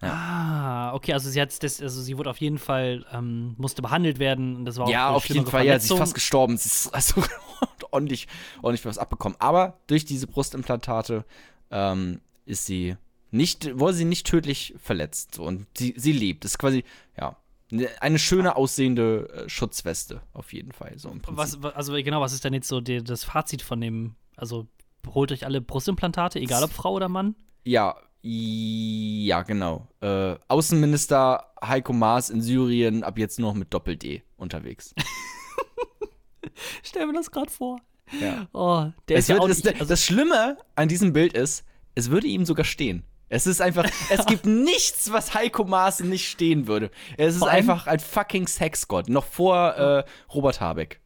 Ah, 0.00 0.92
okay, 0.94 1.12
also 1.14 1.30
sie 1.30 1.40
hat 1.40 1.62
das, 1.62 1.80
also 1.80 2.02
sie 2.02 2.18
wurde 2.18 2.30
auf 2.30 2.38
jeden 2.40 2.58
Fall, 2.58 3.04
ähm, 3.12 3.54
musste 3.58 3.82
behandelt 3.82 4.18
werden 4.18 4.56
und 4.56 4.64
das 4.64 4.76
war 4.76 4.86
auch 4.86 4.90
Ja, 4.90 5.08
auf 5.10 5.26
jeden 5.28 5.46
Fall. 5.46 5.64
Ja, 5.64 5.72
sie 5.72 5.76
ist 5.76 5.86
Verletzung. 5.86 5.98
fast 5.98 6.14
gestorben. 6.14 6.56
Sie 6.56 6.66
ist 6.68 6.92
also 6.94 7.22
ordentlich, 7.90 8.28
ordentlich 8.62 8.84
was 8.84 8.98
abbekommen. 8.98 9.36
Aber 9.40 9.78
durch 9.86 10.04
diese 10.04 10.26
Brustimplantate 10.26 11.24
ähm, 11.70 12.20
ist 12.44 12.66
sie 12.66 12.96
nicht, 13.30 13.78
wurde 13.78 13.94
sie 13.94 14.04
nicht 14.04 14.26
tödlich 14.26 14.74
verletzt. 14.78 15.38
Und 15.38 15.66
sie, 15.76 15.94
sie 15.96 16.12
lebt. 16.12 16.44
Das 16.44 16.52
ist 16.52 16.58
quasi, 16.58 16.84
ja, 17.18 17.36
ne- 17.70 17.88
eine 18.00 18.18
schöne 18.18 18.56
aussehende 18.56 19.28
äh, 19.46 19.48
Schutzweste, 19.48 20.20
auf 20.32 20.52
jeden 20.52 20.72
Fall. 20.72 20.92
So 20.98 21.12
was, 21.28 21.62
wa- 21.62 21.70
also 21.70 21.94
genau, 21.94 22.20
was 22.20 22.32
ist 22.34 22.44
denn 22.44 22.54
jetzt 22.54 22.68
so 22.68 22.80
die, 22.80 23.02
das 23.02 23.24
Fazit 23.24 23.62
von 23.62 23.80
dem, 23.80 24.14
also 24.36 24.66
holt 25.08 25.32
euch 25.32 25.44
alle 25.46 25.60
Brustimplantate, 25.60 26.38
egal 26.38 26.62
ob 26.64 26.72
Frau 26.72 26.92
oder 26.92 27.08
Mann? 27.08 27.34
Ja, 27.64 27.96
ja, 28.28 29.42
genau. 29.42 29.86
Äh, 30.00 30.34
Außenminister 30.48 31.52
Heiko 31.62 31.92
Maas 31.92 32.30
in 32.30 32.40
Syrien 32.42 33.04
ab 33.04 33.18
jetzt 33.18 33.38
nur 33.38 33.50
noch 33.52 33.58
mit 33.58 33.72
Doppel-D 33.72 34.22
unterwegs. 34.36 34.94
Stell 36.82 37.06
mir 37.06 37.12
das 37.12 37.30
gerade 37.30 37.50
vor. 37.50 37.78
Ja. 38.20 38.46
Oh, 38.52 38.86
der 39.08 39.18
Es 39.18 39.24
ist 39.24 39.28
ja 39.28 39.34
wird, 39.36 39.42
auch 39.42 39.48
das, 39.48 39.64
nicht, 39.64 39.74
also, 39.74 39.84
das 39.86 40.04
Schlimme 40.04 40.56
an 40.74 40.88
diesem 40.88 41.12
Bild 41.12 41.32
ist, 41.34 41.64
es 41.94 42.10
würde 42.10 42.26
ihm 42.26 42.44
sogar 42.44 42.64
stehen. 42.64 43.04
Es 43.28 43.46
ist 43.46 43.60
einfach, 43.60 43.84
es 44.10 44.26
gibt 44.26 44.46
nichts, 44.46 45.12
was 45.12 45.34
Heiko 45.34 45.64
Maas 45.64 46.00
nicht 46.00 46.28
stehen 46.28 46.66
würde. 46.66 46.90
Es 47.16 47.34
ist 47.34 47.40
Vor 47.40 47.48
einfach 47.50 47.86
ein 47.86 47.98
fucking 47.98 48.46
Sexgott, 48.46 49.08
noch 49.08 49.24
vor 49.24 49.74
äh, 49.74 50.04
Robert 50.32 50.60
Habeck. 50.60 51.00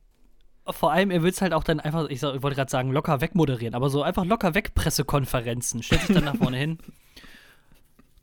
vor 0.69 0.93
allem, 0.93 1.11
er 1.11 1.23
will 1.23 1.31
es 1.31 1.41
halt 1.41 1.55
auch 1.55 1.65
dann 1.65 1.81
einfach, 1.81 2.09
ich, 2.11 2.21
sag- 2.21 2.35
ich 2.37 2.43
wollte 2.43 2.57
gerade 2.57 2.71
sagen, 2.71 2.93
locker 2.93 3.21
wegmoderieren, 3.21 3.75
aber 3.75 3.89
so 3.89 4.03
einfach 4.03 4.25
locker 4.27 4.55
weg 4.55 4.75
Pressekonferenzen. 4.75 5.83
Stellt 5.83 6.03
sich 6.03 6.15
dann 6.15 6.25
nach 6.25 6.37
vorne 6.37 6.57
hin. 6.59 6.79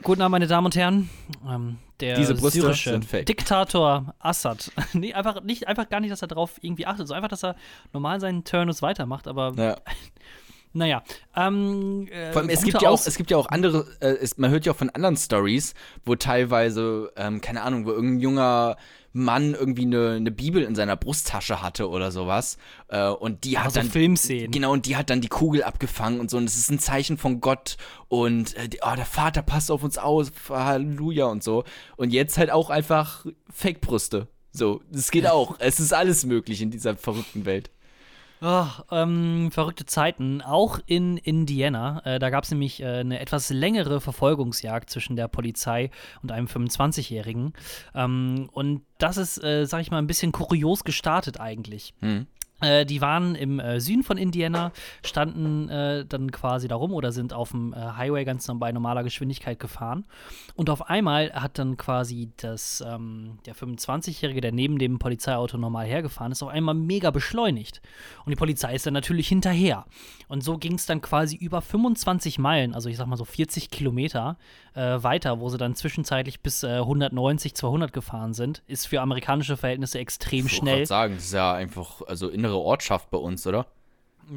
Guten 0.04 0.22
Abend, 0.22 0.34
meine 0.34 0.48
Damen 0.48 0.66
und 0.66 0.76
Herren. 0.76 1.10
Ähm, 1.48 1.80
der 2.00 2.18
Diese 2.18 2.36
Brüste 2.36 2.62
syrische. 2.62 3.00
Diktator 3.00 4.14
Assad. 4.20 4.72
nee, 4.94 5.14
einfach, 5.14 5.42
nicht, 5.42 5.68
einfach 5.68 5.90
gar 5.90 6.00
nicht, 6.00 6.12
dass 6.12 6.22
er 6.22 6.28
darauf 6.28 6.60
irgendwie 6.62 6.86
achtet, 6.86 7.08
so 7.08 7.16
einfach, 7.16 7.30
dass 7.30 7.44
er 7.44 7.56
normal 7.94 8.20
seinen 8.20 8.44
Turnus 8.44 8.84
weitermacht, 8.84 9.28
aber 9.28 9.54
Ja. 9.58 9.76
naja. 10.74 11.04
Ähm, 11.36 12.08
äh, 12.12 12.32
Vor 12.32 12.44
allem, 12.44 12.50
es 12.50 12.64
gibt, 12.64 12.80
ja 12.80 12.90
auch, 12.90 13.06
es 13.06 13.18
gibt 13.18 13.32
ja 13.32 13.38
auch 13.38 13.48
andere, 13.48 13.88
äh, 14.00 14.10
es, 14.10 14.38
man 14.38 14.52
hört 14.52 14.68
ja 14.68 14.74
auch 14.74 14.78
von 14.78 14.92
anderen 14.92 15.18
Stories, 15.18 15.74
wo 16.06 16.14
teilweise, 16.16 17.12
ähm, 17.16 17.42
keine 17.42 17.64
Ahnung, 17.64 17.86
wo 17.86 17.90
irgendein 17.90 18.20
junger 18.20 18.78
Mann 19.18 19.54
irgendwie 19.54 19.84
eine, 19.84 20.12
eine 20.12 20.32
Bibel 20.32 20.64
in 20.64 20.76
seiner 20.76 20.96
Brusttasche 20.96 21.62
hatte 21.62 21.90
oder 21.90 22.12
sowas. 22.12 22.58
Äh, 22.88 23.10
und 23.10 23.44
die 23.44 23.58
hat 23.58 23.74
so 23.74 23.80
dann. 23.80 23.90
Filmszenen. 23.90 24.52
Genau, 24.52 24.72
und 24.72 24.86
die 24.86 24.96
hat 24.96 25.10
dann 25.10 25.22
die 25.22 25.28
Kugel 25.28 25.64
abgefangen 25.64 26.20
und 26.20 26.30
so. 26.30 26.38
Und 26.38 26.46
es 26.46 26.58
ist 26.58 26.72
ein 26.72 26.80
Zeichen 26.80 27.18
von 27.18 27.42
Gott. 27.42 27.78
Und 28.08 28.56
äh, 28.56 28.70
oh, 28.82 28.96
der 28.96 29.06
Vater 29.06 29.42
passt 29.42 29.72
auf 29.72 29.84
uns 29.84 29.98
aus. 29.98 30.32
Halleluja 30.50 31.26
und 31.26 31.44
so. 31.44 31.64
Und 31.98 32.12
jetzt 32.12 32.38
halt 32.38 32.52
auch 32.52 32.70
einfach 32.70 33.26
Fake-Brüste. 33.52 34.28
So, 34.52 34.82
das 34.92 35.12
geht 35.12 35.28
auch. 35.28 35.56
es 35.60 35.80
ist 35.80 35.94
alles 35.94 36.26
möglich 36.26 36.62
in 36.62 36.72
dieser 36.72 36.96
verrückten 36.96 37.46
Welt. 37.46 37.70
Ach, 38.39 38.84
ähm, 38.91 39.50
verrückte 39.52 39.86
Zeiten. 39.86 40.41
Auch 40.41 40.80
in 40.86 41.17
Indiana. 41.17 42.02
Äh, 42.06 42.19
da 42.19 42.30
gab 42.30 42.43
es 42.43 42.52
nämlich 42.52 42.82
äh, 42.82 43.00
eine 43.00 43.19
etwas 43.19 43.50
längere 43.50 44.00
Verfolgungsjagd 44.00 44.89
zwischen 44.89 45.15
der 45.15 45.28
Polizei 45.28 45.89
und 46.21 46.32
einem 46.32 46.47
25-Jährigen. 46.47 47.54
Ähm, 47.95 48.50
und 48.52 48.82
das 49.00 49.17
ist, 49.17 49.43
äh, 49.43 49.65
sag 49.65 49.82
ich 49.82 49.91
mal, 49.91 49.97
ein 49.97 50.08
bisschen 50.08 50.32
kurios 50.32 50.84
gestartet 50.84 51.39
eigentlich. 51.39 51.93
Hm. 52.02 52.28
Äh, 52.60 52.86
die 52.86 53.02
waren 53.02 53.36
im 53.36 53.60
äh, 53.60 53.80
Süden 53.80 54.04
von 54.04 54.17
Indiana, 54.17 54.72
standen 55.04 55.70
äh, 55.70 56.06
dann 56.06 56.32
quasi 56.32 56.67
da 56.67 56.76
rum 56.76 56.91
oder 56.91 57.12
sind 57.12 57.34
auf 57.34 57.52
dem 57.52 57.74
äh, 57.74 57.78
Highway 57.78 58.26
ganz 58.26 58.48
bei 58.56 58.72
normaler 58.72 59.04
Geschwindigkeit 59.04 59.60
gefahren. 59.60 60.06
Und 60.56 60.70
auf 60.70 60.89
einmal 60.89 61.32
hat 61.34 61.60
dann 61.60 61.78
quasi 61.78 62.30
das, 62.38 62.84
ähm, 62.86 63.39
der 63.46 63.56
25-Jährige, 63.56 64.41
der 64.41 64.52
neben 64.52 64.80
dem 64.80 65.00
Polizeiauto 65.00 65.58
normal 65.58 65.86
hergefahren 65.86 66.32
ist, 66.32 66.41
auf 66.41 66.50
einmal 66.50 66.76
mega 66.76 67.12
beschleunigt. 67.12 67.82
Und 68.26 68.32
die 68.32 68.36
Polizei 68.36 68.74
ist 68.74 68.86
dann 68.86 68.93
natürlich 68.93 69.28
hinterher. 69.28 69.86
Und 70.28 70.43
so 70.43 70.58
ging 70.58 70.74
es 70.74 70.86
dann 70.86 71.02
quasi 71.02 71.36
über 71.36 71.62
25 71.62 72.39
Meilen, 72.39 72.74
also 72.74 72.89
ich 72.89 72.98
sag 72.98 73.08
mal 73.08 73.17
so 73.17 73.26
40 73.26 73.70
Kilometer 73.70 74.38
äh, 74.74 75.04
weiter, 75.04 75.39
wo 75.39 75.50
sie 75.50 75.58
dann 75.58 75.76
zwischenzeitlich 75.76 76.41
bis 76.41 76.63
190, 76.63 77.52
äh, 77.52 77.56
200 77.56 77.93
gefahren 77.93 78.34
sind. 78.34 78.63
Ist 78.67 78.88
für 78.88 79.02
amerikanische 79.02 79.58
Verhältnisse 79.58 80.00
extrem 80.00 80.46
ich 80.46 80.56
schnell. 80.56 80.82
Ich 80.84 80.89
sagen, 80.89 81.15
das 81.15 81.26
ist 81.26 81.34
ja 81.34 81.54
einfach, 81.54 82.02
also 82.08 82.30
in 82.30 82.47
innere 82.48 82.60
Ortschaft 82.60 83.10
bei 83.10 83.18
uns, 83.18 83.46
oder? 83.46 83.66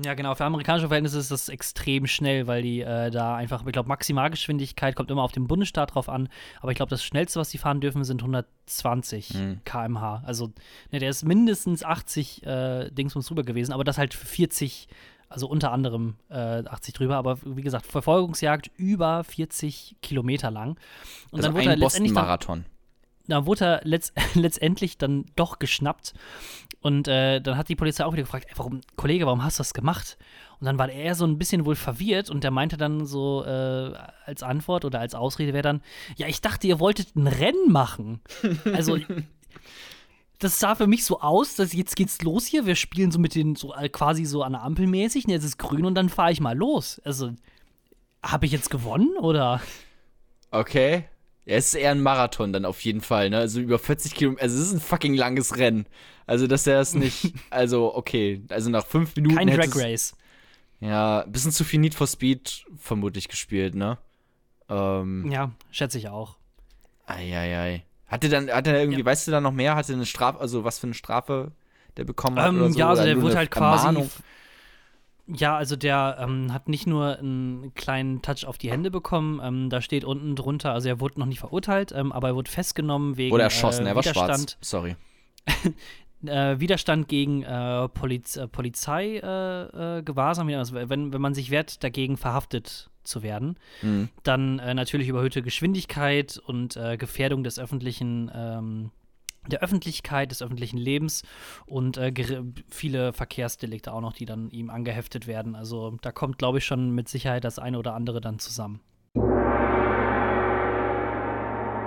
Ja, 0.05 0.14
genau. 0.14 0.35
Für 0.37 0.44
amerikanische 0.44 0.87
Verhältnisse 0.87 1.18
ist 1.18 1.33
das 1.33 1.49
extrem 1.49 2.07
schnell, 2.07 2.46
weil 2.46 2.62
die 2.62 2.81
äh, 2.81 3.11
da 3.11 3.35
einfach, 3.35 3.66
ich 3.66 3.73
glaube, 3.73 3.88
Maximalgeschwindigkeit 3.88 4.94
kommt 4.94 5.11
immer 5.11 5.23
auf 5.23 5.33
den 5.33 5.49
Bundesstaat 5.49 5.94
drauf 5.94 6.09
an. 6.09 6.29
Aber 6.61 6.70
ich 6.70 6.77
glaube, 6.77 6.90
das 6.90 7.03
schnellste, 7.03 7.40
was 7.40 7.51
die 7.51 7.59
fahren 7.59 7.81
dürfen, 7.81 8.05
sind 8.05 8.23
120 8.23 9.35
mhm. 9.35 9.61
km/h. 9.64 10.23
Also, 10.25 10.53
ne, 10.92 11.01
der 11.01 11.11
ist 11.11 11.25
mindestens 11.25 11.83
80 11.83 12.46
äh, 12.46 12.90
Dingsbums 12.90 13.27
drüber 13.27 13.42
gewesen, 13.42 13.73
aber 13.73 13.83
das 13.83 13.99
halt 13.99 14.14
für 14.14 14.27
40, 14.27 14.87
also 15.29 15.49
unter 15.49 15.73
anderem 15.73 16.14
äh, 16.29 16.62
80 16.64 16.94
drüber. 16.94 17.16
Aber 17.16 17.38
wie 17.44 17.62
gesagt, 17.62 17.85
Verfolgungsjagd 17.87 18.70
über 18.77 19.25
40 19.25 19.96
Kilometer 20.03 20.53
lang. 20.53 20.77
Und 21.33 21.40
also 21.40 21.49
dann 21.49 21.55
wurde 21.55 21.70
ein 21.70 21.81
Boston-Marathon 21.81 22.64
da 23.31 23.46
wurde 23.46 23.64
er 23.64 23.81
letzt, 23.85 24.12
letztendlich 24.35 24.99
dann 24.99 25.27
doch 25.37 25.59
geschnappt. 25.59 26.14
Und 26.81 27.09
äh, 27.09 27.40
dann 27.40 27.57
hat 27.59 27.69
die 27.69 27.77
Polizei 27.77 28.05
auch 28.05 28.12
wieder 28.12 28.23
gefragt, 28.23 28.47
ey, 28.49 28.55
warum, 28.57 28.81
Kollege, 28.97 29.27
warum 29.27 29.45
hast 29.45 29.59
du 29.59 29.61
das 29.61 29.75
gemacht? 29.75 30.16
Und 30.61 30.66
dann 30.66 30.79
war 30.79 30.90
er 30.90 31.14
so 31.14 31.27
ein 31.27 31.38
bisschen 31.38 31.66
wohl 31.66 31.77
verwirrt 31.77 32.31
und 32.31 32.43
der 32.43 32.51
meinte 32.51 32.77
dann 32.77 33.07
so 33.07 33.45
äh, 33.45 33.93
als 34.25 34.43
Antwort 34.43 34.85
oder 34.85 35.01
als 35.01 35.14
Ausrede 35.14 35.53
wäre 35.53 35.62
dann, 35.62 35.83
ja, 36.16 36.27
ich 36.27 36.40
dachte, 36.40 36.66
ihr 36.66 36.81
wolltet 36.81 37.16
ein 37.16 37.27
Rennen 37.27 37.71
machen. 37.71 38.21
Also 38.73 38.99
das 40.38 40.59
sah 40.59 40.75
für 40.75 40.87
mich 40.87 41.05
so 41.05 41.21
aus, 41.21 41.55
dass 41.55 41.75
jetzt 41.75 41.97
geht's 41.97 42.23
los 42.23 42.47
hier, 42.47 42.64
wir 42.64 42.75
spielen 42.75 43.11
so 43.11 43.19
mit 43.19 43.35
den, 43.35 43.57
so 43.57 43.75
quasi 43.93 44.25
so 44.25 44.43
an 44.43 44.53
der 44.53 44.62
Ampel 44.62 44.87
mäßig, 44.87 45.27
und 45.27 45.33
jetzt 45.33 45.45
ist 45.45 45.59
grün 45.59 45.85
und 45.85 45.95
dann 45.95 46.09
fahre 46.09 46.33
ich 46.33 46.40
mal 46.40 46.57
los. 46.57 47.01
Also, 47.05 47.33
habe 48.23 48.47
ich 48.47 48.53
jetzt 48.53 48.71
gewonnen 48.71 49.16
oder? 49.19 49.61
Okay. 50.51 51.05
Ja, 51.46 51.57
es 51.57 51.68
ist 51.68 51.74
eher 51.74 51.90
ein 51.90 52.03
Marathon 52.03 52.53
dann 52.53 52.64
auf 52.64 52.81
jeden 52.83 53.00
Fall, 53.00 53.31
ne? 53.31 53.38
Also 53.38 53.61
über 53.61 53.79
40 53.79 54.14
Kilometer. 54.14 54.42
Also 54.42 54.59
es 54.59 54.68
ist 54.68 54.72
ein 54.74 54.81
fucking 54.81 55.14
langes 55.14 55.57
Rennen. 55.57 55.87
Also, 56.26 56.46
dass 56.46 56.66
er 56.66 56.81
es 56.81 56.94
nicht. 56.94 57.35
also, 57.50 57.94
okay. 57.94 58.42
Also 58.50 58.70
nach 58.70 58.87
fünf 58.87 59.16
Minuten. 59.16 59.37
Kein 59.37 59.48
Drag 59.48 59.74
Race. 59.74 60.14
Ja, 60.81 61.22
ein 61.22 61.33
bisschen 61.33 61.53
zu 61.53 61.64
viel 61.64 61.81
Need 61.81 61.94
for 61.94 62.07
Speed 62.07 62.64
vermutlich 62.76 63.29
gespielt, 63.29 63.74
ne? 63.74 63.98
Ähm, 64.68 65.31
ja, 65.31 65.50
schätze 65.70 65.98
ich 65.98 66.09
auch. 66.09 66.37
Eieiei. 67.07 67.85
Hatte 68.07 68.29
dann, 68.29 68.50
hat 68.50 68.66
er 68.66 68.79
irgendwie, 68.79 69.00
ja. 69.00 69.05
weißt 69.05 69.26
du 69.26 69.31
da 69.31 69.40
noch 69.40 69.53
mehr? 69.53 69.74
Hatte 69.74 69.92
eine 69.92 70.07
Strafe, 70.07 70.40
also 70.40 70.64
was 70.64 70.79
für 70.79 70.87
eine 70.87 70.94
Strafe 70.94 71.53
der 71.96 72.05
bekommen 72.05 72.38
hat? 72.38 72.48
Ähm, 72.48 72.59
oder 72.59 72.70
so? 72.72 72.79
Ja, 72.79 72.88
also 72.90 73.05
der 73.05 73.20
wurde 73.20 73.37
halt 73.37 73.50
quasi. 73.50 73.87
Ermahnung? 73.87 74.11
Ja, 75.37 75.57
also 75.57 75.77
der 75.77 76.19
ähm, 76.21 76.53
hat 76.53 76.69
nicht 76.69 76.87
nur 76.87 77.19
einen 77.19 77.73
kleinen 77.75 78.23
Touch 78.23 78.47
auf 78.47 78.59
die 78.59 78.71
Hände 78.71 78.90
bekommen, 78.90 79.40
ähm, 79.43 79.71
da 79.71 79.81
steht 79.81 80.05
unten 80.05 80.35
drunter, 80.35 80.73
also 80.73 80.88
er 80.88 81.01
wurde 81.01 81.21
noch 81.21 81.27
nicht 81.27 81.40
verurteilt, 81.40 81.93
ähm, 81.95 82.12
aber 82.12 82.29
er 82.29 82.35
wurde 82.35 82.51
festgenommen 82.51 83.16
wegen 83.16 83.35
Oder 83.35 83.45
erschossen, 83.45 83.87
äh, 83.87 83.90
er 83.90 83.97
war 83.97 84.03
Widerstand. 84.03 84.29
schwarz. 84.29 84.59
Sorry. 84.61 84.97
äh, 86.27 86.59
Widerstand 86.59 87.09
gegen 87.09 87.43
äh, 87.43 87.88
Poliz 87.88 88.37
äh, 88.37 88.49
Polizeigewahrsam, 88.49 90.49
äh, 90.49 90.57
also 90.57 90.75
wenn, 90.75 91.12
wenn 91.12 91.21
man 91.21 91.35
sich 91.35 91.51
wehrt, 91.51 91.83
dagegen 91.85 92.16
verhaftet 92.16 92.90
zu 93.05 93.23
werden. 93.23 93.57
Mhm. 93.83 94.09
Dann 94.25 94.59
äh, 94.59 94.75
natürlich 94.75 95.09
überhöhte 95.09 95.43
Geschwindigkeit 95.43 96.40
und 96.45 96.79
Gefährdung 96.99 97.45
des 97.45 97.59
öffentlichen 97.59 98.31
ähm, 98.35 98.90
der 99.46 99.62
Öffentlichkeit, 99.62 100.31
des 100.31 100.42
öffentlichen 100.42 100.79
Lebens 100.79 101.22
und 101.66 101.96
äh, 101.96 102.12
viele 102.68 103.12
Verkehrsdelikte 103.12 103.92
auch 103.92 104.00
noch, 104.00 104.12
die 104.12 104.26
dann 104.26 104.50
ihm 104.50 104.70
angeheftet 104.70 105.26
werden. 105.26 105.55
Also 105.55 105.96
da 106.03 106.12
kommt, 106.12 106.38
glaube 106.38 106.59
ich, 106.59 106.64
schon 106.64 106.90
mit 106.90 107.09
Sicherheit 107.09 107.44
das 107.44 107.59
eine 107.59 107.79
oder 107.79 107.94
andere 107.94 108.20
dann 108.20 108.38
zusammen. 108.38 108.81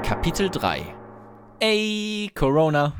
Kapitel 0.03 0.49
3 0.49 0.95
Ey, 1.59 2.29
Corona. 2.35 2.93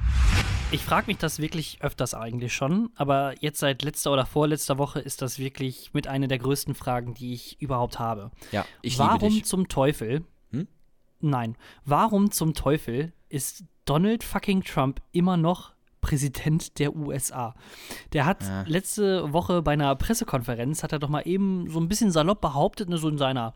Ich 0.71 0.81
frage 0.81 1.07
mich 1.07 1.17
das 1.17 1.39
wirklich 1.39 1.77
öfters 1.81 2.13
eigentlich 2.15 2.53
schon, 2.53 2.89
aber 2.95 3.35
jetzt 3.39 3.59
seit 3.59 3.83
letzter 3.83 4.11
oder 4.11 4.25
vorletzter 4.25 4.77
Woche 4.77 4.99
ist 4.99 5.21
das 5.21 5.37
wirklich 5.37 5.93
mit 5.93 6.07
einer 6.07 6.27
der 6.27 6.39
größten 6.39 6.73
Fragen, 6.73 7.13
die 7.13 7.33
ich 7.33 7.61
überhaupt 7.61 7.99
habe. 7.99 8.31
Ja, 8.51 8.65
ich 8.81 8.97
Warum 8.97 9.19
liebe 9.19 9.33
dich. 9.33 9.45
zum 9.45 9.67
Teufel? 9.67 10.23
Hm? 10.51 10.67
Nein, 11.19 11.57
warum 11.85 12.31
zum 12.31 12.55
Teufel 12.55 13.13
ist 13.29 13.65
Donald 13.85 14.23
fucking 14.23 14.63
Trump 14.63 15.01
immer 15.11 15.37
noch 15.37 15.73
Präsident 16.03 16.77
der 16.79 16.95
USA. 16.95 17.55
Der 18.11 18.25
hat 18.25 18.43
ja. 18.43 18.63
letzte 18.67 19.31
Woche 19.31 19.61
bei 19.61 19.71
einer 19.71 19.95
Pressekonferenz, 19.95 20.83
hat 20.83 20.91
er 20.91 20.99
doch 20.99 21.09
mal 21.09 21.21
eben 21.21 21.69
so 21.69 21.79
ein 21.79 21.87
bisschen 21.87 22.11
salopp 22.11 22.41
behauptet, 22.41 22.89
ne, 22.89 22.97
so 22.97 23.07
in 23.07 23.17
seiner 23.17 23.53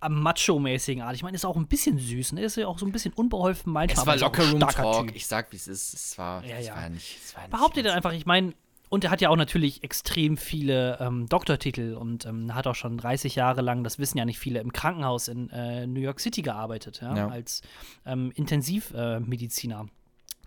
macho-mäßigen 0.00 1.02
Art. 1.02 1.14
Ich 1.14 1.22
meine, 1.22 1.36
ist 1.36 1.44
auch 1.44 1.56
ein 1.56 1.68
bisschen 1.68 1.98
süß, 1.98 2.32
ne? 2.32 2.42
Ist 2.42 2.56
ja 2.56 2.66
auch 2.66 2.78
so 2.78 2.86
ein 2.86 2.90
bisschen 2.90 3.12
unbeholfen 3.12 3.72
manchmal. 3.72 4.00
Es 4.00 4.06
war 4.06 4.16
Lockerroom-Talk. 4.16 5.14
Ich 5.14 5.26
sag, 5.26 5.52
wie 5.52 5.56
es 5.56 5.68
ist. 5.68 5.92
Es 5.92 6.18
war, 6.18 6.44
ja, 6.44 6.58
ja. 6.58 6.74
war 6.74 6.88
nicht. 6.88 7.18
Es 7.22 7.36
war 7.36 7.42
nicht 7.42 7.50
Behauptet 7.50 7.86
er 7.86 7.94
einfach, 7.94 8.12
ich 8.12 8.26
meine, 8.26 8.54
und 8.88 9.04
er 9.04 9.10
hat 9.10 9.20
ja 9.20 9.28
auch 9.28 9.36
natürlich 9.36 9.84
extrem 9.84 10.36
viele 10.36 10.98
ähm, 11.00 11.26
Doktortitel 11.28 11.94
und 11.94 12.26
ähm, 12.26 12.54
hat 12.54 12.66
auch 12.66 12.74
schon 12.74 12.98
30 12.98 13.34
Jahre 13.34 13.60
lang, 13.60 13.84
das 13.84 13.98
wissen 13.98 14.18
ja 14.18 14.24
nicht 14.24 14.38
viele, 14.38 14.60
im 14.60 14.72
Krankenhaus 14.72 15.28
in 15.28 15.50
äh, 15.50 15.86
New 15.86 16.00
York 16.00 16.20
City 16.20 16.42
gearbeitet, 16.42 17.00
ja, 17.02 17.16
ja. 17.16 17.28
als 17.28 17.62
ähm, 18.06 18.32
Intensivmediziner. 18.34 19.88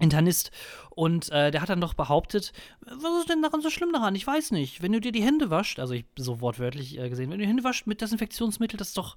Internist. 0.02 0.52
Und 0.90 1.30
äh, 1.32 1.52
der 1.52 1.62
hat 1.62 1.70
dann 1.70 1.80
doch 1.80 1.94
behauptet, 1.94 2.52
was 2.82 3.20
ist 3.22 3.30
denn 3.30 3.42
daran 3.42 3.62
so 3.62 3.70
schlimm 3.70 3.94
daran? 3.94 4.16
Ich 4.16 4.28
weiß 4.28 4.52
nicht. 4.52 4.82
Wenn 4.82 4.92
du 4.92 5.00
dir 5.00 5.12
die 5.12 5.24
Hände 5.24 5.50
wascht, 5.50 5.80
also 5.80 5.94
ich 5.94 6.06
so 6.18 6.42
wortwörtlich 6.42 6.98
äh, 6.98 7.10
gesehen, 7.10 7.30
wenn 7.30 7.40
du 7.40 7.46
die 7.46 7.50
Hände 7.50 7.64
wascht 7.64 7.88
mit 7.88 8.02
Desinfektionsmittel, 8.02 8.78
das 8.78 8.90
ist 8.90 8.98
doch, 8.98 9.16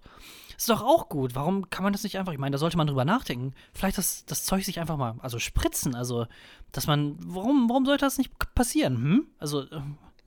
ist 0.57 0.69
doch 0.69 0.83
auch 0.83 1.09
gut. 1.09 1.35
Warum 1.35 1.71
kann 1.71 1.83
man 1.83 1.93
das 1.93 2.05
nicht 2.05 2.17
einfach? 2.17 2.33
Ich 2.33 2.39
meine, 2.39 2.53
da 2.53 2.59
sollte 2.59 2.77
man 2.77 2.87
drüber 2.87 3.05
nachdenken. 3.05 3.55
Vielleicht 3.73 3.99
das, 3.99 4.25
das 4.27 4.45
Zeug 4.45 4.65
sich 4.65 4.79
einfach 4.79 4.97
mal, 4.97 5.17
also 5.21 5.39
spritzen. 5.41 5.95
Also 5.95 6.27
dass 6.75 6.87
man, 6.87 7.17
warum, 7.21 7.69
warum 7.69 7.87
sollte 7.87 8.05
das 8.05 8.19
nicht 8.19 8.33
passieren? 8.55 8.97
Hm? 8.97 9.27
Also, 9.39 9.63
äh, 9.63 9.81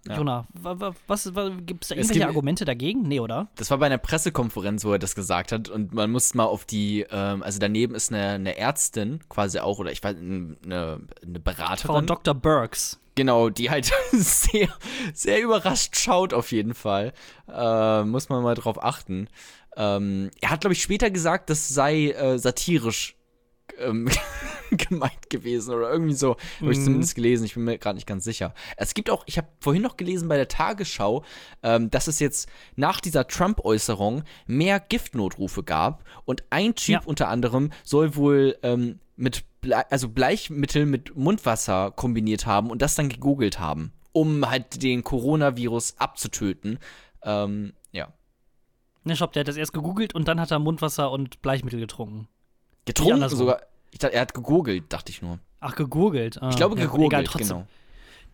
ja. 0.05 0.15
Jonah, 0.15 0.47
was, 0.53 1.35
was 1.35 1.51
gibt 1.65 1.83
es 1.83 1.89
da 1.89 1.95
irgendwelche 1.95 2.19
gibt, 2.19 2.25
Argumente 2.25 2.65
dagegen? 2.65 3.03
Nee, 3.03 3.19
oder? 3.19 3.47
Das 3.55 3.69
war 3.71 3.77
bei 3.77 3.87
einer 3.87 3.97
Pressekonferenz, 3.97 4.85
wo 4.85 4.93
er 4.93 4.99
das 4.99 5.15
gesagt 5.15 5.51
hat. 5.51 5.69
Und 5.69 5.93
man 5.93 6.11
muss 6.11 6.33
mal 6.33 6.45
auf 6.45 6.65
die, 6.65 7.05
ähm, 7.11 7.43
also 7.43 7.59
daneben 7.59 7.95
ist 7.95 8.11
eine, 8.11 8.29
eine, 8.29 8.57
Ärztin 8.57 9.19
quasi 9.29 9.59
auch, 9.59 9.79
oder 9.79 9.91
ich 9.91 10.03
weiß, 10.03 10.15
eine, 10.15 10.55
eine 10.65 11.39
Beraterin. 11.39 11.77
Frau 11.77 12.01
Dr. 12.01 12.33
Burks. 12.33 12.99
Genau, 13.15 13.49
die 13.49 13.69
halt 13.69 13.91
sehr, 14.11 14.69
sehr 15.13 15.41
überrascht 15.41 15.97
schaut, 15.97 16.33
auf 16.33 16.51
jeden 16.51 16.73
Fall. 16.73 17.13
Äh, 17.51 18.03
muss 18.03 18.29
man 18.29 18.43
mal 18.43 18.55
drauf 18.55 18.81
achten. 18.81 19.27
Ähm, 19.75 20.31
er 20.41 20.51
hat, 20.51 20.61
glaube 20.61 20.73
ich, 20.73 20.81
später 20.81 21.09
gesagt, 21.09 21.49
das 21.49 21.67
sei 21.67 22.11
äh, 22.11 22.39
satirisch 22.39 23.16
ähm, 23.79 24.09
gemeint 24.71 25.29
gewesen 25.29 25.73
oder 25.73 25.91
irgendwie 25.91 26.13
so. 26.13 26.35
Mhm. 26.59 26.63
Habe 26.63 26.71
ich 26.73 26.83
zumindest 26.83 27.15
gelesen. 27.15 27.45
Ich 27.45 27.53
bin 27.53 27.63
mir 27.63 27.77
gerade 27.77 27.95
nicht 27.95 28.07
ganz 28.07 28.23
sicher. 28.23 28.53
Es 28.75 28.93
gibt 28.93 29.09
auch, 29.09 29.23
ich 29.25 29.37
habe 29.37 29.47
vorhin 29.59 29.83
noch 29.83 29.97
gelesen 29.97 30.27
bei 30.27 30.37
der 30.37 30.47
Tagesschau, 30.47 31.23
ähm, 31.63 31.89
dass 31.89 32.07
es 32.07 32.19
jetzt 32.19 32.49
nach 32.75 33.01
dieser 33.01 33.27
Trump-Äußerung 33.27 34.23
mehr 34.45 34.79
Giftnotrufe 34.79 35.63
gab 35.63 36.03
und 36.25 36.43
ein 36.49 36.75
Typ 36.75 36.93
ja. 36.93 37.01
unter 37.05 37.27
anderem 37.29 37.71
soll 37.83 38.15
wohl 38.15 38.57
ähm, 38.63 38.99
mit 39.15 39.43
Ble 39.61 39.91
also 39.91 40.09
Bleichmittel 40.09 40.85
mit 40.85 41.15
Mundwasser 41.15 41.91
kombiniert 41.91 42.45
haben 42.45 42.69
und 42.69 42.81
das 42.81 42.95
dann 42.95 43.09
gegoogelt 43.09 43.59
haben, 43.59 43.91
um 44.11 44.47
halt 44.49 44.81
den 44.83 45.03
Coronavirus 45.03 45.95
abzutöten. 45.97 46.79
Ähm, 47.23 47.73
ja. 47.91 48.13
Ne, 49.03 49.15
Shop, 49.15 49.33
der 49.33 49.41
hat 49.41 49.47
das 49.47 49.57
erst 49.57 49.73
gegoogelt 49.73 50.13
und 50.13 50.27
dann 50.27 50.39
hat 50.39 50.51
er 50.51 50.59
Mundwasser 50.59 51.11
und 51.11 51.41
Bleichmittel 51.41 51.79
getrunken. 51.79 52.27
Getrunken 52.87 53.29
sogar. 53.29 53.61
Ich 53.91 53.99
dachte, 53.99 54.15
er 54.15 54.21
hat 54.21 54.33
gegoogelt, 54.33 54.91
dachte 54.91 55.11
ich 55.11 55.21
nur. 55.21 55.39
Ach, 55.59 55.75
gegoogelt. 55.75 56.41
Ah, 56.41 56.49
ich 56.49 56.55
glaube, 56.55 56.75
gegoogelt, 56.75 57.11
egal, 57.11 57.23
trotzdem, 57.23 57.47
genau. 57.47 57.67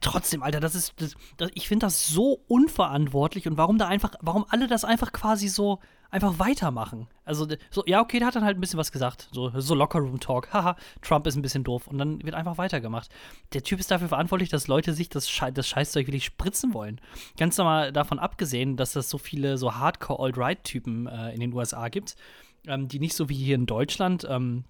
Trotzdem, 0.01 0.43
Alter, 0.43 0.59
das 0.59 0.75
ist, 0.75 0.93
das, 0.97 1.15
das, 1.37 1.49
ich 1.53 1.67
finde 1.67 1.85
das 1.85 2.07
so 2.07 2.41
unverantwortlich 2.47 3.47
und 3.47 3.57
warum 3.57 3.77
da 3.77 3.87
einfach, 3.87 4.13
warum 4.21 4.45
alle 4.49 4.67
das 4.67 4.83
einfach 4.83 5.13
quasi 5.13 5.47
so 5.47 5.79
einfach 6.13 6.37
weitermachen. 6.37 7.07
Also, 7.25 7.47
so, 7.71 7.83
ja, 7.87 7.99
okay, 8.01 8.19
der 8.19 8.27
hat 8.27 8.35
dann 8.35 8.45
halt 8.45 8.55
ein 8.55 8.61
bisschen 8.61 8.77
was 8.77 8.91
gesagt. 8.91 9.29
So, 9.31 9.51
so 9.59 9.73
Locker-Room-Talk. 9.73 10.53
Haha, 10.53 10.75
Trump 11.01 11.25
ist 11.25 11.35
ein 11.35 11.41
bisschen 11.41 11.63
doof. 11.63 11.87
Und 11.87 11.97
dann 11.97 12.23
wird 12.23 12.35
einfach 12.35 12.59
weitergemacht. 12.59 13.09
Der 13.53 13.63
Typ 13.63 13.79
ist 13.79 13.89
dafür 13.89 14.09
verantwortlich, 14.09 14.49
dass 14.49 14.67
Leute 14.67 14.93
sich 14.93 15.09
das, 15.09 15.27
Sche 15.27 15.51
das 15.51 15.67
Scheißzeug 15.67 16.05
wirklich 16.05 16.25
spritzen 16.25 16.73
wollen. 16.75 17.01
Ganz 17.37 17.57
normal 17.57 17.91
davon 17.91 18.19
abgesehen, 18.19 18.77
dass 18.77 18.95
es 18.95 19.09
so 19.09 19.17
viele 19.17 19.57
so 19.57 19.73
Hardcore-Alt-Right-Typen 19.75 21.07
äh, 21.07 21.33
in 21.33 21.39
den 21.39 21.53
USA 21.53 21.87
gibt, 21.87 22.15
ähm, 22.67 22.87
die 22.87 22.99
nicht 22.99 23.15
so 23.15 23.29
wie 23.29 23.35
hier 23.35 23.55
in 23.55 23.65
Deutschland 23.65 24.25
ähm, 24.29 24.65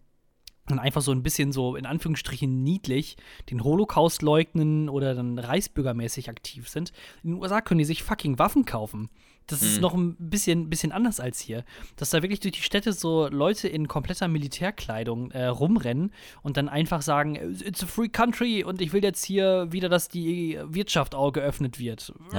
dann 0.67 0.79
einfach 0.79 1.01
so 1.01 1.11
ein 1.11 1.23
bisschen 1.23 1.51
so 1.51 1.75
in 1.75 1.85
Anführungsstrichen 1.85 2.63
niedlich 2.63 3.17
den 3.49 3.63
Holocaust 3.63 4.21
leugnen 4.21 4.87
oder 4.87 5.13
dann 5.13 5.37
reichsbürgermäßig 5.37 6.29
aktiv 6.29 6.69
sind. 6.69 6.93
In 7.23 7.31
den 7.31 7.41
USA 7.41 7.61
können 7.61 7.79
die 7.79 7.85
sich 7.85 8.03
fucking 8.03 8.39
Waffen 8.39 8.65
kaufen. 8.65 9.09
Das 9.47 9.61
ist 9.61 9.75
Hm. 9.75 9.81
noch 9.81 9.93
ein 9.93 10.15
bisschen, 10.17 10.69
bisschen 10.69 10.91
anders 10.91 11.19
als 11.19 11.39
hier. 11.39 11.65
Dass 11.97 12.09
da 12.11 12.21
wirklich 12.21 12.39
durch 12.39 12.53
die 12.53 12.61
Städte 12.61 12.93
so 12.93 13.27
Leute 13.27 13.67
in 13.67 13.87
kompletter 13.87 14.27
Militärkleidung 14.27 15.31
äh, 15.31 15.45
rumrennen 15.47 16.11
und 16.43 16.55
dann 16.57 16.69
einfach 16.69 17.01
sagen, 17.01 17.35
it's 17.63 17.83
a 17.83 17.87
free 17.87 18.07
country 18.09 18.63
und 18.63 18.81
ich 18.81 18.93
will 18.93 19.03
jetzt 19.03 19.25
hier 19.25 19.67
wieder, 19.71 19.89
dass 19.89 20.07
die 20.09 20.57
Wirtschaft 20.65 21.13
auch 21.15 21.31
geöffnet 21.31 21.79
wird. 21.79 22.13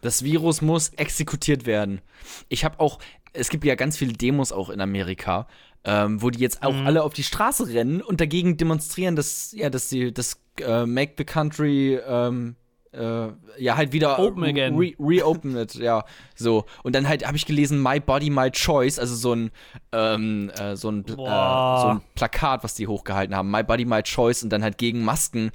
Das 0.00 0.22
Virus 0.24 0.62
muss 0.62 0.90
exekutiert 0.90 1.66
werden. 1.66 2.00
Ich 2.48 2.64
habe 2.64 2.78
auch, 2.80 2.98
es 3.32 3.48
gibt 3.48 3.64
ja 3.64 3.74
ganz 3.74 3.96
viele 3.96 4.12
Demos 4.12 4.52
auch 4.52 4.70
in 4.70 4.80
Amerika, 4.80 5.46
ähm, 5.84 6.20
wo 6.22 6.30
die 6.30 6.40
jetzt 6.40 6.62
auch 6.62 6.72
Mhm. 6.74 6.86
alle 6.86 7.02
auf 7.02 7.14
die 7.14 7.22
Straße 7.22 7.68
rennen 7.68 8.02
und 8.02 8.20
dagegen 8.20 8.56
demonstrieren, 8.56 9.16
dass, 9.16 9.52
ja, 9.52 9.70
dass 9.70 9.88
sie 9.88 10.12
das 10.12 10.40
äh, 10.60 10.84
Make 10.86 11.14
the 11.18 11.24
Country 11.24 11.98
ähm, 12.06 12.56
äh, 12.92 13.28
ja 13.58 13.76
halt 13.76 13.92
wieder 13.92 14.18
Open 14.18 14.44
again. 14.44 14.76
Re 14.76 14.94
reopen 14.98 15.56
it, 15.56 15.74
ja, 15.74 16.04
so. 16.34 16.64
Und 16.82 16.94
dann 16.94 17.08
halt 17.08 17.26
habe 17.26 17.36
ich 17.36 17.46
gelesen, 17.46 17.82
My 17.82 18.00
Body, 18.00 18.30
My 18.30 18.50
Choice, 18.50 18.98
also 18.98 19.14
so 19.14 19.34
ein, 19.34 19.50
ähm, 19.92 20.50
äh, 20.50 20.76
so, 20.76 20.90
ein 20.90 21.04
äh, 21.06 21.14
so 21.14 21.88
ein 21.88 22.00
Plakat, 22.14 22.64
was 22.64 22.74
die 22.74 22.86
hochgehalten 22.86 23.34
haben, 23.34 23.50
My 23.50 23.62
Body, 23.62 23.84
My 23.84 24.02
Choice 24.02 24.42
und 24.42 24.50
dann 24.50 24.62
halt 24.62 24.78
gegen 24.78 25.04
Masken, 25.04 25.50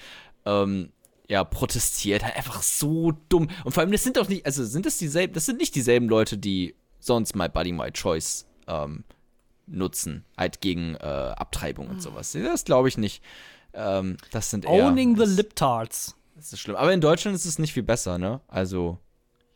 ähm, 0.46 0.92
ja, 1.28 1.44
protestiert. 1.44 2.24
Halt 2.24 2.36
einfach 2.36 2.62
so 2.62 3.14
dumm. 3.30 3.50
Und 3.64 3.74
vor 3.74 3.82
allem, 3.82 3.92
das 3.92 4.04
sind 4.04 4.18
doch 4.18 4.30
nicht, 4.30 4.46
also 4.46 4.64
sind 4.64 4.86
das 4.86 4.98
dieselben, 4.98 5.34
das 5.34 5.46
sind 5.46 5.60
nicht 5.60 5.76
dieselben 5.76 6.08
Leute, 6.08 6.38
die 6.38 6.76
sonst 7.00 7.36
My 7.36 7.50
Body, 7.50 7.72
My 7.72 7.92
Choice 7.92 8.46
ähm, 8.68 9.04
nutzen, 9.68 10.24
halt 10.38 10.62
gegen 10.62 10.96
äh, 10.96 11.34
Abtreibung 11.36 11.88
und 11.88 12.02
sowas. 12.02 12.32
Das 12.32 12.66
glaube 12.66 12.88
ich 12.88 12.98
nicht. 12.98 13.24
Ähm, 13.74 14.18
das 14.32 14.52
sind 14.52 14.66
eher. 14.66 14.88
Owning 14.88 15.18
the 15.18 15.26
Liptards. 15.26 16.16
Das 16.36 16.54
ist 16.54 16.60
schlimm. 16.60 16.76
Aber 16.76 16.94
in 16.94 17.02
Deutschland 17.02 17.36
ist 17.36 17.46
es 17.46 17.60
nicht 17.60 17.74
viel 17.74 17.84
besser, 17.84 18.18
ne? 18.18 18.42
Also, 18.48 18.98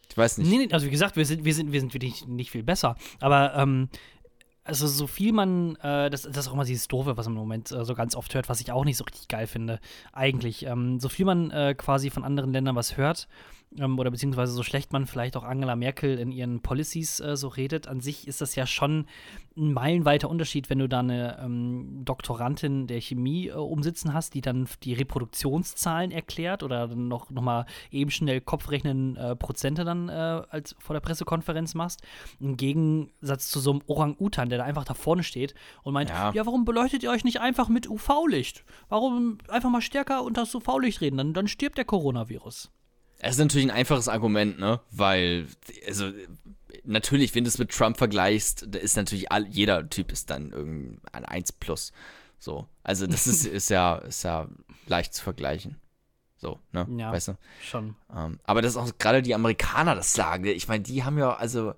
ich 0.09 0.17
weiß 0.17 0.37
nicht. 0.37 0.49
Nee, 0.49 0.65
nee, 0.65 0.73
also 0.73 0.85
wie 0.85 0.91
gesagt, 0.91 1.15
wir 1.15 1.25
sind, 1.25 1.45
wir 1.45 1.53
sind, 1.53 1.71
wir 1.71 1.79
sind 1.79 1.93
wirklich 1.93 2.25
nicht 2.27 2.51
viel 2.51 2.63
besser. 2.63 2.95
Aber 3.19 3.53
ähm, 3.55 3.89
also 4.63 4.87
so 4.87 5.07
viel 5.07 5.33
man, 5.33 5.75
äh, 5.77 6.09
das, 6.09 6.23
das 6.23 6.37
ist 6.37 6.47
auch 6.47 6.53
immer 6.53 6.63
dieses 6.63 6.87
Doofe, 6.87 7.17
was 7.17 7.25
man 7.27 7.35
im 7.35 7.41
Moment 7.41 7.71
äh, 7.71 7.83
so 7.83 7.95
ganz 7.95 8.15
oft 8.15 8.33
hört, 8.33 8.49
was 8.49 8.61
ich 8.61 8.71
auch 8.71 8.85
nicht 8.85 8.97
so 8.97 9.03
richtig 9.03 9.27
geil 9.27 9.47
finde, 9.47 9.79
eigentlich. 10.13 10.65
Ähm, 10.65 10.99
so 10.99 11.09
viel 11.09 11.25
man 11.25 11.51
äh, 11.51 11.75
quasi 11.75 12.09
von 12.09 12.23
anderen 12.23 12.53
Ländern 12.53 12.75
was 12.75 12.95
hört, 12.95 13.27
ähm, 13.77 13.99
oder 13.99 14.11
beziehungsweise 14.11 14.53
so 14.53 14.63
schlecht 14.63 14.91
man 14.93 15.05
vielleicht 15.05 15.37
auch 15.37 15.43
Angela 15.43 15.75
Merkel 15.75 16.17
in 16.17 16.31
ihren 16.31 16.61
Policies 16.61 17.19
äh, 17.19 17.35
so 17.35 17.47
redet, 17.47 17.87
an 17.87 18.01
sich 18.01 18.27
ist 18.27 18.41
das 18.41 18.55
ja 18.55 18.65
schon 18.65 19.05
ein 19.55 19.73
meilenweiter 19.73 20.29
Unterschied, 20.29 20.69
wenn 20.69 20.79
du 20.79 20.87
da 20.87 20.99
eine 20.99 21.39
ähm, 21.43 22.01
Doktorandin 22.05 22.87
der 22.87 23.01
Chemie 23.01 23.47
äh, 23.47 23.53
umsitzen 23.53 24.13
hast, 24.13 24.33
die 24.33 24.41
dann 24.41 24.67
die 24.83 24.93
Reproduktionszahlen 24.93 26.11
erklärt 26.11 26.63
oder 26.63 26.87
dann 26.87 27.07
noch, 27.07 27.29
noch 27.29 27.41
mal 27.41 27.65
eben 27.91 28.09
schnell 28.11 28.41
Kopfrechnen 28.41 29.15
äh, 29.17 29.35
Prozente 29.35 29.83
dann 29.83 30.09
äh, 30.09 30.11
als 30.11 30.75
vor 30.79 30.93
der 30.93 31.01
Pressekonferenz 31.01 31.75
machst. 31.75 32.01
Im 32.39 32.57
Gegensatz 32.57 33.49
zu 33.49 33.59
so 33.59 33.71
einem 33.71 33.81
Orang-Utan, 33.87 34.49
der 34.49 34.59
da 34.59 34.63
einfach 34.63 34.85
da 34.85 34.93
vorne 34.93 35.23
steht 35.23 35.53
und 35.83 35.93
meint, 35.93 36.09
Ja. 36.09 36.31
ja, 36.33 36.45
warum 36.45 36.65
beleuchtet 36.65 37.03
ihr 37.03 37.11
euch 37.11 37.23
nicht 37.23 37.39
einfach 37.41 37.69
mit 37.69 37.89
UV-Licht? 37.89 38.63
Warum 38.87 39.37
einfach 39.49 39.69
mal 39.69 39.81
stärker 39.81 40.23
unter 40.23 40.41
das 40.41 40.55
UV-Licht 40.55 41.01
reden? 41.01 41.17
Dann, 41.17 41.33
dann 41.33 41.47
stirbt 41.47 41.77
der 41.77 41.85
Coronavirus. 41.85 42.71
Es 43.19 43.31
ist 43.31 43.39
natürlich 43.39 43.67
ein 43.67 43.75
einfaches 43.75 44.07
Argument, 44.07 44.59
ne? 44.59 44.79
Weil, 44.91 45.47
also, 45.87 46.11
natürlich, 46.83 47.35
wenn 47.35 47.43
du 47.43 47.49
es 47.49 47.57
mit 47.57 47.71
Trump 47.71 47.97
vergleichst, 47.97 48.65
da 48.69 48.79
ist 48.79 48.95
natürlich 48.95 49.31
all, 49.31 49.45
jeder 49.47 49.89
Typ 49.89 50.11
ist 50.11 50.29
dann 50.29 50.51
irgendwie 50.51 50.97
ein 51.11 51.25
1 51.25 51.53
plus. 51.53 51.91
So. 52.39 52.67
Also, 52.83 53.07
das 53.07 53.27
ist, 53.27 53.45
ist 53.45 53.69
ja, 53.69 53.95
ist 53.95 54.23
ja 54.23 54.47
leicht 54.87 55.13
zu 55.13 55.23
vergleichen. 55.23 55.75
So, 56.37 56.59
ne? 56.71 56.87
Ja. 56.97 57.11
Weißt 57.11 57.29
du? 57.29 57.37
Schon. 57.61 57.95
Ähm, 58.15 58.39
aber 58.43 58.61
dass 58.61 58.77
auch 58.77 58.89
gerade 58.97 59.21
die 59.21 59.35
Amerikaner 59.35 59.95
das 59.95 60.13
sagen, 60.13 60.45
ich 60.45 60.67
meine, 60.67 60.83
die 60.83 61.03
haben 61.03 61.17
ja, 61.17 61.35
also. 61.35 61.73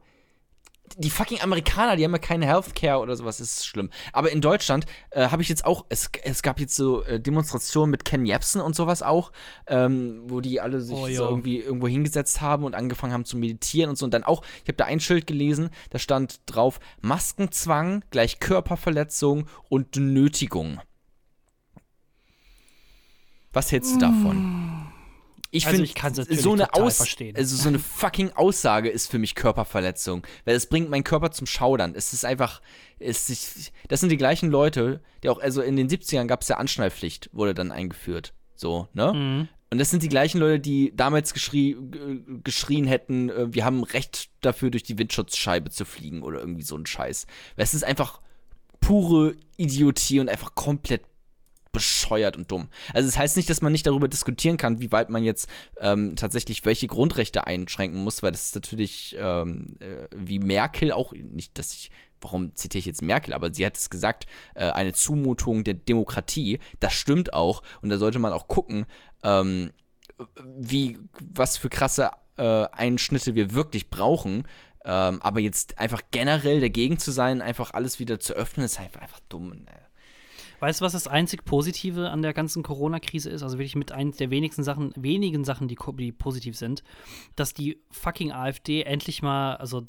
Die 0.97 1.09
fucking 1.09 1.41
Amerikaner, 1.41 1.95
die 1.95 2.03
haben 2.03 2.11
ja 2.11 2.17
keine 2.19 2.45
Healthcare 2.45 2.99
oder 2.99 3.15
sowas, 3.15 3.37
das 3.37 3.57
ist 3.57 3.65
schlimm. 3.65 3.89
Aber 4.13 4.31
in 4.31 4.41
Deutschland 4.41 4.85
äh, 5.11 5.27
habe 5.29 5.41
ich 5.41 5.49
jetzt 5.49 5.65
auch, 5.65 5.85
es, 5.89 6.09
es 6.23 6.41
gab 6.41 6.59
jetzt 6.59 6.75
so 6.75 7.03
äh, 7.03 7.19
Demonstrationen 7.19 7.91
mit 7.91 8.05
Ken 8.05 8.25
Jebsen 8.25 8.61
und 8.61 8.75
sowas 8.75 9.01
auch, 9.01 9.31
ähm, 9.67 10.23
wo 10.25 10.41
die 10.41 10.61
alle 10.61 10.81
sich 10.81 10.97
Oh, 10.97 11.07
so 11.07 11.25
irgendwie 11.25 11.59
irgendwo 11.59 11.87
hingesetzt 11.87 12.41
haben 12.41 12.63
und 12.63 12.75
angefangen 12.75 13.13
haben 13.13 13.25
zu 13.25 13.37
meditieren 13.37 13.89
und 13.89 13.97
so. 13.97 14.05
Und 14.05 14.13
dann 14.13 14.23
auch, 14.23 14.43
ich 14.63 14.67
habe 14.67 14.73
da 14.73 14.85
ein 14.85 14.99
Schild 14.99 15.27
gelesen, 15.27 15.69
da 15.89 15.99
stand 15.99 16.41
drauf, 16.45 16.79
Maskenzwang 17.01 18.03
gleich 18.09 18.39
Körperverletzung 18.39 19.47
und 19.69 19.95
Nötigung. 19.95 20.79
Was 23.53 23.71
hältst 23.71 23.95
du 23.95 23.99
davon? 23.99 24.90
Ich 25.53 25.67
Also 25.67 25.83
finde, 26.23 26.41
so 26.41 26.53
eine 26.53 26.73
Aus 26.73 26.97
verstehen. 26.97 27.35
also 27.35 27.55
so 27.57 27.67
eine 27.67 27.77
fucking 27.77 28.31
Aussage 28.31 28.89
ist 28.89 29.11
für 29.11 29.19
mich 29.19 29.35
Körperverletzung, 29.35 30.25
weil 30.45 30.55
es 30.55 30.67
bringt 30.67 30.89
meinen 30.89 31.03
Körper 31.03 31.31
zum 31.31 31.45
Schaudern. 31.45 31.93
Es 31.95 32.13
ist 32.13 32.23
einfach, 32.23 32.61
es 32.99 33.29
ist, 33.29 33.71
das 33.89 33.99
sind 33.99 34.09
die 34.09 34.17
gleichen 34.17 34.49
Leute, 34.49 35.01
die 35.23 35.29
auch, 35.29 35.41
also 35.41 35.61
in 35.61 35.75
den 35.75 35.89
70ern 35.89 36.25
gab 36.25 36.41
es 36.41 36.47
ja 36.47 36.55
Anschnallpflicht, 36.57 37.29
wurde 37.33 37.53
dann 37.53 37.71
eingeführt, 37.71 38.33
so, 38.55 38.87
ne? 38.93 39.13
Mhm. 39.13 39.47
Und 39.73 39.77
das 39.77 39.89
sind 39.89 40.03
die 40.03 40.09
gleichen 40.09 40.39
Leute, 40.39 40.59
die 40.59 40.93
damals 40.95 41.33
geschrie, 41.33 41.77
geschrien 42.43 42.85
hätten, 42.85 43.29
äh, 43.29 43.53
wir 43.53 43.63
haben 43.63 43.83
Recht 43.83 44.29
dafür, 44.41 44.69
durch 44.69 44.83
die 44.83 44.97
Windschutzscheibe 44.97 45.69
zu 45.69 45.85
fliegen 45.85 46.23
oder 46.23 46.39
irgendwie 46.39 46.63
so 46.63 46.75
ein 46.75 46.85
Scheiß. 46.85 47.25
Weil 47.55 47.63
es 47.63 47.73
ist 47.73 47.83
einfach 47.85 48.19
pure 48.81 49.35
Idiotie 49.55 50.19
und 50.19 50.27
einfach 50.29 50.55
komplett 50.55 51.03
bescheuert 51.71 52.37
und 52.37 52.51
dumm. 52.51 52.69
Also 52.93 53.07
es 53.07 53.13
das 53.13 53.21
heißt 53.21 53.37
nicht, 53.37 53.49
dass 53.49 53.61
man 53.61 53.71
nicht 53.71 53.87
darüber 53.87 54.07
diskutieren 54.07 54.57
kann, 54.57 54.81
wie 54.81 54.91
weit 54.91 55.09
man 55.09 55.23
jetzt 55.23 55.49
ähm, 55.79 56.15
tatsächlich 56.15 56.65
welche 56.65 56.87
Grundrechte 56.87 57.47
einschränken 57.47 58.03
muss, 58.03 58.23
weil 58.23 58.31
das 58.31 58.45
ist 58.45 58.55
natürlich 58.55 59.15
ähm, 59.19 59.77
äh, 59.79 60.07
wie 60.15 60.39
Merkel 60.39 60.91
auch, 60.91 61.13
nicht, 61.13 61.57
dass 61.57 61.73
ich, 61.73 61.91
warum 62.19 62.55
zitiere 62.55 62.79
ich 62.79 62.85
jetzt 62.85 63.01
Merkel, 63.01 63.33
aber 63.33 63.53
sie 63.53 63.65
hat 63.65 63.77
es 63.77 63.89
gesagt, 63.89 64.25
äh, 64.55 64.65
eine 64.65 64.93
Zumutung 64.93 65.63
der 65.63 65.75
Demokratie, 65.75 66.59
das 66.79 66.93
stimmt 66.93 67.33
auch 67.33 67.63
und 67.81 67.89
da 67.89 67.97
sollte 67.97 68.19
man 68.19 68.33
auch 68.33 68.47
gucken, 68.47 68.85
ähm, 69.23 69.71
wie, 70.43 70.99
was 71.19 71.57
für 71.57 71.69
krasse 71.69 72.11
äh, 72.37 72.65
Einschnitte 72.71 73.35
wir 73.35 73.53
wirklich 73.53 73.89
brauchen. 73.89 74.47
Ähm, 74.83 75.21
aber 75.21 75.39
jetzt 75.39 75.77
einfach 75.77 76.01
generell 76.09 76.59
dagegen 76.59 76.97
zu 76.97 77.11
sein, 77.11 77.41
einfach 77.41 77.71
alles 77.75 77.99
wieder 77.99 78.19
zu 78.19 78.33
öffnen, 78.33 78.65
ist 78.65 78.79
einfach, 78.79 79.01
einfach 79.01 79.19
dumm. 79.29 79.49
Ne? 79.49 79.65
Weißt 80.61 80.79
du, 80.79 80.85
was 80.85 80.93
das 80.93 81.07
einzig 81.07 81.43
Positive 81.43 82.11
an 82.11 82.21
der 82.21 82.33
ganzen 82.33 82.61
Corona-Krise 82.61 83.31
ist? 83.31 83.41
Also 83.41 83.57
wirklich 83.57 83.75
mit 83.75 83.91
eins 83.91 84.17
der 84.17 84.29
wenigsten 84.29 84.63
Sachen, 84.63 84.93
wenigen 84.95 85.43
Sachen, 85.43 85.67
die, 85.67 85.77
die 85.97 86.11
positiv 86.11 86.55
sind, 86.55 86.83
dass 87.35 87.55
die 87.55 87.81
fucking 87.89 88.31
AfD 88.31 88.83
endlich 88.83 89.23
mal, 89.23 89.55
also 89.55 89.83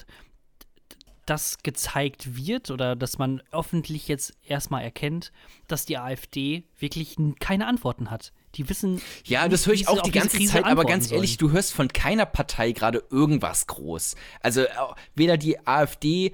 das 1.27 1.59
gezeigt 1.59 2.37
wird 2.37 2.71
oder 2.71 2.97
dass 2.97 3.19
man 3.19 3.43
öffentlich 3.53 4.09
jetzt 4.09 4.35
erstmal 4.43 4.83
erkennt, 4.83 5.31
dass 5.69 5.85
die 5.85 5.99
AfD 5.99 6.65
wirklich 6.79 7.17
keine 7.39 7.67
Antworten 7.67 8.11
hat. 8.11 8.33
Die 8.55 8.69
wissen. 8.69 9.01
Ja, 9.25 9.43
nicht, 9.43 9.53
das 9.53 9.67
höre 9.67 9.75
ich 9.75 9.89
auch 9.89 10.03
die 10.03 10.11
ganze 10.11 10.37
Krise 10.37 10.53
Zeit, 10.55 10.65
aber 10.65 10.85
ganz 10.85 11.11
ehrlich, 11.11 11.39
sollen. 11.39 11.51
du 11.51 11.55
hörst 11.55 11.73
von 11.73 11.89
keiner 11.89 12.27
Partei 12.27 12.73
gerade 12.73 13.03
irgendwas 13.11 13.67
groß. 13.67 14.17
Also 14.41 14.63
äh, 14.63 14.69
weder 15.15 15.37
die 15.37 15.67
AfD, 15.67 16.33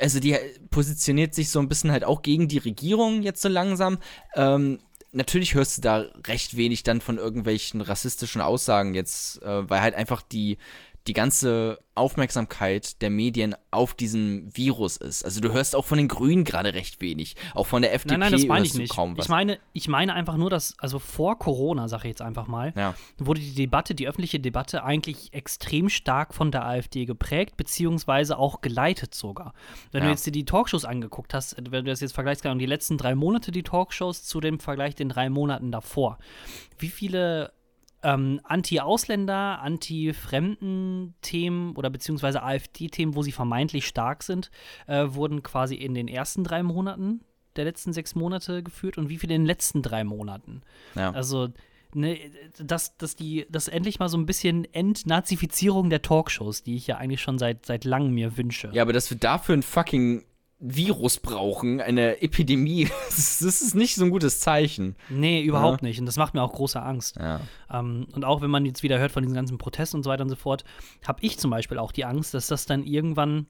also 0.00 0.20
die 0.20 0.36
positioniert 0.70 1.34
sich 1.34 1.50
so 1.50 1.58
ein 1.58 1.68
bisschen 1.68 1.92
halt 1.92 2.04
auch 2.04 2.22
gegen 2.22 2.48
die 2.48 2.58
Regierung 2.58 3.22
jetzt 3.22 3.42
so 3.42 3.48
langsam. 3.48 3.98
Ähm, 4.34 4.78
natürlich 5.12 5.54
hörst 5.54 5.78
du 5.78 5.82
da 5.82 6.04
recht 6.26 6.56
wenig 6.56 6.82
dann 6.82 7.00
von 7.00 7.18
irgendwelchen 7.18 7.80
rassistischen 7.80 8.40
Aussagen 8.40 8.94
jetzt, 8.94 9.42
äh, 9.42 9.68
weil 9.68 9.80
halt 9.80 9.94
einfach 9.94 10.22
die 10.22 10.58
die 11.06 11.12
ganze 11.14 11.78
Aufmerksamkeit 11.94 13.00
der 13.02 13.10
Medien 13.10 13.54
auf 13.70 13.94
diesem 13.94 14.54
Virus 14.56 14.96
ist. 14.96 15.24
Also 15.24 15.40
du 15.40 15.52
hörst 15.52 15.74
auch 15.74 15.84
von 15.84 15.98
den 15.98 16.08
Grünen 16.08 16.44
gerade 16.44 16.74
recht 16.74 17.00
wenig. 17.00 17.34
Auch 17.54 17.66
von 17.66 17.82
der 17.82 17.94
FDP 17.94 18.12
Nein, 18.18 18.20
nein, 18.20 18.32
das 18.32 18.46
meine 18.46 18.66
ich 18.66 18.72
du 18.72 18.78
nicht. 18.78 18.94
kaum 18.94 19.16
was. 19.16 19.24
Ich 19.24 19.28
meine, 19.30 19.58
ich 19.72 19.88
meine 19.88 20.14
einfach 20.14 20.36
nur, 20.36 20.50
dass, 20.50 20.74
also 20.78 20.98
vor 20.98 21.38
Corona, 21.38 21.88
sage 21.88 22.02
ich 22.04 22.10
jetzt 22.10 22.22
einfach 22.22 22.46
mal, 22.46 22.72
ja. 22.76 22.94
wurde 23.18 23.40
die 23.40 23.54
Debatte, 23.54 23.94
die 23.94 24.06
öffentliche 24.06 24.38
Debatte 24.40 24.84
eigentlich 24.84 25.32
extrem 25.32 25.88
stark 25.88 26.34
von 26.34 26.50
der 26.50 26.66
AfD 26.66 27.04
geprägt, 27.04 27.56
beziehungsweise 27.56 28.38
auch 28.38 28.60
geleitet 28.60 29.14
sogar. 29.14 29.54
Wenn 29.90 30.02
du 30.02 30.06
Ja. 30.08 30.12
jetzt 30.12 30.26
dir 30.26 30.32
die 30.32 30.44
Talkshows 30.44 30.84
angeguckt 30.84 31.34
hast, 31.34 31.56
wenn 31.56 31.84
du 31.84 31.90
das 31.90 32.00
jetzt 32.00 32.12
vergleichst, 32.12 32.44
die 32.44 32.66
letzten 32.66 32.98
drei 32.98 33.14
Monate 33.14 33.50
die 33.50 33.62
Talkshows 33.62 34.24
zu 34.24 34.40
dem 34.40 34.60
Vergleich 34.60 34.94
den 34.94 35.08
drei 35.08 35.30
Monaten 35.30 35.72
davor, 35.72 36.18
wie 36.78 36.88
viele 36.88 37.52
ähm, 38.02 38.40
Anti-Ausländer, 38.44 39.60
Anti-Fremden-Themen 39.60 41.76
oder 41.76 41.90
beziehungsweise 41.90 42.42
AfD-Themen, 42.42 43.14
wo 43.14 43.22
sie 43.22 43.32
vermeintlich 43.32 43.86
stark 43.86 44.22
sind, 44.22 44.50
äh, 44.86 45.06
wurden 45.08 45.42
quasi 45.42 45.74
in 45.74 45.94
den 45.94 46.08
ersten 46.08 46.44
drei 46.44 46.62
Monaten 46.62 47.20
der 47.56 47.64
letzten 47.64 47.92
sechs 47.92 48.14
Monate 48.14 48.62
geführt 48.62 48.98
und 48.98 49.08
wie 49.08 49.18
viele 49.18 49.34
in 49.34 49.42
den 49.42 49.46
letzten 49.46 49.82
drei 49.82 50.04
Monaten. 50.04 50.62
ja. 50.94 51.10
Also, 51.10 51.48
ne, 51.92 52.18
dass, 52.58 52.96
dass 52.96 53.16
die, 53.16 53.46
dass 53.50 53.68
endlich 53.68 53.98
mal 53.98 54.08
so 54.08 54.16
ein 54.16 54.26
bisschen 54.26 54.72
Entnazifizierung 54.72 55.90
der 55.90 56.02
Talkshows, 56.02 56.62
die 56.62 56.76
ich 56.76 56.86
ja 56.86 56.98
eigentlich 56.98 57.20
schon 57.20 57.38
seit, 57.38 57.66
seit 57.66 57.84
langem 57.84 58.14
mir 58.14 58.36
wünsche. 58.36 58.70
Ja, 58.72 58.82
aber 58.82 58.92
dass 58.92 59.10
wir 59.10 59.18
dafür 59.18 59.56
ein 59.56 59.62
fucking 59.62 60.24
Virus 60.60 61.20
brauchen, 61.20 61.80
eine 61.80 62.20
Epidemie, 62.20 62.88
das 63.10 63.40
ist 63.40 63.74
nicht 63.74 63.94
so 63.94 64.04
ein 64.04 64.10
gutes 64.10 64.40
Zeichen. 64.40 64.96
Nee, 65.08 65.42
überhaupt 65.42 65.82
ja. 65.82 65.88
nicht. 65.88 66.00
Und 66.00 66.06
das 66.06 66.16
macht 66.16 66.34
mir 66.34 66.42
auch 66.42 66.52
große 66.52 66.82
Angst. 66.82 67.16
Ja. 67.16 67.40
Ähm, 67.70 68.06
und 68.12 68.24
auch 68.24 68.40
wenn 68.40 68.50
man 68.50 68.66
jetzt 68.66 68.82
wieder 68.82 68.98
hört 68.98 69.12
von 69.12 69.22
diesen 69.22 69.36
ganzen 69.36 69.58
Protesten 69.58 69.98
und 69.98 70.02
so 70.02 70.10
weiter 70.10 70.22
und 70.22 70.30
so 70.30 70.36
fort, 70.36 70.64
habe 71.06 71.20
ich 71.22 71.38
zum 71.38 71.50
Beispiel 71.50 71.78
auch 71.78 71.92
die 71.92 72.04
Angst, 72.04 72.34
dass 72.34 72.48
das 72.48 72.66
dann 72.66 72.84
irgendwann 72.84 73.46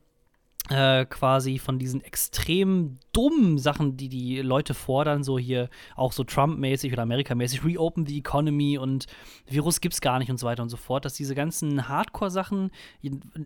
äh, 0.68 1.06
quasi 1.06 1.58
von 1.58 1.78
diesen 1.78 2.02
extrem 2.02 2.98
dummen 3.12 3.58
Sachen, 3.58 3.96
die 3.96 4.08
die 4.08 4.40
Leute 4.42 4.74
fordern, 4.74 5.22
so 5.24 5.38
hier 5.38 5.68
auch 5.96 6.12
so 6.12 6.24
Trump-mäßig 6.24 6.92
oder 6.92 7.02
Amerika-mäßig, 7.02 7.64
reopen 7.64 8.06
the 8.06 8.18
economy 8.18 8.78
und 8.78 9.06
Virus 9.46 9.80
gibt's 9.80 10.00
gar 10.00 10.18
nicht 10.18 10.30
und 10.30 10.38
so 10.38 10.46
weiter 10.46 10.62
und 10.62 10.68
so 10.68 10.76
fort, 10.76 11.04
dass 11.04 11.14
diese 11.14 11.34
ganzen 11.34 11.88
Hardcore-Sachen 11.88 12.70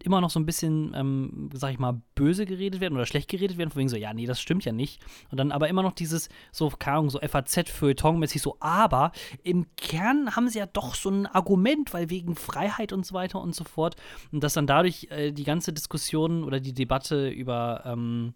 immer 0.02 0.20
noch 0.20 0.30
so 0.30 0.40
ein 0.40 0.46
bisschen, 0.46 0.92
ähm, 0.94 1.50
sag 1.54 1.72
ich 1.72 1.78
mal, 1.78 2.00
böse 2.14 2.44
geredet 2.44 2.80
werden 2.80 2.94
oder 2.94 3.06
schlecht 3.06 3.30
geredet 3.30 3.56
werden, 3.56 3.70
von 3.70 3.80
wegen 3.80 3.88
so, 3.88 3.96
ja, 3.96 4.12
nee, 4.12 4.26
das 4.26 4.40
stimmt 4.40 4.64
ja 4.64 4.72
nicht. 4.72 5.00
Und 5.30 5.38
dann 5.38 5.52
aber 5.52 5.68
immer 5.68 5.82
noch 5.82 5.92
dieses, 5.92 6.28
so, 6.50 6.70
keine 6.70 6.98
Ahnung, 6.98 7.10
so 7.10 7.20
FAZ-Feuilleton-mäßig 7.20 8.42
so, 8.42 8.56
aber 8.60 9.12
im 9.42 9.66
Kern 9.76 10.34
haben 10.34 10.48
sie 10.48 10.58
ja 10.58 10.66
doch 10.66 10.94
so 10.94 11.10
ein 11.10 11.26
Argument, 11.26 11.94
weil 11.94 12.10
wegen 12.10 12.34
Freiheit 12.34 12.92
und 12.92 13.06
so 13.06 13.14
weiter 13.14 13.40
und 13.40 13.54
so 13.54 13.64
fort. 13.64 13.96
Und 14.32 14.42
dass 14.42 14.54
dann 14.54 14.66
dadurch 14.66 15.06
äh, 15.10 15.32
die 15.32 15.44
ganze 15.44 15.72
Diskussion 15.72 16.44
oder 16.44 16.60
die 16.60 16.74
Debatte 16.74 17.11
Debatte 17.12 17.28
über 17.28 17.82
ähm, 17.86 18.34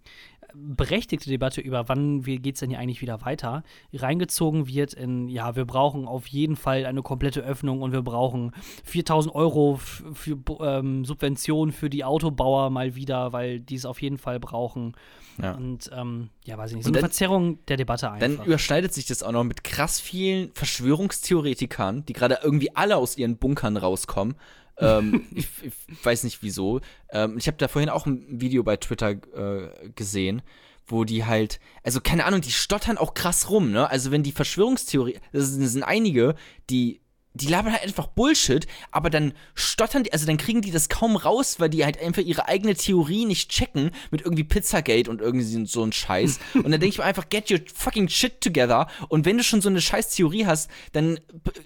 berechtigte 0.55 1.29
Debatte 1.29 1.61
über, 1.61 1.89
wann 1.89 2.23
geht 2.23 2.55
es 2.55 2.61
denn 2.61 2.71
hier 2.71 2.79
eigentlich 2.79 3.03
wieder 3.03 3.25
weiter, 3.25 3.63
reingezogen 3.93 4.69
wird 4.69 4.95
in, 4.95 5.29
ja, 5.29 5.57
wir 5.57 5.65
brauchen 5.65 6.07
auf 6.07 6.27
jeden 6.29 6.57
Fall 6.57 6.87
eine 6.87 7.03
komplette 7.03 7.41
Öffnung 7.41 7.83
und 7.83 7.93
wir 7.93 8.03
brauchen 8.03 8.53
4000 8.85 9.35
Euro 9.35 9.77
für 9.77 10.39
ähm, 10.61 11.05
Subventionen 11.05 11.73
für 11.73 11.91
die 11.91 12.05
Autobauer 12.05 12.71
mal 12.71 12.95
wieder, 12.95 13.33
weil 13.33 13.61
die 13.61 13.75
es 13.75 13.85
auf 13.85 14.01
jeden 14.01 14.19
Fall 14.19 14.41
brauchen. 14.41 14.95
Ja. 15.43 15.53
Und 15.53 15.91
ähm, 15.93 16.31
ja, 16.45 16.57
weiß 16.57 16.71
ich 16.71 16.77
nicht, 16.77 16.85
so 16.85 16.91
eine 16.91 17.01
dann, 17.01 17.11
Verzerrung 17.11 17.59
der 17.67 17.77
Debatte 17.77 18.11
einfach. 18.11 18.27
Dann 18.27 18.47
überschneidet 18.47 18.95
sich 18.95 19.05
das 19.05 19.23
auch 19.23 19.33
noch 19.33 19.45
mit 19.45 19.65
krass 19.65 20.01
vielen 20.01 20.53
Verschwörungstheoretikern, 20.55 22.07
die 22.07 22.13
gerade 22.15 22.39
irgendwie 22.43 22.75
alle 22.75 22.97
aus 22.97 23.19
ihren 23.19 23.37
Bunkern 23.37 23.77
rauskommen 23.77 24.37
ähm, 24.79 25.27
ich, 25.35 25.47
ich, 25.63 26.05
weiß 26.05 26.25
nicht 26.25 26.43
wieso. 26.43 26.81
Ähm, 27.11 27.39
ich 27.39 27.47
habe 27.47 27.57
da 27.57 27.69
vorhin 27.69 27.91
auch 27.91 28.07
ein 28.07 28.41
Video 28.41 28.63
bei 28.63 28.77
Twitter 28.77 29.11
äh, 29.11 29.91
gesehen, 29.95 30.43
wo 30.87 31.05
die 31.05 31.25
halt, 31.25 31.61
also 31.83 32.01
keine 32.01 32.25
Ahnung, 32.25 32.41
die 32.41 32.53
stottern 32.53 32.99
auch 32.99 33.15
krass 33.15 33.51
rum, 33.51 33.71
ne? 33.71 33.91
Also 33.91 34.11
wenn 34.11 34.23
die 34.23 34.33
Verschwörungstheorie, 34.33 35.19
das 35.33 35.49
sind, 35.49 35.65
das 35.65 35.73
sind 35.73 35.83
einige, 35.83 36.35
die 36.71 37.01
die 37.37 37.49
labern 37.49 37.73
halt 37.73 37.83
einfach 37.83 38.07
Bullshit, 38.07 38.67
aber 38.91 39.11
dann 39.11 39.35
stottern 39.55 40.05
die, 40.05 40.13
also 40.13 40.27
dann 40.27 40.39
kriegen 40.39 40.63
die 40.63 40.71
das 40.71 40.89
kaum 40.89 41.17
raus, 41.17 41.61
weil 41.61 41.69
die 41.69 41.85
halt 41.85 42.01
einfach 42.01 42.23
ihre 42.23 42.49
eigene 42.49 42.75
Theorie 42.75 43.27
nicht 43.27 43.51
checken 43.51 43.91
mit 44.11 44.23
irgendwie 44.23 44.45
Pizzagate 44.45 45.11
und 45.11 45.21
irgendwie 45.21 45.67
so 45.67 45.83
ein 45.83 45.93
Scheiß. 45.93 46.39
und 46.55 46.65
dann 46.65 46.81
denke 46.81 46.89
ich 46.89 46.99
mir 46.99 47.05
einfach, 47.05 47.29
get 47.29 47.51
your 47.51 47.59
fucking 47.75 48.09
shit 48.09 48.41
together. 48.41 48.89
Und 49.09 49.27
wenn 49.27 49.37
du 49.37 49.45
schon 49.45 49.61
so 49.61 49.69
eine 49.69 49.81
scheiß 49.81 50.15
Theorie 50.15 50.47
hast, 50.47 50.71
dann, 50.93 51.21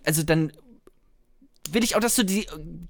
also 0.05 0.23
dann 0.23 0.53
will 1.73 1.85
ich 1.85 1.97
auch, 1.97 2.01
dass 2.01 2.17
du 2.17 2.25
die 2.25 2.47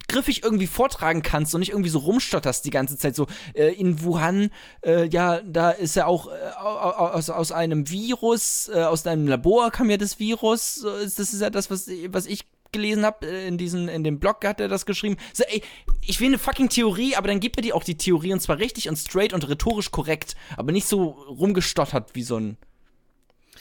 griffig 0.09 0.43
irgendwie 0.43 0.66
vortragen 0.66 1.22
kannst 1.22 1.55
und 1.55 1.61
nicht 1.61 1.70
irgendwie 1.70 1.91
so 1.91 1.99
rumstotterst 1.99 2.64
die 2.64 2.70
ganze 2.70 2.97
Zeit. 2.97 3.14
So 3.14 3.26
äh, 3.55 3.72
in 3.74 4.03
Wuhan, 4.03 4.51
äh, 4.85 5.07
ja, 5.09 5.41
da 5.43 5.70
ist 5.70 5.97
ja 5.97 6.07
auch 6.07 6.28
äh, 6.28 6.31
aus, 6.61 7.31
aus 7.31 7.53
einem 7.53 7.89
Virus, 7.91 8.70
äh, 8.72 8.83
aus 8.83 9.07
einem 9.07 9.26
Labor 9.26 9.70
kam 9.70 9.91
ja 9.91 9.97
das 9.97 10.18
Virus. 10.18 10.85
Das 11.03 11.18
ist 11.18 11.41
ja 11.41 11.51
das, 11.51 11.70
was, 11.70 11.89
was 12.09 12.26
ich 12.26 12.47
gelesen 12.72 13.05
habe, 13.05 13.26
äh, 13.26 13.49
in, 13.49 13.59
diesen, 13.59 13.89
in 13.89 14.05
dem 14.05 14.18
Blog 14.18 14.45
hat 14.45 14.61
er 14.61 14.68
das 14.68 14.87
geschrieben. 14.87 15.16
So, 15.33 15.45
ey, 15.45 15.62
ich 16.07 16.20
will 16.20 16.28
eine 16.28 16.39
fucking 16.39 16.68
Theorie, 16.68 17.16
aber 17.16 17.28
dann 17.28 17.41
gib 17.41 17.57
mir 17.57 17.62
die 17.62 17.72
auch 17.72 17.85
die 17.85 17.97
Theorie 17.97 18.33
und 18.33 18.41
zwar 18.41 18.59
richtig 18.59 18.89
und 18.89 18.97
straight 18.97 19.33
und 19.33 19.49
rhetorisch 19.49 19.91
korrekt, 19.91 20.37
aber 20.57 20.72
nicht 20.72 20.87
so 20.87 21.09
rumgestottert 21.28 22.14
wie 22.14 22.22
so 22.22 22.37
ein 22.37 22.57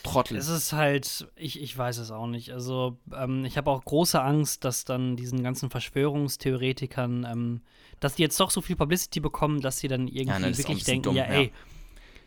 Trottel. 0.04 0.38
Es 0.38 0.48
ist 0.48 0.74
halt, 0.74 1.28
ich, 1.36 1.62
ich 1.62 1.78
weiß 1.78 1.98
es 1.98 2.12
auch 2.12 2.28
nicht. 2.28 2.52
Also, 2.52 2.98
ähm, 3.14 3.46
ich 3.46 3.58
habe 3.58 3.70
auch 3.72 3.84
große 3.84 4.22
Angst, 4.22 4.64
dass 4.64 4.86
dann 4.86 5.16
diesen 5.16 5.44
ganzen 5.44 5.70
Verschwörungstheoretikern, 5.70 7.28
ähm, 7.30 7.62
dass 8.00 8.16
die 8.16 8.24
jetzt 8.24 8.40
doch 8.40 8.52
so 8.52 8.62
viel 8.62 8.76
Publicity 8.76 9.20
bekommen, 9.20 9.62
dass 9.62 9.80
sie 9.80 9.88
dann 9.88 10.08
irgendwie 10.08 10.28
ja, 10.28 10.40
ne, 10.40 10.58
wirklich 10.58 10.84
denken, 10.84 11.04
dumm, 11.04 11.16
ja, 11.16 11.26
ey, 11.26 11.46
ja. 11.46 11.52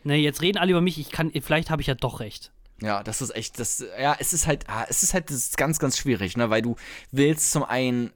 ne, 0.03 0.15
jetzt 0.17 0.41
reden 0.41 0.57
alle 0.57 0.71
über 0.71 0.81
mich, 0.81 0.99
ich 0.99 1.11
kann, 1.11 1.31
vielleicht 1.41 1.69
habe 1.69 1.81
ich 1.81 1.87
ja 1.87 1.95
doch 1.95 2.19
recht. 2.19 2.51
Ja, 2.81 3.03
das 3.03 3.21
ist 3.21 3.35
echt, 3.35 3.59
das, 3.59 3.83
ja, 3.99 4.15
es 4.19 4.33
ist 4.33 4.45
halt, 4.45 4.69
ah, 4.69 4.85
es 4.89 5.03
ist 5.03 5.13
halt, 5.13 5.31
ist 5.31 5.57
ganz, 5.57 5.79
ganz 5.79 5.97
schwierig, 5.97 6.37
ne, 6.37 6.49
weil 6.49 6.61
du 6.61 6.75
willst 7.11 7.51
zum 7.51 7.63
einen, 7.63 8.11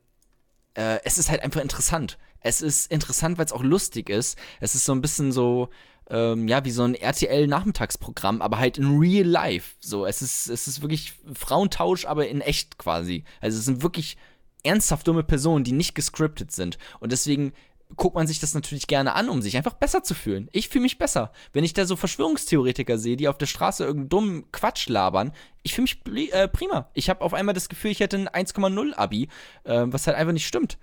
äh, 0.73 0.99
es 1.03 1.17
ist 1.17 1.29
halt 1.29 1.41
einfach 1.41 1.61
interessant. 1.61 2.17
Es 2.41 2.61
ist 2.61 2.91
interessant, 2.91 3.37
weil 3.37 3.45
es 3.45 3.51
auch 3.51 3.63
lustig 3.63 4.09
ist. 4.09 4.37
Es 4.59 4.75
ist 4.75 4.85
so 4.85 4.93
ein 4.93 5.01
bisschen 5.01 5.31
so, 5.31 5.69
ähm, 6.09 6.47
ja, 6.47 6.63
wie 6.63 6.71
so 6.71 6.83
ein 6.83 6.95
RTL-Nachmittagsprogramm, 6.95 8.41
aber 8.41 8.59
halt 8.59 8.77
in 8.77 8.97
real 8.97 9.25
life. 9.25 9.75
So, 9.79 10.05
es 10.05 10.21
ist, 10.21 10.47
es 10.47 10.67
ist 10.67 10.81
wirklich 10.81 11.13
Frauentausch, 11.33 12.05
aber 12.05 12.27
in 12.27 12.41
echt 12.41 12.77
quasi. 12.77 13.23
Also 13.41 13.57
es 13.57 13.65
sind 13.65 13.83
wirklich 13.83 14.17
ernsthaft 14.63 15.07
dumme 15.07 15.23
Personen, 15.23 15.63
die 15.63 15.71
nicht 15.71 15.95
gescriptet 15.95 16.51
sind. 16.51 16.77
Und 16.99 17.11
deswegen 17.11 17.53
guckt 17.95 18.15
man 18.15 18.27
sich 18.27 18.39
das 18.39 18.53
natürlich 18.53 18.87
gerne 18.87 19.15
an, 19.15 19.29
um 19.29 19.41
sich 19.41 19.55
einfach 19.55 19.73
besser 19.73 20.03
zu 20.03 20.13
fühlen. 20.13 20.49
Ich 20.51 20.67
fühle 20.67 20.83
mich 20.83 20.97
besser. 20.97 21.31
Wenn 21.53 21.63
ich 21.63 21.73
da 21.73 21.85
so 21.85 21.95
Verschwörungstheoretiker 21.95 22.97
sehe, 22.97 23.15
die 23.15 23.27
auf 23.27 23.37
der 23.37 23.45
Straße 23.45 23.85
irgendeinen 23.85 24.09
dummen 24.09 24.51
Quatsch 24.51 24.89
labern, 24.89 25.31
ich 25.63 25.73
fühle 25.73 25.87
mich 26.09 26.33
äh, 26.33 26.47
prima. 26.47 26.89
Ich 26.93 27.09
habe 27.09 27.21
auf 27.21 27.33
einmal 27.33 27.55
das 27.55 27.69
Gefühl, 27.69 27.91
ich 27.91 28.01
hätte 28.01 28.17
ein 28.17 28.45
1,0 28.45 28.93
Abi, 28.95 29.29
äh, 29.63 29.85
was 29.87 30.07
halt 30.07 30.17
einfach 30.17 30.33
nicht 30.33 30.47
stimmt. 30.47 30.77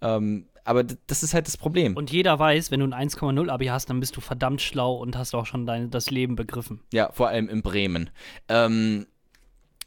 Ähm, 0.00 0.48
aber 0.66 0.84
das 0.84 1.22
ist 1.22 1.32
halt 1.32 1.46
das 1.46 1.56
Problem. 1.56 1.96
Und 1.96 2.10
jeder 2.10 2.38
weiß, 2.38 2.70
wenn 2.70 2.80
du 2.80 2.86
ein 2.86 3.08
1,0 3.08 3.48
Abi 3.48 3.66
hast, 3.66 3.88
dann 3.88 4.00
bist 4.00 4.16
du 4.16 4.20
verdammt 4.20 4.60
schlau 4.60 4.96
und 4.96 5.16
hast 5.16 5.34
auch 5.34 5.46
schon 5.46 5.64
dein, 5.64 5.90
das 5.90 6.10
Leben 6.10 6.34
begriffen. 6.34 6.80
Ja, 6.92 7.10
vor 7.12 7.28
allem 7.28 7.48
in 7.48 7.62
Bremen. 7.62 8.10
Ähm, 8.48 9.06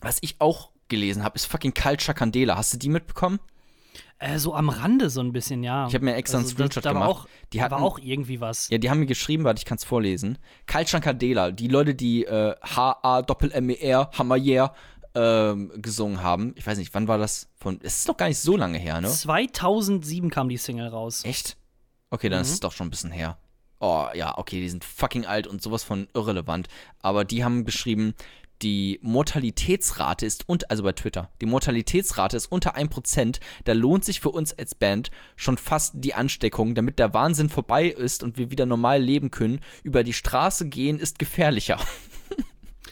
was 0.02 0.20
ich 0.22 0.38
auch 0.40 0.72
gelesen 0.88 1.24
habe, 1.24 1.36
ist 1.36 1.46
fucking 1.46 1.74
Culture 1.74 2.16
Candela. 2.16 2.56
Hast 2.56 2.74
du 2.74 2.78
die 2.78 2.90
mitbekommen? 2.90 3.40
Äh, 4.20 4.38
so 4.38 4.54
am 4.54 4.70
Rande 4.70 5.10
so 5.10 5.22
ein 5.22 5.32
bisschen, 5.32 5.64
ja. 5.64 5.88
Ich 5.88 5.94
habe 5.96 6.06
mir 6.06 6.16
extra 6.16 6.38
also, 6.38 6.48
einen 6.48 6.56
Screenshot 6.56 6.86
da, 6.86 6.90
da 6.90 6.94
gemacht. 6.94 7.10
War 7.10 7.16
auch, 7.16 7.28
die 7.54 7.62
hatten, 7.62 7.72
war 7.76 7.82
auch 7.82 8.00
irgendwie 8.00 8.42
was. 8.42 8.70
Ja, 8.70 8.78
die 8.78 8.90
haben 8.90 9.00
mir 9.00 9.06
geschrieben, 9.06 9.44
warte, 9.44 9.60
ich 9.60 9.66
kann 9.66 9.78
es 9.78 9.84
vorlesen. 9.84 10.38
Culture 10.66 11.02
Candela, 11.02 11.52
die 11.52 11.68
Leute, 11.68 11.96
die 11.96 12.26
äh, 12.26 12.56
H-A-Doppel-M-E-R, 12.62 14.12
Hammer 14.18 14.38
Yeah, 14.38 14.74
ähm, 15.16 15.72
gesungen 15.82 16.22
haben. 16.22 16.54
Ich 16.56 16.66
weiß 16.66 16.78
nicht, 16.78 16.94
wann 16.94 17.08
war 17.08 17.18
das? 17.18 17.50
Von, 17.58 17.80
es 17.84 17.98
ist 17.98 18.10
doch 18.10 18.18
gar 18.18 18.28
nicht 18.28 18.40
so 18.40 18.56
lange 18.56 18.78
her, 18.78 19.02
ne? 19.02 19.10
2007 19.10 20.30
kam 20.30 20.50
die 20.50 20.58
Single 20.58 20.88
raus. 20.88 21.24
Echt? 21.26 21.58
Okay, 22.10 22.30
dann 22.30 22.40
mhm. 22.40 22.44
ist 22.44 22.52
es 22.52 22.60
doch 22.60 22.72
schon 22.72 22.88
ein 22.88 22.92
bisschen 22.92 23.12
her. 23.12 23.38
Oh, 23.80 24.08
ja, 24.14 24.38
okay, 24.38 24.60
die 24.60 24.70
sind 24.70 24.84
fucking 24.84 25.26
alt 25.26 25.48
und 25.48 25.62
sowas 25.62 25.84
von 25.84 26.08
irrelevant. 26.14 26.68
Aber 27.02 27.24
die 27.24 27.44
haben 27.44 27.64
geschrieben, 27.64 28.14
die 28.62 29.00
Mortalitätsrate 29.02 30.26
ist 30.26 30.48
und 30.50 30.70
also 30.70 30.84
bei 30.84 30.92
Twitter, 30.92 31.30
die 31.40 31.46
Mortalitätsrate 31.46 32.36
ist 32.36 32.52
unter 32.52 32.76
1%, 32.76 33.40
da 33.64 33.74
lohnt 33.74 34.04
sich 34.04 34.20
für 34.20 34.32
uns 34.32 34.52
als 34.58 34.76
Band 34.76 35.12
schon 35.38 35.58
fast 35.58 35.94
die 35.96 36.14
Ansteckung, 36.14 36.76
damit 36.76 37.00
der 37.00 37.14
Wahnsinn 37.14 37.48
vorbei 37.50 37.88
ist 37.88 38.22
und 38.22 38.38
wir 38.38 38.52
wieder 38.52 38.66
normal 38.66 39.02
leben 39.02 39.32
können. 39.32 39.62
Über 39.84 40.04
die 40.04 40.14
Straße 40.14 40.68
gehen 40.68 41.00
ist 41.00 41.20
gefährlicher. 41.20 41.80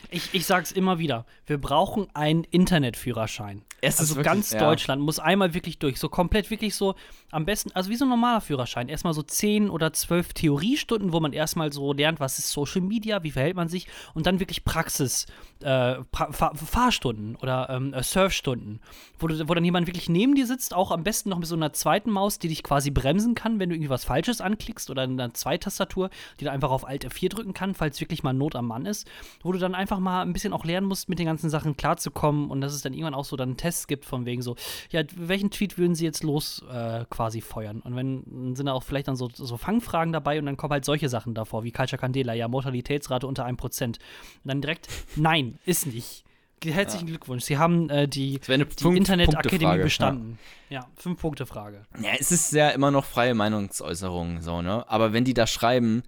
Ich, 0.10 0.34
ich 0.34 0.46
sag's 0.46 0.72
immer 0.72 1.00
wieder, 1.00 1.26
wir 1.46 1.58
brauchen 1.58 2.08
einen 2.14 2.44
Internetführerschein. 2.46 3.64
Es 3.82 4.00
also 4.00 4.16
wirklich, 4.16 4.26
ganz 4.26 4.52
ja. 4.52 4.60
Deutschland 4.60 5.02
muss 5.02 5.20
einmal 5.20 5.54
wirklich 5.54 5.78
durch, 5.78 6.00
so 6.00 6.10
komplett 6.10 6.50
wirklich 6.50 6.76
so 6.76 6.96
am 7.32 7.46
besten, 7.46 7.72
also 7.74 7.90
wie 7.90 7.96
so 7.96 8.06
ein 8.06 8.10
normaler 8.10 8.42
Führerschein, 8.42 8.90
erstmal 8.90 9.14
so 9.14 9.22
10 9.22 9.70
oder 9.70 9.94
12 9.94 10.34
Theoriestunden, 10.34 11.12
wo 11.12 11.20
man 11.20 11.34
erstmal 11.34 11.72
so 11.72 11.94
lernt, 11.94 12.20
was 12.20 12.40
ist 12.40 12.52
Social 12.52 12.82
Media, 12.82 13.22
wie 13.24 13.32
verhält 13.32 13.56
man 13.56 13.68
sich 13.68 13.88
und 14.14 14.26
dann 14.26 14.40
wirklich 14.40 14.64
Praxis, 14.64 15.28
äh, 15.62 15.96
pra 16.12 16.32
Fahr 16.32 16.56
Fahrstunden 16.56 17.36
oder 17.36 17.70
ähm, 17.70 17.94
äh, 17.94 18.02
Surfstunden, 18.02 18.80
wo, 19.20 19.28
du, 19.28 19.48
wo 19.48 19.54
dann 19.54 19.66
jemand 19.66 19.88
wirklich 19.88 20.10
neben 20.10 20.36
dir 20.36 20.48
sitzt, 20.48 20.74
auch 20.74 20.92
am 20.92 21.04
besten 21.04 21.30
noch 21.30 21.40
mit 21.40 21.48
so 21.48 21.56
einer 21.56 21.74
zweiten 21.74 22.10
Maus, 22.10 22.40
die 22.40 22.48
dich 22.48 22.64
quasi 22.64 22.92
bremsen 22.92 23.36
kann, 23.36 23.60
wenn 23.60 23.70
du 23.70 23.76
irgendwie 23.76 23.90
was 23.90 24.06
Falsches 24.06 24.42
anklickst 24.42 24.90
oder 24.90 25.04
eine 25.04 25.34
Zweitastatur, 25.34 26.10
die 26.40 26.46
dann 26.46 26.54
einfach 26.54 26.72
auf 26.72 26.88
Alt 26.88 27.06
F4 27.06 27.30
drücken 27.30 27.54
kann, 27.54 27.76
falls 27.76 28.00
wirklich 28.00 28.24
mal 28.24 28.34
Not 28.34 28.56
am 28.56 28.68
Mann 28.68 28.86
ist, 28.86 29.08
wo 29.44 29.52
du 29.52 29.60
dann 29.60 29.76
einfach 29.76 29.97
mal 30.00 30.22
ein 30.22 30.34
bisschen 30.34 30.54
auch 30.54 30.66
lernen 30.66 30.88
musst, 30.88 31.10
mit 31.10 31.20
den 31.20 31.26
ganzen 31.26 31.50
Sachen 31.50 31.78
klarzukommen 31.78 32.50
und 32.50 32.62
dass 32.62 32.74
es 32.74 32.82
dann 32.82 32.94
irgendwann 32.94 33.14
auch 33.14 33.26
so 33.26 33.36
dann 33.36 33.58
Tests 33.58 33.88
gibt 33.88 34.06
von 34.06 34.26
wegen 34.26 34.42
so, 34.42 34.56
ja, 34.92 35.04
welchen 35.16 35.52
Tweet 35.52 35.78
würden 35.78 35.96
sie 35.96 36.06
jetzt 36.06 36.24
los 36.24 36.64
äh, 36.72 37.06
quasi 37.10 37.42
feuern. 37.42 37.82
Und 37.82 37.96
wenn 37.96 38.56
sind 38.56 38.66
da 38.66 38.74
auch 38.74 38.84
vielleicht 38.84 39.08
dann 39.08 39.16
so, 39.16 39.30
so 39.34 39.58
Fangfragen 39.58 40.14
dabei 40.14 40.40
und 40.40 40.46
dann 40.46 40.58
kommen 40.58 40.74
halt 40.74 40.86
solche 40.86 41.10
Sachen 41.10 41.34
davor, 41.34 41.64
wie 41.64 41.72
Culture 41.72 42.00
Candela, 42.00 42.34
ja, 42.34 42.48
Mortalitätsrate 42.48 43.28
unter 43.28 43.46
1%. 43.46 43.84
Und 43.84 44.00
dann 44.44 44.62
direkt, 44.62 44.88
nein, 45.16 45.60
ist 45.66 45.88
nicht. 45.88 46.24
Herzlichen 46.64 47.06
ja. 47.08 47.12
Glückwunsch. 47.12 47.44
Sie 47.44 47.58
haben 47.58 47.90
äh, 47.90 48.08
die, 48.08 48.40
die 48.40 48.98
Internetakademie 48.98 49.84
bestanden. 49.84 50.40
Ja. 50.70 50.82
ja, 50.82 50.88
fünf 50.96 51.22
Punkte 51.22 51.46
Frage. 51.46 51.86
Ja, 52.02 52.12
es 52.18 52.32
ist 52.32 52.52
ja 52.52 52.70
immer 52.70 52.90
noch 52.90 53.06
freie 53.06 53.36
Meinungsäußerung, 53.36 54.42
so, 54.42 54.64
ne? 54.64 54.84
Aber 54.90 55.14
wenn 55.14 55.24
die 55.24 55.36
da 55.36 55.46
schreiben, 55.46 56.02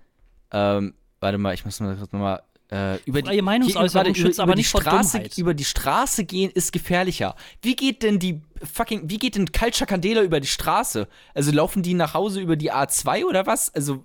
ähm, 0.52 0.96
warte 1.20 1.38
mal, 1.38 1.54
ich 1.54 1.66
muss 1.66 1.80
mal 1.80 1.96
kurz 1.96 2.12
mal 2.12 2.42
äh, 2.72 2.98
über 3.06 3.20
Freie 3.22 3.38
die, 3.38 3.42
Meinungsäußerung 3.42 4.14
schützt 4.16 4.38
über, 4.38 4.44
aber 4.44 4.56
nicht 4.56 4.70
vor 4.70 4.82
Straße, 4.82 5.24
Über 5.38 5.54
die 5.54 5.66
Straße 5.66 6.26
gehen 6.26 6.52
ist 6.52 6.72
gefährlicher. 6.72 7.36
Wie 7.62 7.76
geht 7.76 8.04
denn 8.04 8.20
die 8.20 8.42
fucking, 8.74 9.10
wie 9.10 9.18
geht 9.18 9.36
denn 9.36 9.52
Culture 9.52 9.88
Candela 9.88 10.22
über 10.22 10.40
die 10.40 10.48
Straße? 10.48 11.08
Also 11.34 11.52
laufen 11.52 11.82
die 11.82 11.94
nach 11.96 12.14
Hause 12.14 12.42
über 12.42 12.56
die 12.56 12.72
A2 12.72 13.26
oder 13.26 13.48
was? 13.48 13.74
Also 13.74 14.04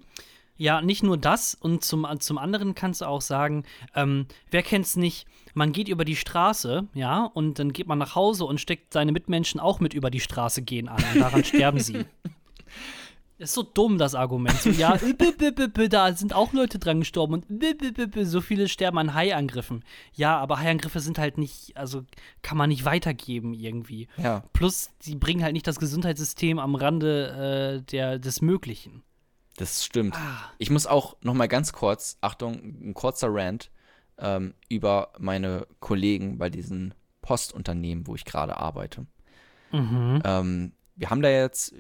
Ja, 0.57 0.81
nicht 0.81 1.03
nur 1.03 1.19
das, 1.19 1.55
und 1.55 1.85
zum, 1.85 2.07
zum 2.21 2.39
anderen 2.39 2.75
kannst 2.75 3.01
du 3.01 3.07
auch 3.07 3.21
sagen, 3.21 3.65
ähm, 3.95 4.27
wer 4.51 4.63
kennt's 4.63 4.97
nicht, 4.97 5.27
man 5.53 5.73
geht 5.73 5.89
über 5.89 6.05
die 6.05 6.17
Straße, 6.17 6.87
ja, 6.95 7.25
und 7.35 7.59
dann 7.59 7.73
geht 7.73 7.87
man 7.87 7.99
nach 7.99 8.15
Hause 8.15 8.45
und 8.45 8.61
steckt 8.61 8.93
seine 8.93 9.13
Mitmenschen 9.13 9.61
auch 9.61 9.81
mit 9.81 9.95
über 9.95 10.11
die 10.11 10.21
Straße 10.21 10.63
gehen 10.63 10.89
an 10.89 11.03
und 11.13 11.21
daran 11.21 11.45
sterben 11.45 11.81
sie. 11.81 12.05
Ist 13.37 13.55
so 13.55 13.65
dumm, 13.65 13.99
das 13.99 14.15
Argument. 14.15 14.57
So, 14.61 14.71
ja, 14.71 14.97
da 15.91 16.13
sind 16.13 16.33
auch 16.35 16.53
Leute 16.53 16.79
dran 16.79 17.01
gestorben 17.01 17.35
und 17.35 17.47
so 18.27 18.41
viele 18.41 18.69
sterben 18.69 18.99
an 18.99 19.15
Haiangriffen. 19.15 19.85
Ja, 20.13 20.39
aber 20.39 20.61
Haiangriffe 20.61 21.01
sind 21.01 21.19
halt 21.19 21.37
nicht, 21.37 21.77
also 21.77 22.05
kann 22.43 22.57
man 22.57 22.69
nicht 22.69 22.85
weitergeben 22.85 23.53
irgendwie. 23.53 24.07
Ja. 24.19 24.45
Plus, 24.53 24.91
die 25.03 25.17
bringen 25.17 25.43
halt 25.43 25.53
nicht 25.53 25.67
das 25.67 25.81
Gesundheitssystem 25.81 26.61
am 26.61 26.77
Rande 26.77 27.81
äh, 27.81 27.83
der, 27.83 28.21
des 28.21 28.41
Möglichen. 28.41 29.03
Das 29.57 29.85
stimmt. 29.85 30.17
Ah. 30.17 30.53
Ich 30.59 30.71
muss 30.71 30.87
auch 30.87 31.17
noch 31.21 31.35
mal 31.35 31.49
ganz 31.49 31.73
kurz, 31.73 32.19
Achtung, 32.21 32.55
ein 32.55 32.95
kurzer 32.95 33.29
Rant 33.31 33.71
ähm, 34.19 34.55
über 34.69 35.13
meine 35.19 35.67
Kollegen 35.81 36.39
bei 36.39 36.51
diesen 36.51 36.95
Postunternehmen, 37.23 38.07
wo 38.07 38.15
ich 38.15 38.25
gerade 38.25 38.57
arbeite. 38.57 39.07
Mhm. 39.73 40.23
Ähm, 40.25 40.73
wir 40.97 41.11
haben 41.11 41.23
da 41.23 41.29
jetzt, 41.29 41.75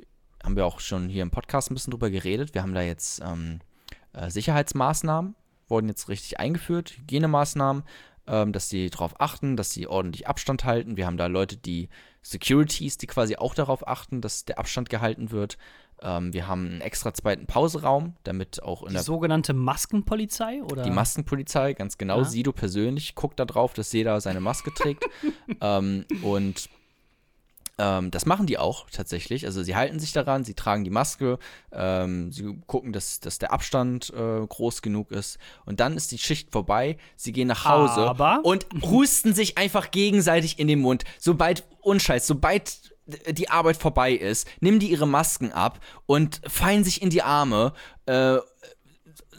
haben 0.44 0.56
wir 0.56 0.66
auch 0.66 0.80
schon 0.80 1.08
hier 1.08 1.22
im 1.22 1.30
Podcast 1.30 1.70
ein 1.70 1.74
bisschen 1.74 1.90
drüber 1.90 2.10
geredet, 2.10 2.54
wir 2.54 2.62
haben 2.62 2.74
da 2.74 2.82
jetzt 2.82 3.20
ähm, 3.24 3.60
äh, 4.12 4.30
Sicherheitsmaßnahmen, 4.30 5.34
wurden 5.68 5.88
jetzt 5.88 6.08
richtig 6.08 6.38
eingeführt, 6.38 6.90
Hygienemaßnahmen, 6.98 7.82
ähm, 8.26 8.52
dass 8.52 8.68
sie 8.68 8.90
darauf 8.90 9.20
achten, 9.20 9.56
dass 9.56 9.72
sie 9.72 9.86
ordentlich 9.86 10.28
Abstand 10.28 10.64
halten. 10.64 10.96
Wir 10.96 11.06
haben 11.06 11.16
da 11.16 11.26
Leute, 11.26 11.56
die 11.56 11.88
Securities, 12.22 12.98
die 12.98 13.06
quasi 13.06 13.36
auch 13.36 13.54
darauf 13.54 13.86
achten, 13.86 14.20
dass 14.20 14.44
der 14.44 14.58
Abstand 14.58 14.88
gehalten 14.88 15.30
wird. 15.30 15.58
Ähm, 16.02 16.32
wir 16.32 16.48
haben 16.48 16.66
einen 16.66 16.80
extra 16.80 17.12
zweiten 17.14 17.46
Pauseraum, 17.46 18.14
damit 18.24 18.62
auch 18.62 18.82
in 18.82 18.88
Die 18.88 18.94
der 18.94 19.02
sogenannte 19.02 19.52
Maskenpolizei 19.52 20.62
oder? 20.62 20.82
die 20.82 20.90
Maskenpolizei, 20.90 21.74
ganz 21.74 21.98
genau. 21.98 22.18
Ja. 22.18 22.24
Sido 22.24 22.52
persönlich 22.52 23.14
guckt 23.14 23.38
da 23.38 23.44
drauf, 23.44 23.74
dass 23.74 23.92
jeder 23.92 24.20
seine 24.20 24.40
Maske 24.40 24.72
trägt. 24.74 25.04
ähm, 25.60 26.04
und 26.22 26.68
ähm, 27.78 28.10
das 28.10 28.26
machen 28.26 28.46
die 28.46 28.58
auch 28.58 28.88
tatsächlich. 28.90 29.46
Also 29.46 29.62
sie 29.62 29.74
halten 29.74 29.98
sich 29.98 30.12
daran, 30.12 30.44
sie 30.44 30.54
tragen 30.54 30.84
die 30.84 30.90
Maske, 30.90 31.38
ähm, 31.72 32.30
sie 32.30 32.58
gucken, 32.66 32.92
dass, 32.92 33.20
dass 33.20 33.38
der 33.38 33.52
Abstand 33.52 34.12
äh, 34.14 34.46
groß 34.46 34.82
genug 34.82 35.10
ist. 35.10 35.38
Und 35.64 35.80
dann 35.80 35.96
ist 35.96 36.12
die 36.12 36.18
Schicht 36.18 36.52
vorbei, 36.52 36.96
sie 37.16 37.32
gehen 37.32 37.48
nach 37.48 37.64
Hause 37.64 38.08
Aber- 38.08 38.40
und 38.44 38.66
husten 38.82 39.34
sich 39.34 39.58
einfach 39.58 39.90
gegenseitig 39.90 40.58
in 40.58 40.68
den 40.68 40.80
Mund. 40.80 41.04
Sobald, 41.18 41.64
unscheiß, 41.80 42.26
sobald 42.26 42.94
die 43.06 43.50
Arbeit 43.50 43.76
vorbei 43.76 44.12
ist, 44.12 44.48
nehmen 44.60 44.78
die 44.78 44.90
ihre 44.90 45.06
Masken 45.06 45.52
ab 45.52 45.80
und 46.06 46.40
fallen 46.46 46.84
sich 46.84 47.02
in 47.02 47.10
die 47.10 47.22
Arme. 47.22 47.72
Äh, 48.06 48.38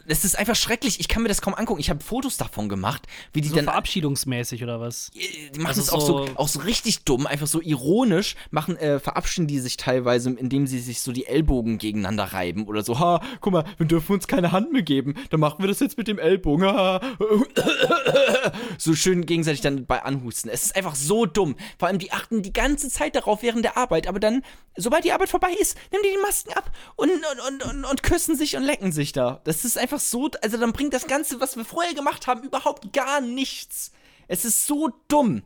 das 0.08 0.24
ist 0.24 0.38
einfach 0.38 0.56
schrecklich. 0.56 1.00
Ich 1.00 1.08
kann 1.08 1.22
mir 1.22 1.28
das 1.28 1.40
kaum 1.42 1.54
angucken. 1.54 1.80
Ich 1.80 1.90
habe 1.90 2.02
Fotos 2.02 2.36
davon 2.36 2.68
gemacht, 2.68 3.02
wie 3.32 3.40
die 3.40 3.48
so 3.48 3.56
dann 3.56 3.64
verabschiedungsmäßig 3.64 4.62
oder 4.62 4.80
was? 4.80 5.10
die 5.14 5.50
machen 5.58 5.66
Also 5.68 5.80
es 5.82 5.90
auch 5.90 6.00
so, 6.00 6.26
so- 6.26 6.32
auch 6.36 6.48
so 6.48 6.60
richtig 6.60 7.04
dumm, 7.04 7.26
einfach 7.26 7.46
so 7.46 7.60
ironisch, 7.60 8.36
machen, 8.50 8.76
äh, 8.76 8.98
verabschieden 9.00 9.46
die 9.46 9.58
sich 9.60 9.76
teilweise, 9.76 10.30
indem 10.30 10.66
sie 10.66 10.78
sich 10.78 11.00
so 11.00 11.12
die 11.12 11.26
Ellbogen 11.26 11.78
gegeneinander 11.78 12.24
reiben 12.24 12.66
oder 12.66 12.82
so, 12.82 12.98
ha, 12.98 13.20
guck 13.40 13.52
mal, 13.52 13.64
wir 13.78 13.86
dürfen 13.86 14.12
uns 14.12 14.26
keine 14.28 14.52
Hand 14.52 14.72
mehr 14.72 14.82
geben, 14.82 15.14
dann 15.30 15.40
machen 15.40 15.58
wir 15.60 15.68
das 15.68 15.80
jetzt 15.80 15.98
mit 15.98 16.08
dem 16.08 16.18
Ellbogen, 16.18 16.66
ha. 16.66 17.00
so 18.78 18.94
schön 18.94 19.26
gegenseitig 19.26 19.60
dann 19.60 19.86
bei 19.86 20.02
anhusten. 20.02 20.50
Es 20.50 20.64
ist 20.64 20.76
einfach 20.76 20.94
so 20.94 21.26
dumm. 21.26 21.56
Vor 21.78 21.88
allem, 21.88 21.98
die 21.98 22.12
achten 22.12 22.42
die 22.42 22.52
ganze 22.52 22.88
Zeit 22.88 23.14
darauf 23.16 23.42
während 23.42 23.64
der 23.64 23.76
Arbeit, 23.76 24.06
aber 24.06 24.20
dann, 24.20 24.42
sobald 24.76 25.04
die 25.04 25.12
Arbeit 25.12 25.28
vorbei 25.28 25.50
ist, 25.60 25.76
nehmen 25.90 26.02
die 26.04 26.10
die 26.16 26.22
Masken 26.22 26.52
ab 26.52 26.70
und, 26.96 27.10
und, 27.10 27.62
und, 27.62 27.64
und, 27.74 27.84
und 27.84 28.02
küssen 28.02 28.36
sich 28.36 28.56
und 28.56 28.62
lecken 28.62 28.92
sich 28.92 29.12
da. 29.12 29.40
Das 29.44 29.64
ist 29.64 29.78
einfach 29.78 29.95
so, 30.00 30.30
also 30.42 30.56
dann 30.56 30.72
bringt 30.72 30.94
das 30.94 31.06
Ganze, 31.06 31.40
was 31.40 31.56
wir 31.56 31.64
vorher 31.64 31.94
gemacht 31.94 32.26
haben, 32.26 32.42
überhaupt 32.42 32.92
gar 32.92 33.20
nichts. 33.20 33.92
Es 34.28 34.44
ist 34.44 34.66
so 34.66 34.90
dumm. 35.08 35.42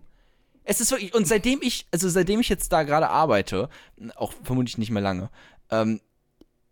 Es 0.64 0.80
ist 0.80 0.90
wirklich, 0.90 1.14
und 1.14 1.26
seitdem 1.26 1.60
ich, 1.62 1.86
also 1.90 2.08
seitdem 2.08 2.40
ich 2.40 2.48
jetzt 2.48 2.72
da 2.72 2.82
gerade 2.82 3.08
arbeite, 3.08 3.68
auch 4.16 4.32
vermutlich 4.42 4.78
nicht 4.78 4.90
mehr 4.90 5.02
lange, 5.02 5.30
ähm, 5.70 6.00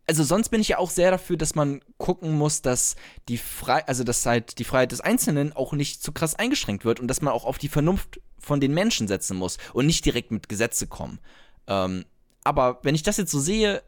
also 0.06 0.24
sonst 0.24 0.48
bin 0.48 0.60
ich 0.62 0.68
ja 0.68 0.78
auch 0.78 0.90
sehr 0.90 1.10
dafür, 1.10 1.36
dass 1.36 1.54
man 1.54 1.82
gucken 1.98 2.32
muss, 2.32 2.62
dass 2.62 2.96
die 3.28 3.36
Frei 3.36 3.86
also 3.86 4.04
dass 4.04 4.24
halt 4.24 4.58
die 4.58 4.64
Freiheit 4.64 4.92
des 4.92 5.02
Einzelnen 5.02 5.52
auch 5.52 5.74
nicht 5.74 6.02
zu 6.02 6.12
krass 6.12 6.34
eingeschränkt 6.34 6.86
wird 6.86 6.98
und 6.98 7.08
dass 7.08 7.20
man 7.20 7.34
auch 7.34 7.44
auf 7.44 7.58
die 7.58 7.68
Vernunft 7.68 8.18
von 8.38 8.60
den 8.60 8.72
Menschen 8.72 9.06
setzen 9.06 9.36
muss 9.36 9.58
und 9.74 9.86
nicht 9.86 10.04
direkt 10.06 10.30
mit 10.30 10.48
Gesetze 10.48 10.86
kommen. 10.86 11.18
Ähm, 11.66 12.06
aber 12.42 12.78
wenn 12.82 12.94
ich 12.94 13.02
das 13.02 13.18
jetzt 13.18 13.30
so 13.30 13.38
sehe, 13.38 13.82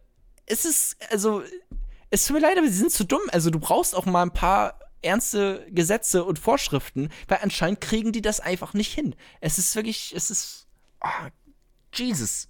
es 0.44 0.64
ist, 0.66 0.96
also, 1.10 1.42
es 2.10 2.26
tut 2.26 2.34
mir 2.34 2.42
leid, 2.42 2.58
aber 2.58 2.66
sie 2.66 2.74
sind 2.74 2.90
zu 2.90 3.04
dumm. 3.04 3.20
Also 3.32 3.50
du 3.50 3.60
brauchst 3.60 3.94
auch 3.94 4.04
mal 4.04 4.22
ein 4.22 4.32
paar 4.32 4.78
ernste 5.02 5.66
Gesetze 5.70 6.24
und 6.24 6.38
Vorschriften, 6.38 7.08
weil 7.28 7.38
anscheinend 7.42 7.80
kriegen 7.80 8.12
die 8.12 8.20
das 8.20 8.40
einfach 8.40 8.74
nicht 8.74 8.92
hin. 8.92 9.14
Es 9.40 9.58
ist 9.58 9.74
wirklich, 9.74 10.12
es 10.14 10.30
ist, 10.30 10.66
ah, 11.00 11.28
Jesus. 11.94 12.48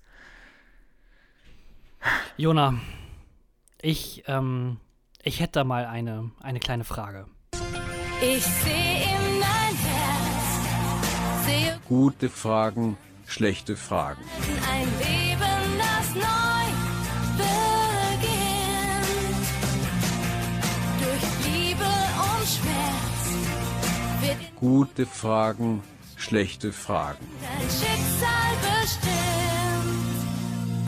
Jona, 2.37 2.81
ich, 3.83 4.25
ähm, 4.27 4.79
ich 5.23 5.41
hätte 5.41 5.53
da 5.53 5.65
mal 5.65 5.85
eine, 5.85 6.31
eine 6.41 6.59
kleine 6.59 6.85
Frage. 6.85 7.27
Ich 8.23 8.45
sehe 8.45 9.03
in 9.03 9.41
dein 9.41 9.77
Herz, 9.77 11.47
sehe 11.47 11.81
Gute 11.87 12.31
Fragen, 12.31 12.97
schlechte 13.27 13.77
Fragen. 13.77 14.23
ein 14.71 14.89
Leben, 14.99 15.79
das 15.79 16.15
neu 16.15 16.50
Gute 24.61 25.07
Fragen, 25.07 25.83
schlechte 26.17 26.71
Fragen. 26.71 27.27
dein 27.41 27.63
Schicksal 27.63 28.83
bestimmt. 28.83 29.11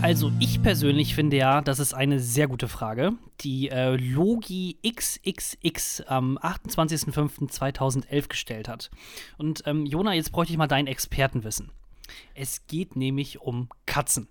Also 0.03 0.31
ich 0.41 0.62
persönlich 0.62 1.14
finde 1.14 1.39
ja, 1.39 1.62
das 1.62 1.79
ist 1.79 1.95
eine 1.95 2.20
sehr 2.20 2.49
gute 2.49 2.68
Frage, 2.68 3.14
die 3.41 3.70
äh, 3.70 3.97
Logi 3.97 4.77
XXX 4.87 6.03
am 6.03 6.37
28.05.2011 6.37 8.29
gestellt 8.29 8.68
hat. 8.68 8.91
Und 9.39 9.62
ähm, 9.64 9.87
Jona, 9.87 10.12
jetzt 10.12 10.33
bräuchte 10.33 10.53
ich 10.53 10.59
mal 10.59 10.68
dein 10.68 10.87
Expertenwissen. 10.87 11.70
Es 12.35 12.66
geht 12.66 12.95
nämlich 12.95 13.41
um 13.41 13.70
Katzen. 13.87 14.29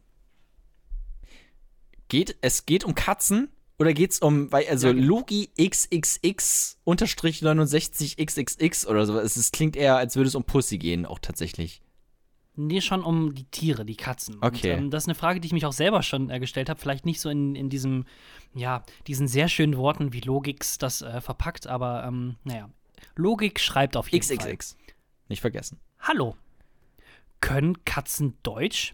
Geht, 2.09 2.37
es 2.41 2.67
geht 2.67 2.83
um 2.83 2.93
Katzen 2.93 3.49
oder 3.81 3.93
geht's 3.93 4.19
um, 4.19 4.51
weil, 4.51 4.67
also 4.69 4.89
Ja. 4.89 4.93
Logi 4.93 5.49
XXX 5.59 6.77
unterstrich 6.83 7.41
69 7.41 8.17
XXX 8.17 8.85
oder 8.85 9.05
so. 9.07 9.19
Es 9.19 9.51
klingt 9.51 9.75
eher, 9.75 9.97
als 9.97 10.15
würde 10.15 10.27
es 10.27 10.35
um 10.35 10.43
Pussy 10.43 10.77
gehen, 10.77 11.07
auch 11.07 11.17
tatsächlich. 11.19 11.81
Nee, 12.55 12.81
schon 12.81 13.03
um 13.03 13.33
die 13.33 13.45
Tiere, 13.45 13.83
die 13.83 13.95
Katzen. 13.95 14.37
Okay. 14.39 14.73
Und, 14.73 14.79
ähm, 14.79 14.91
das 14.91 15.03
ist 15.03 15.07
eine 15.07 15.15
Frage, 15.15 15.39
die 15.39 15.47
ich 15.47 15.53
mich 15.53 15.65
auch 15.65 15.73
selber 15.73 16.03
schon 16.03 16.29
äh, 16.29 16.39
gestellt 16.39 16.69
habe. 16.69 16.79
Vielleicht 16.79 17.05
nicht 17.07 17.19
so 17.19 17.29
in, 17.29 17.55
in 17.55 17.69
diesem, 17.69 18.05
ja, 18.53 18.83
diesen 19.07 19.27
sehr 19.27 19.47
schönen 19.47 19.75
Worten 19.77 20.13
wie 20.13 20.19
Logix 20.19 20.77
das 20.77 21.01
äh, 21.01 21.19
verpackt, 21.19 21.65
aber 21.65 22.03
ähm, 22.05 22.35
naja. 22.43 22.69
Logik 23.15 23.59
schreibt 23.59 23.97
auf 23.97 24.09
jeden 24.09 24.23
Fall. 24.23 24.37
XXX. 24.37 24.77
Nicht 25.27 25.41
vergessen. 25.41 25.79
Hallo. 25.99 26.35
Können 27.39 27.83
Katzen 27.83 28.37
Deutsch? 28.43 28.93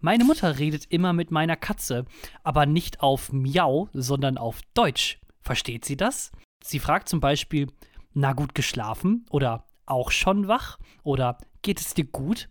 Meine 0.00 0.24
Mutter 0.24 0.58
redet 0.58 0.86
immer 0.86 1.12
mit 1.12 1.30
meiner 1.30 1.56
Katze, 1.56 2.04
aber 2.42 2.66
nicht 2.66 3.00
auf 3.00 3.32
Miau, 3.32 3.88
sondern 3.92 4.38
auf 4.38 4.60
Deutsch. 4.74 5.18
Versteht 5.42 5.84
sie 5.84 5.96
das? 5.96 6.32
Sie 6.62 6.78
fragt 6.78 7.08
zum 7.08 7.20
Beispiel, 7.20 7.68
na 8.12 8.32
gut 8.32 8.54
geschlafen 8.54 9.26
oder 9.30 9.64
auch 9.86 10.10
schon 10.10 10.48
wach 10.48 10.78
oder 11.02 11.38
geht 11.62 11.80
es 11.80 11.94
dir 11.94 12.04
gut? 12.04 12.48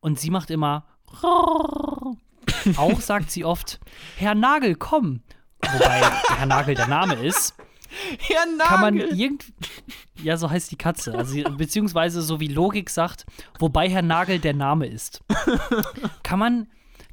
Und 0.00 0.18
sie 0.18 0.30
macht 0.30 0.50
immer 0.50 0.86
auch 2.76 3.00
sagt 3.00 3.30
sie 3.30 3.44
oft, 3.44 3.80
Herr 4.16 4.34
Nagel, 4.34 4.74
komm. 4.74 5.22
Wobei 5.60 6.00
Herr 6.36 6.46
Nagel 6.46 6.74
der 6.74 6.86
Name 6.86 7.14
ist 7.14 7.54
Ja, 8.28 8.44
kann 8.64 8.80
man 8.80 8.96
irgend 8.96 9.52
ja 10.22 10.36
so 10.36 10.50
heißt 10.50 10.70
die 10.70 10.76
Katze 10.76 11.14
also 11.16 11.42
beziehungsweise 11.56 12.22
so 12.22 12.38
wie 12.38 12.48
Logik 12.48 12.90
sagt 12.90 13.24
wobei 13.58 13.88
Herr 13.88 14.02
Nagel 14.02 14.38
der 14.38 14.54
Name 14.54 14.86
ist 14.86 15.22
kann 16.22 16.38
man 16.38 16.68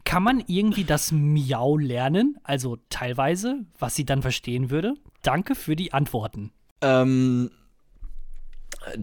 kann 0.06 0.24
man 0.24 0.42
irgendwie 0.48 0.86
das 0.86 1.12
Miau 1.12 1.78
lernen 1.78 2.38
also 2.44 2.78
teilweise 2.90 3.66
was 3.78 3.96
sie 3.96 4.06
dann 4.06 4.22
verstehen 4.22 4.70
würde 4.70 4.94
danke 5.22 5.56
für 5.56 5.76
die 5.76 5.92
Antworten 5.94 6.52
Ähm, 6.82 7.52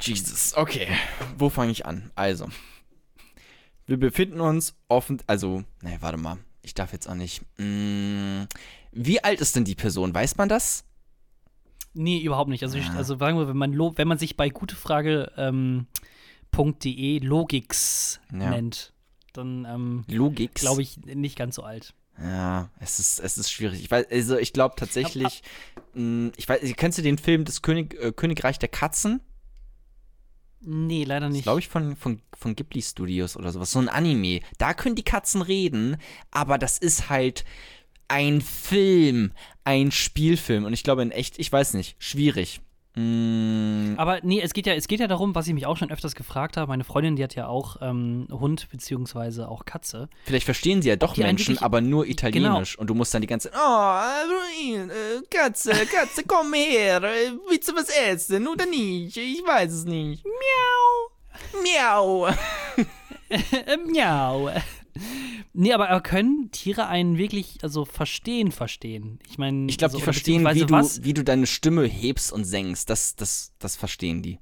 Jesus, 0.00 0.54
okay. 0.56 0.86
Wo 1.38 1.48
fange 1.48 1.72
ich 1.72 1.86
an? 1.86 2.12
Also, 2.14 2.48
wir 3.86 3.98
befinden 3.98 4.40
uns 4.40 4.76
offen, 4.88 5.20
also, 5.26 5.64
ne, 5.82 5.96
warte 6.00 6.18
mal. 6.18 6.38
Ich 6.62 6.74
darf 6.74 6.92
jetzt 6.92 7.08
auch 7.08 7.16
nicht. 7.16 7.42
Mm, 7.58 8.42
wie 8.92 9.24
alt 9.24 9.40
ist 9.40 9.56
denn 9.56 9.64
die 9.64 9.74
Person? 9.74 10.14
Weiß 10.14 10.36
man 10.36 10.48
das? 10.48 10.84
nee 11.94 12.20
überhaupt 12.22 12.48
nicht 12.48 12.62
also 12.62 12.78
ich, 12.78 12.88
also 12.90 13.18
sagen 13.18 13.36
wir 13.38 13.48
wenn 13.48 13.56
man 13.56 13.76
wenn 13.76 14.08
man 14.08 14.16
sich 14.18 14.36
bei 14.36 14.48
gutefrage 14.48 15.30
ähm, 15.36 15.86
.de 16.56 17.18
Logix 17.18 18.18
Ja. 18.30 18.50
nennt 18.50 18.92
dann 19.32 19.64
ähm, 19.68 20.04
Logik. 20.08 20.54
glaube 20.54 20.82
ich 20.82 20.98
nicht 20.98 21.36
ganz 21.36 21.56
so 21.56 21.62
alt 21.62 21.94
Ja, 22.18 22.70
es 22.80 22.98
ist, 22.98 23.20
es 23.20 23.38
ist 23.38 23.50
schwierig. 23.50 23.80
Ich 23.82 23.90
weiß, 23.90 24.06
also 24.10 24.36
ich 24.36 24.52
glaube 24.52 24.74
tatsächlich, 24.76 25.42
mh, 25.94 26.32
ich 26.36 26.48
weiß, 26.48 26.60
kennst 26.76 26.98
du 26.98 27.02
den 27.02 27.18
Film 27.18 27.44
Das 27.44 27.62
König, 27.62 27.94
äh, 28.00 28.12
Königreich 28.12 28.58
der 28.58 28.68
Katzen? 28.68 29.20
Nee, 30.64 31.04
leider 31.04 31.28
nicht. 31.28 31.42
glaube 31.42 31.58
ich 31.58 31.68
von, 31.68 31.96
von, 31.96 32.22
von 32.38 32.54
Ghibli 32.54 32.82
Studios 32.82 33.36
oder 33.36 33.50
sowas. 33.50 33.72
So 33.72 33.80
ein 33.80 33.88
Anime. 33.88 34.40
Da 34.58 34.74
können 34.74 34.94
die 34.94 35.02
Katzen 35.02 35.42
reden, 35.42 35.96
aber 36.30 36.56
das 36.56 36.78
ist 36.78 37.08
halt 37.08 37.44
ein 38.06 38.40
Film, 38.40 39.32
ein 39.64 39.90
Spielfilm. 39.90 40.64
Und 40.64 40.72
ich 40.72 40.84
glaube 40.84 41.02
in 41.02 41.10
echt, 41.10 41.38
ich 41.40 41.50
weiß 41.50 41.74
nicht, 41.74 41.96
schwierig. 41.98 42.60
Mm, 42.94 43.94
Aber 43.96 44.20
nee, 44.22 44.40
es 44.42 44.52
geht 44.52 44.66
ja, 44.66 44.74
es 44.74 44.86
geht 44.86 45.00
ja 45.00 45.06
darum, 45.06 45.34
was 45.34 45.46
ich 45.48 45.54
mich 45.54 45.66
auch 45.66 45.76
schon 45.76 45.90
öfters 45.90 46.14
gefragt 46.14 46.56
habe. 46.56 46.68
Meine 46.68 46.84
Freundin, 46.84 47.16
die 47.16 47.24
hat 47.24 47.34
ja 47.34 47.46
auch 47.46 47.76
ähm, 47.80 48.26
Hund 48.30 48.68
beziehungsweise 48.70 49.48
auch 49.48 49.64
Katze. 49.64 50.08
vielleicht 50.24 50.44
verstehen 50.44 50.82
sie 50.82 50.90
ja 50.90 50.96
doch 50.96 51.16
Menschen, 51.16 51.54
Genau. 51.54 51.64
aber 51.64 51.80
nur 51.80 52.06
Italienisch. 52.06 52.78
Und 52.78 52.88
du 52.88 52.94
musst 52.94 53.14
dann 53.14 53.22
die 53.22 53.26
ganze 53.28 53.50
Zeit, 53.50 53.58
oh, 53.58 54.76
äh, 54.76 55.22
Katze, 55.30 55.72
Katze, 55.86 56.22
komm 56.26 56.52
her. 56.52 57.02
äh, 57.02 57.32
Willst 57.48 57.68
du 57.70 57.74
was 57.74 57.88
essen 57.88 58.46
oder 58.46 58.66
nicht? 58.66 59.16
Ich 59.16 59.42
weiß 59.46 59.72
es 59.72 59.84
nicht. 59.84 60.24
Miau. 60.24 61.62
Miau. 61.62 62.28
Äh, 63.30 63.78
miau. 63.90 64.50
Nee, 65.54 65.72
aber, 65.72 65.90
aber 65.90 66.00
können 66.00 66.50
Tiere 66.50 66.86
einen 66.86 67.18
wirklich, 67.18 67.58
also 67.62 67.84
verstehen, 67.84 68.52
verstehen? 68.52 69.18
Ich 69.28 69.38
meine, 69.38 69.68
Ich 69.68 69.78
glaube, 69.78 69.90
also, 69.92 69.98
die 69.98 70.04
verstehen, 70.04 70.44
wie 70.54 70.64
du, 70.64 70.70
was? 70.74 71.04
wie 71.04 71.14
du 71.14 71.24
deine 71.24 71.46
Stimme 71.46 71.84
hebst 71.84 72.32
und 72.32 72.44
senkst. 72.44 72.88
Das, 72.90 73.16
das, 73.16 73.52
das 73.58 73.76
verstehen 73.76 74.22
die. 74.22 74.38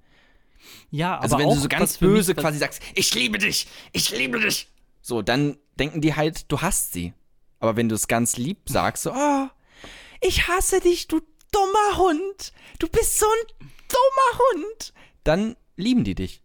Ja, 0.91 1.15
aber 1.15 1.23
Also 1.25 1.39
wenn 1.39 1.47
auch, 1.47 1.55
du 1.55 1.61
so 1.61 1.69
ganz 1.69 1.99
böse 1.99 2.35
quasi 2.35 2.59
sagst, 2.59 2.83
ich 2.95 3.15
liebe 3.15 3.39
dich, 3.39 3.67
ich 3.93 4.11
liebe 4.11 4.41
dich. 4.41 4.69
So, 5.03 5.23
dann 5.23 5.57
denken 5.79 6.01
die 6.01 6.15
halt, 6.15 6.51
du 6.51 6.61
hasst 6.61 6.93
sie. 6.93 7.13
Aber 7.59 7.77
wenn 7.77 7.89
du 7.89 7.95
es 7.95 8.09
ganz 8.09 8.37
lieb 8.37 8.59
sagst, 8.67 9.05
so, 9.05 9.13
oh, 9.13 9.49
ich 10.21 10.49
hasse 10.49 10.81
dich, 10.81 11.09
du 11.09 11.21
dummer 11.53 11.99
Hund. 11.99 12.53
Du 12.79 12.89
bist 12.89 13.19
so 13.19 13.27
ein 13.27 13.67
dummer 13.89 14.65
Hund. 14.65 14.93
Dann 15.25 15.57
lieben 15.77 16.05
die 16.05 16.15
dich. 16.15 16.43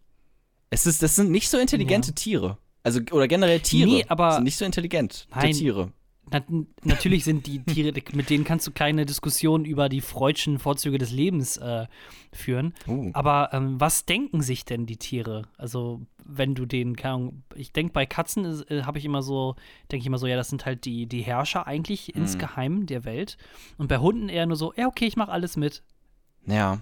Es 0.70 0.86
ist, 0.86 1.02
das 1.02 1.16
sind 1.16 1.30
nicht 1.30 1.48
so 1.48 1.58
intelligente 1.58 2.12
Tiere. 2.14 2.58
Also, 2.86 3.00
oder 3.10 3.26
generell 3.28 3.60
Tiere. 3.60 3.88
Nee, 3.90 4.04
aber- 4.08 4.32
sind 4.32 4.44
nicht 4.44 4.56
so 4.56 4.64
intelligent. 4.64 5.26
Nein. 5.34 5.52
Tiere. 5.52 5.92
Na, 6.30 6.40
natürlich 6.82 7.22
sind 7.24 7.46
die 7.46 7.60
Tiere, 7.62 7.92
mit 8.12 8.30
denen 8.30 8.42
kannst 8.44 8.66
du 8.66 8.72
keine 8.72 9.06
Diskussion 9.06 9.64
über 9.64 9.88
die 9.88 10.00
freudschen 10.00 10.58
Vorzüge 10.58 10.98
des 10.98 11.12
Lebens 11.12 11.56
äh, 11.56 11.86
führen. 12.32 12.74
Uh. 12.88 13.10
Aber 13.12 13.50
ähm, 13.52 13.80
was 13.80 14.06
denken 14.06 14.42
sich 14.42 14.64
denn 14.64 14.86
die 14.86 14.96
Tiere? 14.96 15.42
Also, 15.56 16.00
wenn 16.24 16.56
du 16.56 16.66
den, 16.66 16.96
keine 16.96 17.14
Ahnung, 17.14 17.42
ich 17.54 17.72
denke, 17.72 17.92
bei 17.92 18.06
Katzen 18.06 18.44
äh, 18.68 18.82
habe 18.82 18.98
ich 18.98 19.04
immer 19.04 19.22
so, 19.22 19.54
denke 19.92 20.00
ich 20.02 20.06
immer 20.06 20.18
so, 20.18 20.26
ja, 20.26 20.34
das 20.34 20.48
sind 20.48 20.64
halt 20.66 20.84
die, 20.84 21.06
die 21.06 21.22
Herrscher 21.22 21.66
eigentlich 21.68 22.12
Mhm. 22.14 22.22
insgeheim 22.22 22.86
der 22.86 23.04
Welt. 23.04 23.36
Und 23.78 23.86
bei 23.88 23.98
Hunden 23.98 24.28
eher 24.28 24.46
nur 24.46 24.56
so, 24.56 24.72
ja, 24.76 24.88
okay, 24.88 25.06
ich 25.06 25.16
mache 25.16 25.30
alles 25.30 25.56
mit. 25.56 25.82
Ja. 26.46 26.80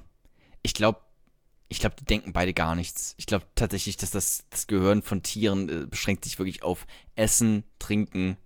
Ich 0.63 0.73
glaube, 0.73 1.01
ich 1.69 1.81
glaube, 1.81 1.97
die 1.99 2.05
denken 2.05 2.33
beide 2.33 2.53
gar 2.53 2.75
nichts. 2.75 3.15
Ich 3.17 3.27
glaube 3.27 3.47
tatsächlich, 3.55 3.97
dass 3.97 4.11
das, 4.11 4.45
das 4.51 4.67
Gehirn 4.67 5.03
von 5.03 5.23
Tieren 5.23 5.69
äh, 5.69 5.87
beschränkt 5.87 6.25
sich 6.25 6.39
wirklich 6.39 6.63
auf 6.63 6.87
Essen, 7.17 7.65
Trinken, 7.79 8.37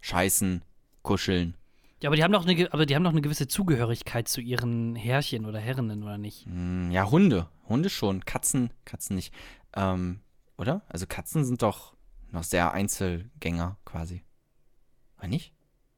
Scheißen, 0.00 0.62
Kuscheln. 1.02 1.54
Ja, 2.00 2.08
aber 2.08 2.16
die 2.16 2.22
haben 2.22 2.32
doch 2.32 2.46
eine, 2.46 2.72
aber 2.72 2.86
die 2.86 2.94
haben 2.94 3.02
doch 3.02 3.10
eine 3.10 3.22
gewisse 3.22 3.48
Zugehörigkeit 3.48 4.28
zu 4.28 4.40
ihren 4.40 4.94
Herrchen 4.94 5.46
oder 5.46 5.58
Herrinnen, 5.58 6.02
oder 6.04 6.16
nicht? 6.16 6.46
Hm, 6.46 6.90
ja, 6.92 7.10
Hunde. 7.10 7.48
Hunde 7.68 7.90
schon. 7.90 8.24
Katzen, 8.24 8.72
Katzen 8.84 9.16
nicht. 9.16 9.34
Ähm, 9.74 10.20
oder? 10.56 10.82
Also 10.88 11.06
Katzen 11.06 11.44
sind 11.44 11.62
doch 11.62 11.94
noch 12.30 12.44
sehr 12.44 12.72
Einzelgänger 12.72 13.78
quasi. 13.84 14.22
Oder 15.18 15.28
nicht? 15.28 15.52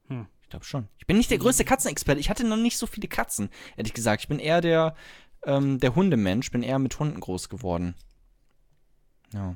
Hm. 0.09 0.27
Ich 0.43 0.49
glaube 0.49 0.65
schon. 0.65 0.89
Ich 0.99 1.07
bin 1.07 1.19
nicht 1.19 1.31
der 1.31 1.39
größte 1.39 1.65
Katzenexperte. 1.65 2.21
Ich 2.21 2.31
hatte 2.31 2.47
noch 2.47 2.57
nicht 2.57 2.79
so 2.79 2.87
viele 2.87 3.07
Katzen, 3.07 3.51
ehrlich 3.77 3.95
gesagt. 3.95 4.23
Ich 4.23 4.29
bin 4.29 4.39
eher 4.39 4.61
der, 4.61 4.97
ähm, 5.45 5.81
der 5.81 5.95
Hundemensch. 5.95 6.51
Bin 6.51 6.63
eher 6.63 6.79
mit 6.79 6.99
Hunden 6.99 7.21
groß 7.21 7.49
geworden. 7.49 7.95
Ja. 9.33 9.55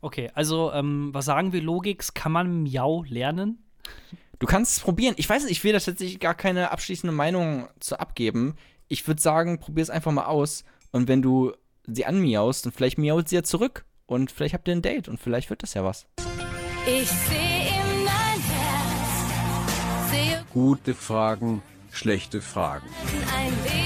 Okay, 0.00 0.30
also, 0.34 0.72
ähm, 0.72 1.10
was 1.12 1.24
sagen 1.24 1.52
wir, 1.52 1.62
Logix? 1.62 2.14
Kann 2.14 2.32
man 2.32 2.62
Miau 2.62 3.04
lernen? 3.08 3.64
Du 4.38 4.46
kannst 4.46 4.76
es 4.76 4.82
probieren. 4.82 5.14
Ich 5.16 5.28
weiß 5.28 5.42
nicht, 5.44 5.52
ich 5.52 5.64
will 5.64 5.72
da 5.72 5.78
tatsächlich 5.78 6.20
gar 6.20 6.34
keine 6.34 6.70
abschließende 6.70 7.14
Meinung 7.14 7.68
zu 7.80 7.98
abgeben. 7.98 8.54
Ich 8.88 9.06
würde 9.08 9.20
sagen, 9.20 9.58
probier 9.58 9.82
es 9.82 9.90
einfach 9.90 10.12
mal 10.12 10.26
aus. 10.26 10.64
Und 10.92 11.08
wenn 11.08 11.22
du 11.22 11.52
sie 11.86 12.04
anmiaust, 12.04 12.66
dann 12.66 12.72
vielleicht 12.72 12.98
miaut 12.98 13.28
sie 13.28 13.36
ja 13.36 13.42
zurück. 13.42 13.84
Und 14.06 14.30
vielleicht 14.30 14.54
habt 14.54 14.68
ihr 14.68 14.74
ein 14.74 14.82
Date 14.82 15.08
und 15.08 15.18
vielleicht 15.18 15.50
wird 15.50 15.62
das 15.62 15.74
ja 15.74 15.82
was. 15.84 16.06
Ich 16.86 17.08
sehe 17.10 17.66
in 17.68 18.04
dein 18.04 18.40
Herz, 18.40 20.10
sehe 20.10 20.44
Gute 20.52 20.94
Fragen, 20.94 21.62
schlechte 21.90 22.40
Fragen. 22.40 22.86
ein 23.36 23.52
Leben, 23.64 23.85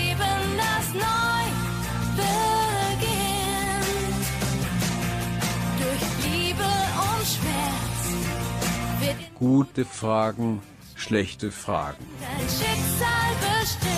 Gute 9.41 9.87
Fragen, 9.87 10.61
schlechte 10.97 11.51
Fragen. 11.51 12.05
dein 12.21 12.41
Schicksal 12.47 13.33
bestimmt. 13.41 13.91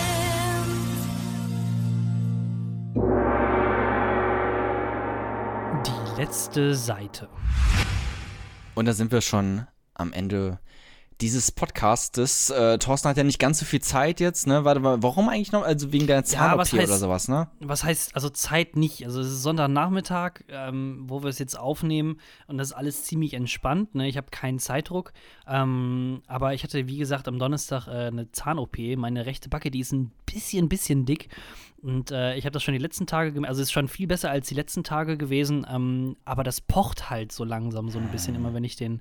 Die 5.85 6.21
letzte 6.21 6.73
Seite. 6.75 7.27
Und 8.73 8.85
da 8.85 8.93
sind 8.93 9.11
wir 9.11 9.19
schon 9.19 9.67
am 9.95 10.13
Ende 10.13 10.59
dieses 11.23 11.53
Podcastes. 11.53 12.49
Äh, 12.49 12.77
Thorsten 12.79 13.07
hat 13.07 13.15
ja 13.15 13.23
nicht 13.23 13.39
ganz 13.39 13.57
so 13.57 13.63
viel 13.63 13.81
Zeit 13.81 14.19
jetzt, 14.19 14.45
ne? 14.45 14.65
Warte 14.65 14.81
mal, 14.81 15.01
warum 15.01 15.29
eigentlich 15.29 15.53
noch? 15.53 15.63
Also 15.63 15.93
wegen 15.93 16.05
deiner 16.05 16.25
Zahn-OP 16.25 16.65
heißt- 16.65 16.73
oder 16.73 16.97
sowas, 16.97 17.29
ne? 17.29 17.47
Was 17.61 17.85
heißt, 17.85 18.13
also 18.13 18.29
Zeit 18.29 18.75
nicht. 18.75 19.05
Also 19.05 19.21
es 19.21 19.27
ist 19.27 19.41
Sonntagnachmittag, 19.41 20.43
ähm, 20.49 21.05
wo 21.07 21.23
wir 21.23 21.29
es 21.29 21.39
jetzt 21.39 21.57
aufnehmen 21.57 22.19
und 22.47 22.57
das 22.57 22.67
ist 22.67 22.73
alles 22.73 23.05
ziemlich 23.05 23.35
entspannt. 23.35 23.95
Ne? 23.95 24.09
Ich 24.09 24.17
habe 24.17 24.27
keinen 24.31 24.59
Zeitdruck. 24.59 25.13
Ähm, 25.47 26.23
aber 26.27 26.53
ich 26.53 26.63
hatte, 26.65 26.89
wie 26.89 26.97
gesagt, 26.97 27.29
am 27.29 27.39
Donnerstag 27.39 27.87
äh, 27.87 28.07
eine 28.07 28.29
Zahn-OP. 28.33 28.77
Meine 28.97 29.25
rechte 29.25 29.47
Backe, 29.47 29.71
die 29.71 29.79
ist 29.79 29.93
ein 29.93 30.11
bisschen, 30.25 30.67
bisschen 30.67 31.05
dick. 31.05 31.29
Und 31.81 32.11
äh, 32.11 32.35
ich 32.35 32.43
habe 32.43 32.51
das 32.51 32.63
schon 32.63 32.73
die 32.73 32.81
letzten 32.81 33.07
Tage 33.07 33.31
gemerkt. 33.31 33.49
Also 33.49 33.61
es 33.61 33.69
ist 33.69 33.73
schon 33.73 33.87
viel 33.87 34.07
besser 34.07 34.29
als 34.29 34.49
die 34.49 34.55
letzten 34.55 34.83
Tage 34.83 35.17
gewesen. 35.17 35.65
Ähm, 35.69 36.17
aber 36.25 36.43
das 36.43 36.59
pocht 36.59 37.09
halt 37.09 37.31
so 37.31 37.45
langsam 37.45 37.87
so 37.87 37.97
ein 37.97 38.11
bisschen 38.11 38.35
immer, 38.35 38.53
wenn 38.53 38.65
ich 38.65 38.75
den 38.75 38.99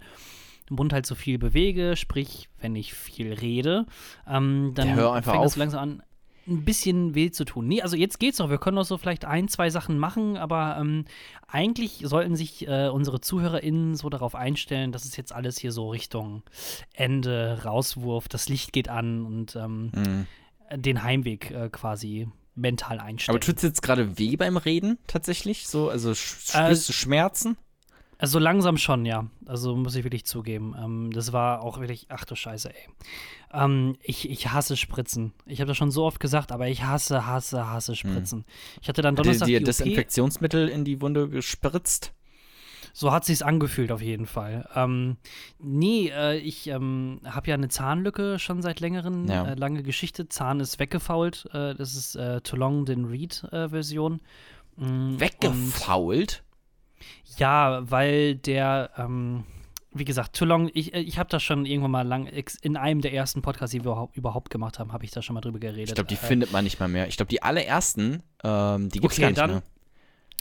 Mund 0.70 0.92
halt 0.92 1.06
so 1.06 1.14
viel 1.14 1.38
bewege, 1.38 1.96
sprich, 1.96 2.48
wenn 2.60 2.76
ich 2.76 2.94
viel 2.94 3.32
rede, 3.32 3.86
ähm, 4.28 4.72
dann 4.74 4.88
Ja, 4.96 5.12
fängt 5.22 5.36
auf. 5.36 5.42
das 5.44 5.56
langsam 5.56 5.80
an, 5.80 6.02
ein 6.48 6.64
bisschen 6.64 7.14
weh 7.14 7.30
zu 7.30 7.44
tun. 7.44 7.68
Nee, 7.68 7.82
also 7.82 7.94
jetzt 7.96 8.18
geht's 8.18 8.38
noch. 8.40 8.50
Wir 8.50 8.58
können 8.58 8.74
noch 8.74 8.84
so 8.84 8.98
vielleicht 8.98 9.24
ein, 9.24 9.46
zwei 9.46 9.70
Sachen 9.70 9.96
machen, 9.98 10.36
aber 10.36 10.76
ähm, 10.80 11.04
eigentlich 11.46 12.02
sollten 12.04 12.34
sich 12.34 12.66
äh, 12.66 12.88
unsere 12.88 13.20
ZuhörerInnen 13.20 13.94
so 13.94 14.08
darauf 14.08 14.34
einstellen, 14.34 14.90
dass 14.90 15.04
es 15.04 15.16
jetzt 15.16 15.32
alles 15.32 15.56
hier 15.58 15.70
so 15.70 15.90
Richtung 15.90 16.42
Ende, 16.94 17.60
Rauswurf, 17.64 18.26
das 18.28 18.48
Licht 18.48 18.72
geht 18.72 18.88
an 18.88 19.24
und 19.24 19.54
ähm, 19.56 19.92
Mhm. 19.94 20.26
den 20.74 21.02
Heimweg 21.04 21.50
äh, 21.52 21.68
quasi 21.70 22.28
mental 22.54 22.98
einstellen. 22.98 23.36
Aber 23.36 23.40
tut 23.40 23.56
es 23.58 23.62
jetzt 23.62 23.82
gerade 23.82 24.18
weh 24.18 24.36
beim 24.36 24.56
Reden 24.56 24.98
tatsächlich? 25.06 25.68
So, 25.68 25.88
also 25.90 26.10
Äh, 26.10 26.14
spürst 26.14 26.88
du 26.88 26.92
Schmerzen? 26.92 27.56
Also 28.22 28.38
langsam 28.38 28.76
schon, 28.76 29.04
ja. 29.04 29.26
Also 29.46 29.74
muss 29.74 29.96
ich 29.96 30.04
wirklich 30.04 30.24
zugeben. 30.24 30.76
Ähm, 30.78 31.10
das 31.12 31.32
war 31.32 31.60
auch 31.62 31.80
wirklich, 31.80 32.06
ach 32.08 32.24
du 32.24 32.36
Scheiße, 32.36 32.70
ey. 32.70 32.88
Ähm, 33.52 33.96
ich, 34.00 34.30
ich 34.30 34.52
hasse 34.52 34.76
Spritzen. 34.76 35.32
Ich 35.44 35.60
habe 35.60 35.66
das 35.66 35.76
schon 35.76 35.90
so 35.90 36.04
oft 36.04 36.20
gesagt, 36.20 36.52
aber 36.52 36.68
ich 36.68 36.84
hasse, 36.84 37.26
hasse, 37.26 37.68
hasse 37.68 37.96
Spritzen. 37.96 38.44
Ich 38.80 38.88
hatte 38.88 39.02
dann 39.02 39.16
Donnerstag 39.16 39.46
dir 39.46 39.58
die 39.58 39.64
OP. 39.64 39.66
Desinfektionsmittel 39.66 40.68
in 40.68 40.84
die 40.84 41.00
Wunde 41.00 41.28
gespritzt? 41.28 42.12
So 42.92 43.10
hat 43.10 43.24
sich's 43.24 43.42
angefühlt 43.42 43.90
auf 43.90 44.00
jeden 44.02 44.26
Fall. 44.26 44.68
Ähm, 44.76 45.16
nee, 45.58 46.08
äh, 46.14 46.36
ich 46.38 46.68
ähm, 46.68 47.20
habe 47.24 47.48
ja 47.48 47.54
eine 47.54 47.68
Zahnlücke 47.70 48.38
schon 48.38 48.62
seit 48.62 48.78
längerem, 48.78 49.26
Ja. 49.26 49.46
äh, 49.48 49.54
lange 49.54 49.82
Geschichte. 49.82 50.28
Zahn 50.28 50.60
ist 50.60 50.78
weggefault. 50.78 51.46
Äh, 51.52 51.74
das 51.74 51.96
ist 51.96 52.14
äh, 52.14 52.40
Too 52.42 52.54
Long 52.56 52.84
Den 52.84 53.06
Read 53.06 53.42
äh, 53.50 53.68
Version. 53.70 54.20
Und- 54.76 55.18
Weggefault? 55.18 56.44
Ja, 57.38 57.82
weil 57.90 58.34
der, 58.36 58.90
ähm, 58.96 59.44
wie 59.92 60.04
gesagt, 60.04 60.36
Too 60.36 60.44
Long, 60.44 60.70
ich, 60.74 60.94
äh, 60.94 61.00
ich 61.00 61.18
habe 61.18 61.28
das 61.30 61.42
schon 61.42 61.66
irgendwann 61.66 61.90
mal 61.90 62.06
lang, 62.06 62.26
in 62.62 62.76
einem 62.76 63.00
der 63.00 63.12
ersten 63.12 63.42
Podcasts, 63.42 63.72
die 63.72 63.84
wir 63.84 64.08
überhaupt, 64.14 64.50
gemacht 64.50 64.78
haben, 64.78 64.92
habe 64.92 65.04
ich 65.04 65.10
da 65.10 65.22
schon 65.22 65.34
mal 65.34 65.40
drüber 65.40 65.58
geredet. 65.58 65.88
Ich 65.90 65.94
glaube, 65.94 66.08
die 66.08 66.14
Äh, 66.14 66.18
findet 66.18 66.52
man 66.52 66.64
nicht 66.64 66.80
mal 66.80 66.88
mehr. 66.88 67.08
Ich 67.08 67.16
glaube, 67.16 67.28
die 67.30 67.42
allerersten, 67.42 68.22
ähm, 68.44 68.88
die 68.88 69.00
gibt's 69.00 69.16
Okay, 69.16 69.22
gar 69.22 69.28
nicht 69.28 69.38
dann- 69.40 69.50
mehr. 69.50 69.62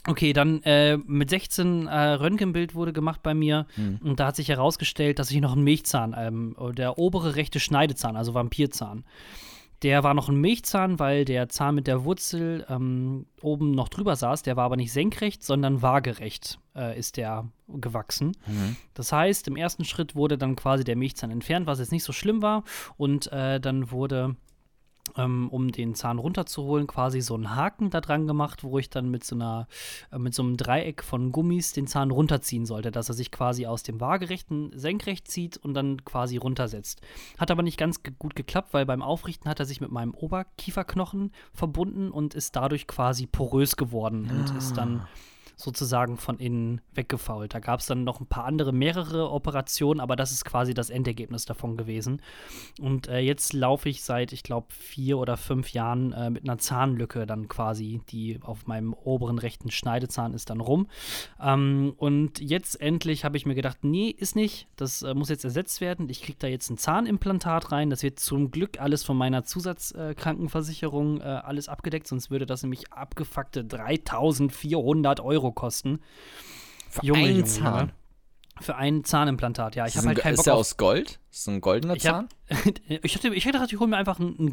Okay, 0.08 0.32
dann 0.32 0.62
äh, 0.64 0.96
mit 0.96 1.30
16 1.30 1.86
äh, 1.86 1.96
Röntgenbild 2.14 2.74
wurde 2.74 2.92
gemacht 2.92 3.22
bei 3.22 3.34
mir 3.34 3.66
Hm. 3.76 4.00
und 4.02 4.18
da 4.18 4.26
hat 4.26 4.36
sich 4.36 4.48
herausgestellt, 4.48 5.20
dass 5.20 5.30
ich 5.30 5.40
noch 5.40 5.52
einen 5.52 5.62
Milchzahn, 5.62 6.12
ähm, 6.18 6.56
der 6.76 6.98
obere 6.98 7.36
rechte 7.36 7.60
Schneidezahn, 7.60 8.16
also 8.16 8.34
Vampirzahn, 8.34 9.04
Der 9.82 10.04
war 10.04 10.14
noch 10.14 10.28
ein 10.28 10.40
Milchzahn, 10.40 10.98
weil 10.98 11.24
der 11.24 11.48
Zahn 11.48 11.74
mit 11.74 11.86
der 11.86 12.04
Wurzel 12.04 12.64
ähm, 12.68 13.26
oben 13.40 13.72
noch 13.72 13.88
drüber 13.88 14.14
saß. 14.14 14.42
Der 14.42 14.56
war 14.56 14.64
aber 14.64 14.76
nicht 14.76 14.92
senkrecht, 14.92 15.42
sondern 15.42 15.82
waagerecht 15.82 16.60
äh, 16.76 16.96
ist 16.98 17.16
der 17.16 17.48
gewachsen. 17.68 18.36
Das 18.94 19.12
heißt, 19.12 19.48
im 19.48 19.56
ersten 19.56 19.84
Schritt 19.84 20.14
wurde 20.14 20.38
dann 20.38 20.56
quasi 20.56 20.84
der 20.84 20.96
Milchzahn 20.96 21.30
entfernt, 21.30 21.66
was 21.66 21.80
jetzt 21.80 21.92
nicht 21.92 22.04
so 22.04 22.12
schlimm 22.12 22.42
war. 22.42 22.64
Und 22.96 23.32
äh, 23.32 23.60
dann 23.60 23.90
wurde 23.90 24.36
um 25.16 25.72
den 25.72 25.94
Zahn 25.94 26.18
runterzuholen, 26.18 26.86
quasi 26.86 27.20
so 27.20 27.34
einen 27.34 27.54
Haken 27.54 27.90
da 27.90 28.00
dran 28.00 28.26
gemacht, 28.26 28.64
wo 28.64 28.78
ich 28.78 28.88
dann 28.88 29.10
mit 29.10 29.24
so 29.24 29.34
einer, 29.34 29.66
äh, 30.10 30.18
mit 30.18 30.34
so 30.34 30.42
einem 30.42 30.56
Dreieck 30.56 31.02
von 31.02 31.32
Gummis 31.32 31.72
den 31.72 31.86
Zahn 31.86 32.10
runterziehen 32.10 32.66
sollte, 32.66 32.90
dass 32.90 33.08
er 33.08 33.14
sich 33.14 33.30
quasi 33.30 33.66
aus 33.66 33.82
dem 33.82 34.00
waagerechten 34.00 34.70
senkrecht 34.74 35.28
zieht 35.28 35.56
und 35.56 35.74
dann 35.74 36.04
quasi 36.04 36.36
runtersetzt. 36.36 37.02
Hat 37.36 37.50
aber 37.50 37.62
nicht 37.62 37.78
ganz 37.78 38.00
gut 38.18 38.34
geklappt, 38.36 38.72
weil 38.72 38.86
beim 38.86 39.02
Aufrichten 39.02 39.50
hat 39.50 39.60
er 39.60 39.66
sich 39.66 39.80
mit 39.80 39.90
meinem 39.90 40.14
Oberkieferknochen 40.14 41.32
verbunden 41.52 42.10
und 42.10 42.34
ist 42.34 42.56
dadurch 42.56 42.86
quasi 42.86 43.26
porös 43.26 43.76
geworden 43.76 44.30
und 44.30 44.56
ist 44.56 44.76
dann 44.76 45.06
sozusagen 45.56 46.16
von 46.16 46.38
innen 46.38 46.80
weggefault. 46.94 47.54
Da 47.54 47.60
gab 47.60 47.80
es 47.80 47.86
dann 47.86 48.04
noch 48.04 48.20
ein 48.20 48.26
paar 48.26 48.44
andere, 48.44 48.72
mehrere 48.72 49.30
Operationen, 49.30 50.00
aber 50.00 50.16
das 50.16 50.32
ist 50.32 50.44
quasi 50.44 50.74
das 50.74 50.90
Endergebnis 50.90 51.44
davon 51.44 51.76
gewesen. 51.76 52.20
Und 52.80 53.08
äh, 53.08 53.18
jetzt 53.18 53.52
laufe 53.52 53.88
ich 53.88 54.02
seit, 54.02 54.32
ich 54.32 54.42
glaube, 54.42 54.68
vier 54.70 55.18
oder 55.18 55.36
fünf 55.36 55.72
Jahren 55.72 56.12
äh, 56.12 56.30
mit 56.30 56.44
einer 56.44 56.58
Zahnlücke 56.58 57.26
dann 57.26 57.48
quasi, 57.48 58.00
die 58.08 58.38
auf 58.42 58.66
meinem 58.66 58.94
oberen 58.94 59.38
rechten 59.38 59.70
Schneidezahn 59.70 60.34
ist, 60.34 60.50
dann 60.50 60.60
rum. 60.60 60.86
Ähm, 61.40 61.94
und 61.96 62.40
jetzt 62.40 62.80
endlich 62.80 63.24
habe 63.24 63.36
ich 63.36 63.46
mir 63.46 63.54
gedacht, 63.54 63.78
nee, 63.82 64.08
ist 64.08 64.36
nicht. 64.36 64.68
Das 64.76 65.02
äh, 65.02 65.14
muss 65.14 65.28
jetzt 65.28 65.44
ersetzt 65.44 65.80
werden. 65.80 66.08
Ich 66.08 66.22
kriege 66.22 66.38
da 66.38 66.46
jetzt 66.46 66.70
ein 66.70 66.78
Zahnimplantat 66.78 67.72
rein. 67.72 67.90
Das 67.90 68.02
wird 68.02 68.20
zum 68.20 68.50
Glück 68.50 68.80
alles 68.80 69.04
von 69.04 69.16
meiner 69.16 69.44
Zusatzkrankenversicherung 69.44 71.20
äh, 71.20 71.24
alles 71.24 71.68
abgedeckt, 71.68 72.06
sonst 72.06 72.30
würde 72.30 72.46
das 72.46 72.62
nämlich 72.62 72.92
abgefuckte 72.92 73.64
3400 73.64 75.20
Euro 75.20 75.41
kosten. 75.50 76.00
Für 76.88 77.04
Junge, 77.04 77.20
einen 77.20 77.36
Junge, 77.36 77.44
Zahn. 77.44 77.78
Junge. 77.80 77.92
Für 78.60 78.76
ein 78.76 79.02
Zahnimplantat, 79.02 79.74
ja. 79.74 79.86
Ich 79.86 79.94
Ist, 79.94 79.98
habe 79.98 80.08
ein, 80.10 80.14
halt 80.14 80.22
keinen 80.22 80.34
ist 80.34 80.38
Bock 80.38 80.44
der 80.44 80.54
auf 80.54 80.60
aus 80.60 80.76
Gold? 80.76 81.20
Ist 81.30 81.48
ein 81.48 81.60
goldener 81.60 81.96
ich, 81.96 82.02
Zahn? 82.02 82.28
hab, 82.50 82.66
ich, 82.88 83.14
hatte, 83.16 83.28
ich 83.34 83.44
hätte 83.44 83.58
gedacht, 83.58 83.72
ich 83.72 83.80
hole 83.80 83.88
mir 83.88 83.96
einfach 83.96 84.18
ein, 84.18 84.36
ein 84.38 84.52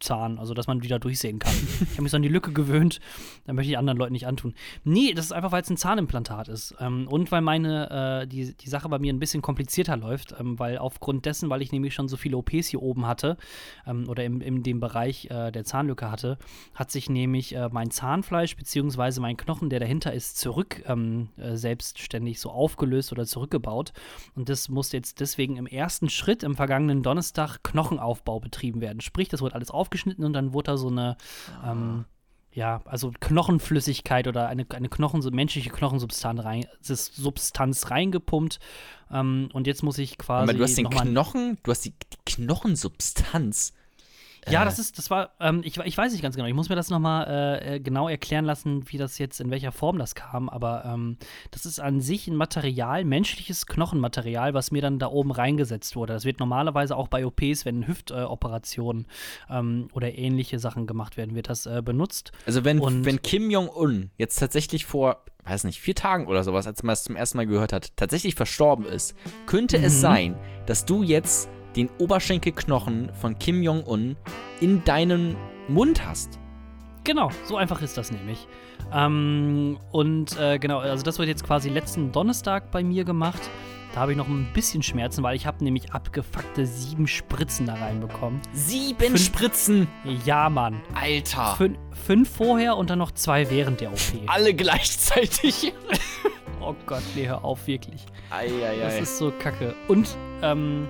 Glaszahn, 0.00 0.38
also 0.38 0.54
dass 0.54 0.66
man 0.66 0.82
wieder 0.82 0.98
durchsehen 0.98 1.38
kann. 1.38 1.52
ich 1.80 1.92
habe 1.92 2.02
mich 2.02 2.10
so 2.10 2.16
an 2.16 2.22
die 2.22 2.28
Lücke 2.28 2.52
gewöhnt, 2.52 3.00
da 3.44 3.52
möchte 3.52 3.70
ich 3.70 3.78
anderen 3.78 3.98
Leuten 3.98 4.12
nicht 4.12 4.26
antun. 4.26 4.54
Nee, 4.84 5.12
das 5.14 5.26
ist 5.26 5.32
einfach, 5.32 5.52
weil 5.52 5.62
es 5.62 5.70
ein 5.70 5.76
Zahnimplantat 5.76 6.48
ist. 6.48 6.74
Ähm, 6.80 7.06
und 7.08 7.30
weil 7.32 7.40
meine, 7.40 8.22
äh, 8.22 8.26
die, 8.26 8.54
die 8.54 8.68
Sache 8.68 8.88
bei 8.88 8.98
mir 8.98 9.12
ein 9.12 9.18
bisschen 9.18 9.42
komplizierter 9.42 9.96
läuft, 9.96 10.34
ähm, 10.38 10.58
weil 10.58 10.78
aufgrund 10.78 11.26
dessen, 11.26 11.50
weil 11.50 11.62
ich 11.62 11.72
nämlich 11.72 11.94
schon 11.94 12.08
so 12.08 12.16
viele 12.16 12.36
OPs 12.36 12.68
hier 12.68 12.82
oben 12.82 13.06
hatte 13.06 13.36
ähm, 13.86 14.08
oder 14.08 14.24
im, 14.24 14.40
in 14.40 14.62
dem 14.62 14.80
Bereich 14.80 15.26
äh, 15.30 15.50
der 15.50 15.64
Zahnlücke 15.64 16.10
hatte, 16.10 16.38
hat 16.74 16.90
sich 16.90 17.08
nämlich 17.08 17.54
äh, 17.54 17.68
mein 17.70 17.90
Zahnfleisch 17.90 18.56
bzw. 18.56 19.20
mein 19.20 19.36
Knochen, 19.36 19.70
der 19.70 19.80
dahinter 19.80 20.12
ist, 20.12 20.38
zurück 20.38 20.82
ähm, 20.86 21.28
äh, 21.36 21.56
selbstständig 21.56 22.40
so 22.40 22.50
aufgelöst 22.50 23.12
oder 23.12 23.26
zurückgebaut. 23.26 23.92
Und 24.34 24.48
das 24.48 24.68
musste 24.68 24.96
jetzt 24.96 25.20
deswegen 25.20 25.56
im 25.56 25.66
ersten 25.66 26.08
Schritt 26.08 26.42
im 26.42 26.56
vergangenen 26.56 27.02
Donnerstag 27.02 27.62
Knochenaufbau 27.62 28.40
betrieben 28.40 28.80
werden. 28.80 29.00
Sprich, 29.00 29.28
das 29.28 29.40
wurde 29.40 29.54
alles 29.54 29.70
aufgeschnitten 29.90 30.24
und 30.24 30.32
dann 30.32 30.52
wurde 30.52 30.72
da 30.72 30.76
so 30.76 30.88
eine, 30.88 31.16
ähm, 31.64 32.04
ja, 32.52 32.80
also 32.84 33.12
Knochenflüssigkeit 33.20 34.26
oder 34.28 34.48
eine, 34.48 34.66
eine 34.70 34.88
Knochen, 34.88 35.22
menschliche 35.34 35.70
Knochensubstanz 35.70 36.44
rein, 36.44 36.66
Substanz 36.80 37.90
reingepumpt. 37.90 38.58
Ähm, 39.10 39.48
und 39.52 39.66
jetzt 39.66 39.82
muss 39.82 39.98
ich 39.98 40.18
quasi. 40.18 40.50
Aber 40.50 40.58
du 40.58 40.62
hast 40.62 40.76
den 40.76 40.88
Knochen, 40.88 41.58
du 41.62 41.70
hast 41.70 41.84
die, 41.84 41.92
die 41.92 42.34
Knochensubstanz. 42.34 43.72
Ja, 44.48 44.62
Äh. 44.62 44.64
das 44.64 44.78
ist, 44.78 44.96
das 44.98 45.10
war, 45.10 45.30
ähm, 45.40 45.60
ich, 45.64 45.76
ich 45.78 45.96
weiß 45.98 46.12
nicht 46.12 46.22
ganz 46.22 46.34
genau. 46.36 46.48
Ich 46.48 46.54
muss 46.54 46.68
mir 46.68 46.76
das 46.76 46.88
nochmal 46.90 47.26
äh, 47.62 47.74
äh, 47.76 47.80
genau 47.80 48.08
erklären 48.08 48.44
lassen, 48.44 48.84
wie 48.90 48.96
das 48.98 49.18
jetzt, 49.18 49.40
in 49.40 49.50
welcher 49.50 49.72
Form 49.72 49.98
das 49.98 50.14
kam. 50.14 50.48
Aber 50.48 50.84
ähm, 50.86 51.16
das 51.50 51.66
ist 51.66 51.78
an 51.80 52.00
sich 52.00 52.26
ein 52.28 52.36
Material, 52.36 53.04
menschliches 53.04 53.66
Knochenmaterial, 53.66 54.54
was 54.54 54.70
mir 54.70 54.80
dann 54.82 54.98
da 54.98 55.08
oben 55.08 55.30
reingesetzt 55.30 55.94
wurde. 55.96 56.12
Das 56.14 56.24
wird 56.24 56.40
normalerweise 56.40 56.96
auch 56.96 57.08
bei 57.08 57.24
OPs, 57.26 57.64
wenn 57.64 57.86
Hüftoperationen 57.86 59.06
ähm, 59.48 59.88
oder 59.92 60.16
ähnliche 60.16 60.58
Sachen 60.58 60.86
gemacht 60.86 61.16
werden, 61.16 61.34
wird 61.34 61.48
das 61.48 61.66
äh, 61.66 61.82
benutzt. 61.84 62.32
Also 62.46 62.64
wenn, 62.64 62.78
Und- 62.80 63.04
wenn 63.04 63.20
Kim 63.22 63.50
Jong-un 63.50 64.10
jetzt 64.16 64.36
tatsächlich 64.38 64.86
vor, 64.86 65.24
weiß 65.44 65.64
nicht, 65.64 65.80
vier 65.80 65.94
Tagen 65.94 66.26
oder 66.26 66.44
sowas, 66.44 66.66
als 66.66 66.82
man 66.82 66.92
es 66.92 67.02
zum 67.04 67.16
ersten 67.16 67.36
Mal 67.38 67.46
gehört 67.46 67.72
hat, 67.72 67.96
tatsächlich 67.96 68.34
verstorben 68.34 68.84
ist, 68.86 69.14
könnte 69.46 69.76
es 69.78 69.96
Mhm. 69.96 70.00
sein, 70.00 70.34
dass 70.66 70.84
du 70.84 71.02
jetzt 71.02 71.48
den 71.76 71.88
Oberschenkelknochen 71.98 73.10
von 73.14 73.38
Kim 73.38 73.62
Jong-un 73.62 74.16
in 74.60 74.84
deinem 74.84 75.36
Mund 75.68 76.04
hast. 76.06 76.38
Genau, 77.04 77.30
so 77.44 77.56
einfach 77.56 77.80
ist 77.82 77.96
das 77.96 78.12
nämlich. 78.12 78.46
Ähm, 78.92 79.78
und 79.90 80.38
äh, 80.38 80.58
genau, 80.58 80.78
also 80.80 81.02
das 81.02 81.18
wird 81.18 81.28
jetzt 81.28 81.44
quasi 81.44 81.68
letzten 81.70 82.12
Donnerstag 82.12 82.70
bei 82.70 82.82
mir 82.82 83.04
gemacht. 83.04 83.40
Da 83.94 84.00
habe 84.00 84.12
ich 84.12 84.18
noch 84.18 84.28
ein 84.28 84.46
bisschen 84.54 84.82
Schmerzen, 84.84 85.22
weil 85.24 85.34
ich 85.34 85.46
habe 85.46 85.64
nämlich 85.64 85.92
abgefuckte 85.92 86.64
sieben 86.64 87.08
Spritzen 87.08 87.66
da 87.66 87.74
reinbekommen. 87.74 88.40
Sieben 88.52 88.98
Fünf- 89.00 89.24
Spritzen! 89.24 89.88
Ja, 90.24 90.48
Mann. 90.48 90.80
Alter! 90.94 91.54
Fün 91.56 91.76
fünf 91.90 92.30
vorher 92.36 92.76
und 92.76 92.88
dann 92.90 92.98
noch 93.00 93.10
zwei 93.12 93.50
während 93.50 93.80
der 93.80 93.90
OP. 93.90 93.98
Alle 94.26 94.54
gleichzeitig. 94.54 95.72
Oh 96.62 96.74
Gott, 96.84 97.02
nee, 97.16 97.26
hör 97.26 97.42
auf, 97.42 97.66
wirklich. 97.66 98.04
Das 98.28 98.38
Eieiei. 98.40 98.98
ist 98.98 99.16
so 99.16 99.32
kacke. 99.32 99.74
Und 99.88 100.14
ähm, 100.42 100.86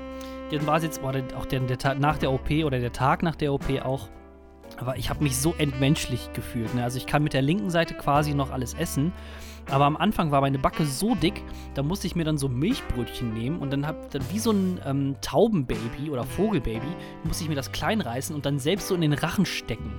dann 0.58 0.66
war 0.66 0.76
es 0.76 0.82
jetzt 0.82 1.00
der- 1.02 1.38
auch 1.38 1.46
der, 1.46 1.60
der 1.60 1.78
Tag 1.78 1.98
nach 1.98 2.18
der 2.18 2.32
OP 2.32 2.50
oder 2.64 2.78
der 2.78 2.92
Tag 2.92 3.22
nach 3.22 3.36
der 3.36 3.52
OP 3.52 3.80
auch. 3.82 4.08
Aber 4.76 4.96
ich 4.96 5.10
habe 5.10 5.22
mich 5.22 5.36
so 5.36 5.54
entmenschlich 5.58 6.32
gefühlt. 6.32 6.74
Ne? 6.74 6.82
Also 6.84 6.96
ich 6.96 7.06
kann 7.06 7.22
mit 7.22 7.32
der 7.32 7.42
linken 7.42 7.70
Seite 7.70 7.94
quasi 7.94 8.34
noch 8.34 8.50
alles 8.50 8.74
essen. 8.74 9.12
Aber 9.70 9.84
am 9.84 9.96
Anfang 9.96 10.30
war 10.30 10.40
meine 10.40 10.58
Backe 10.58 10.84
so 10.86 11.14
dick, 11.14 11.42
da 11.74 11.82
musste 11.82 12.06
ich 12.06 12.16
mir 12.16 12.24
dann 12.24 12.38
so 12.38 12.48
Milchbrötchen 12.48 13.34
nehmen 13.34 13.58
und 13.58 13.72
dann 13.72 13.86
hab 13.86 14.10
dann 14.10 14.22
wie 14.30 14.38
so 14.38 14.50
ein 14.52 14.80
ähm, 14.86 15.16
Taubenbaby 15.20 16.10
oder 16.10 16.24
Vogelbaby, 16.24 16.86
musste 17.24 17.44
ich 17.44 17.48
mir 17.50 17.56
das 17.56 17.70
klein 17.70 18.00
reißen 18.00 18.34
und 18.34 18.46
dann 18.46 18.58
selbst 18.58 18.88
so 18.88 18.94
in 18.94 19.02
den 19.02 19.12
Rachen 19.12 19.44
stecken. 19.46 19.92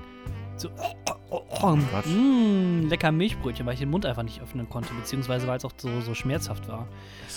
So, 0.61 0.69
oh, 0.77 1.13
oh, 1.31 1.41
oh, 1.63 1.75
mm, 1.75 2.87
lecker 2.87 3.11
Milchbrötchen, 3.11 3.65
weil 3.65 3.73
ich 3.73 3.79
den 3.79 3.89
Mund 3.89 4.05
einfach 4.05 4.21
nicht 4.21 4.41
öffnen 4.41 4.69
konnte, 4.69 4.93
beziehungsweise 4.93 5.47
weil 5.47 5.57
es 5.57 5.65
auch 5.65 5.71
so, 5.75 6.01
so 6.01 6.13
schmerzhaft 6.13 6.67
war. 6.67 6.87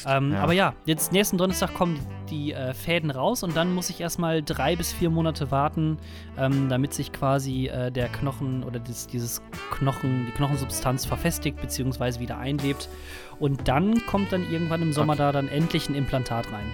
Ähm, 0.07 0.33
Ja. 0.33 0.43
Aber 0.43 0.53
ja, 0.53 0.75
jetzt 0.85 1.13
nächsten 1.13 1.39
Donnerstag 1.39 1.73
kommen 1.73 1.99
die 2.29 2.53
äh, 2.53 2.75
Fäden 2.75 3.11
raus 3.11 3.43
und 3.43 3.57
dann 3.57 3.75
muss 3.75 3.89
ich 3.89 4.03
erstmal 4.03 4.43
drei 4.43 4.77
bis 4.77 4.93
vier 4.93 5.09
Monate 5.09 5.51
warten, 5.51 5.97
ähm, 6.37 6.69
damit 6.69 6.93
sich 6.93 7.13
quasi 7.13 7.69
äh, 7.69 7.91
der 7.91 8.09
Knochen 8.09 8.63
oder 8.63 8.79
das, 8.79 9.07
dieses 9.07 9.41
Knochen, 9.71 10.27
die 10.27 10.33
Knochensubstanz 10.33 11.07
verfestigt 11.07 11.59
beziehungsweise 11.61 12.21
wieder 12.21 12.37
einlebt. 12.37 12.91
Und 13.39 13.69
dann 13.69 14.05
kommt 14.07 14.33
dann 14.33 14.51
irgendwann 14.53 14.83
im 14.83 14.93
Sommer 14.93 15.15
Okay. 15.15 15.23
da 15.23 15.33
dann 15.33 15.49
endlich 15.49 15.89
ein 15.89 15.95
Implantat 15.95 16.53
rein. 16.53 16.71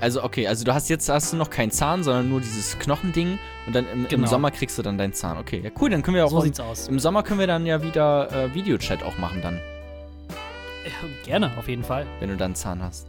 Also 0.00 0.22
okay, 0.22 0.46
also 0.46 0.64
du 0.64 0.74
hast 0.74 0.88
jetzt 0.90 1.08
hast 1.08 1.32
du 1.32 1.36
noch 1.36 1.48
keinen 1.50 1.70
Zahn, 1.70 2.02
sondern 2.02 2.28
nur 2.28 2.40
dieses 2.40 2.78
Knochending 2.78 3.38
und 3.66 3.74
dann 3.74 3.86
im, 3.88 4.02
im 4.02 4.08
Genau. 4.08 4.26
Sommer 4.26 4.50
kriegst 4.50 4.76
du 4.76 4.82
dann 4.82 4.98
deinen 4.98 5.12
Zahn. 5.14 5.38
Okay, 5.38 5.60
ja 5.64 5.70
cool, 5.80 5.88
dann 5.90 6.02
können 6.02 6.16
wir 6.16 6.26
auch 6.26 6.30
So 6.30 6.38
im, 6.38 6.42
sieht's 6.44 6.60
aus. 6.60 6.88
im 6.88 6.98
Sommer 6.98 7.22
können 7.22 7.40
wir 7.40 7.46
dann 7.46 7.64
ja 7.64 7.82
wieder 7.82 8.30
äh, 8.32 8.52
Videochat 8.54 9.02
auch 9.02 9.16
machen 9.18 9.40
dann, 9.42 9.56
Äh, 9.56 11.24
Gerne, 11.24 11.52
auf 11.56 11.68
jeden 11.68 11.84
Fall. 11.84 12.06
wenn 12.20 12.28
du 12.28 12.36
dann 12.36 12.46
einen 12.46 12.54
Zahn 12.54 12.82
hast. 12.82 13.06